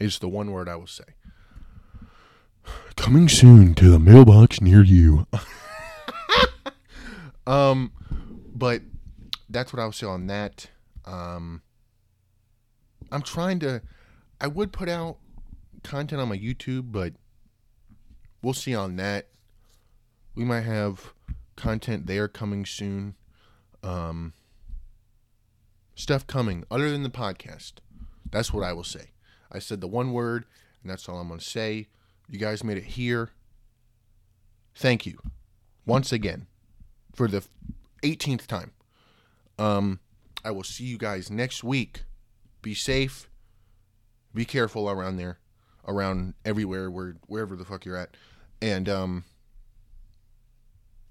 is 0.00 0.18
the 0.18 0.28
one 0.28 0.50
word 0.50 0.68
I 0.68 0.76
will 0.76 0.86
say. 0.86 1.04
Coming 2.96 3.28
soon 3.28 3.74
to 3.74 3.90
the 3.90 3.98
mailbox 3.98 4.60
near 4.60 4.82
you. 4.82 5.26
um 7.46 7.92
but 8.54 8.82
that's 9.48 9.72
what 9.72 9.80
I 9.80 9.84
will 9.84 9.92
say 9.92 10.06
on 10.06 10.26
that. 10.26 10.68
Um 11.04 11.62
I'm 13.12 13.22
trying 13.22 13.60
to. 13.60 13.82
I 14.40 14.46
would 14.46 14.72
put 14.72 14.88
out 14.88 15.18
content 15.84 16.20
on 16.20 16.28
my 16.28 16.38
YouTube, 16.38 16.90
but 16.90 17.12
we'll 18.42 18.54
see 18.54 18.74
on 18.74 18.96
that. 18.96 19.28
We 20.34 20.44
might 20.44 20.62
have 20.62 21.12
content 21.56 22.06
there 22.06 22.28
coming 22.28 22.64
soon. 22.64 23.16
Um, 23.82 24.32
stuff 25.94 26.26
coming 26.26 26.64
other 26.70 26.90
than 26.90 27.02
the 27.02 27.10
podcast. 27.10 27.74
That's 28.30 28.52
what 28.52 28.64
I 28.64 28.72
will 28.72 28.84
say. 28.84 29.10
I 29.50 29.58
said 29.58 29.80
the 29.80 29.88
one 29.88 30.12
word, 30.12 30.46
and 30.82 30.90
that's 30.90 31.08
all 31.08 31.18
I'm 31.18 31.28
going 31.28 31.40
to 31.40 31.44
say. 31.44 31.88
You 32.28 32.38
guys 32.38 32.64
made 32.64 32.78
it 32.78 32.84
here. 32.84 33.30
Thank 34.74 35.04
you 35.04 35.18
once 35.84 36.12
again 36.12 36.46
for 37.14 37.28
the 37.28 37.44
18th 38.02 38.46
time. 38.46 38.72
Um, 39.58 40.00
I 40.44 40.50
will 40.50 40.64
see 40.64 40.84
you 40.84 40.96
guys 40.96 41.30
next 41.30 41.62
week 41.62 42.04
be 42.62 42.74
safe. 42.74 43.28
Be 44.34 44.44
careful 44.44 44.88
around 44.88 45.16
there, 45.16 45.38
around 45.86 46.34
everywhere, 46.44 46.90
where 46.90 47.16
wherever 47.26 47.54
the 47.54 47.64
fuck 47.64 47.84
you're 47.84 47.96
at, 47.96 48.16
and 48.62 48.88
um, 48.88 49.24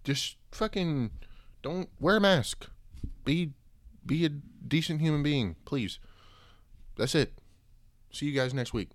just 0.03 0.37
fucking 0.51 1.11
don't 1.61 1.89
wear 1.99 2.17
a 2.17 2.21
mask. 2.21 2.69
Be 3.25 3.51
be 4.05 4.25
a 4.25 4.29
decent 4.29 5.01
human 5.01 5.23
being, 5.23 5.55
please. 5.65 5.99
That's 6.97 7.15
it. 7.15 7.33
See 8.11 8.25
you 8.25 8.33
guys 8.33 8.53
next 8.53 8.73
week. 8.73 8.89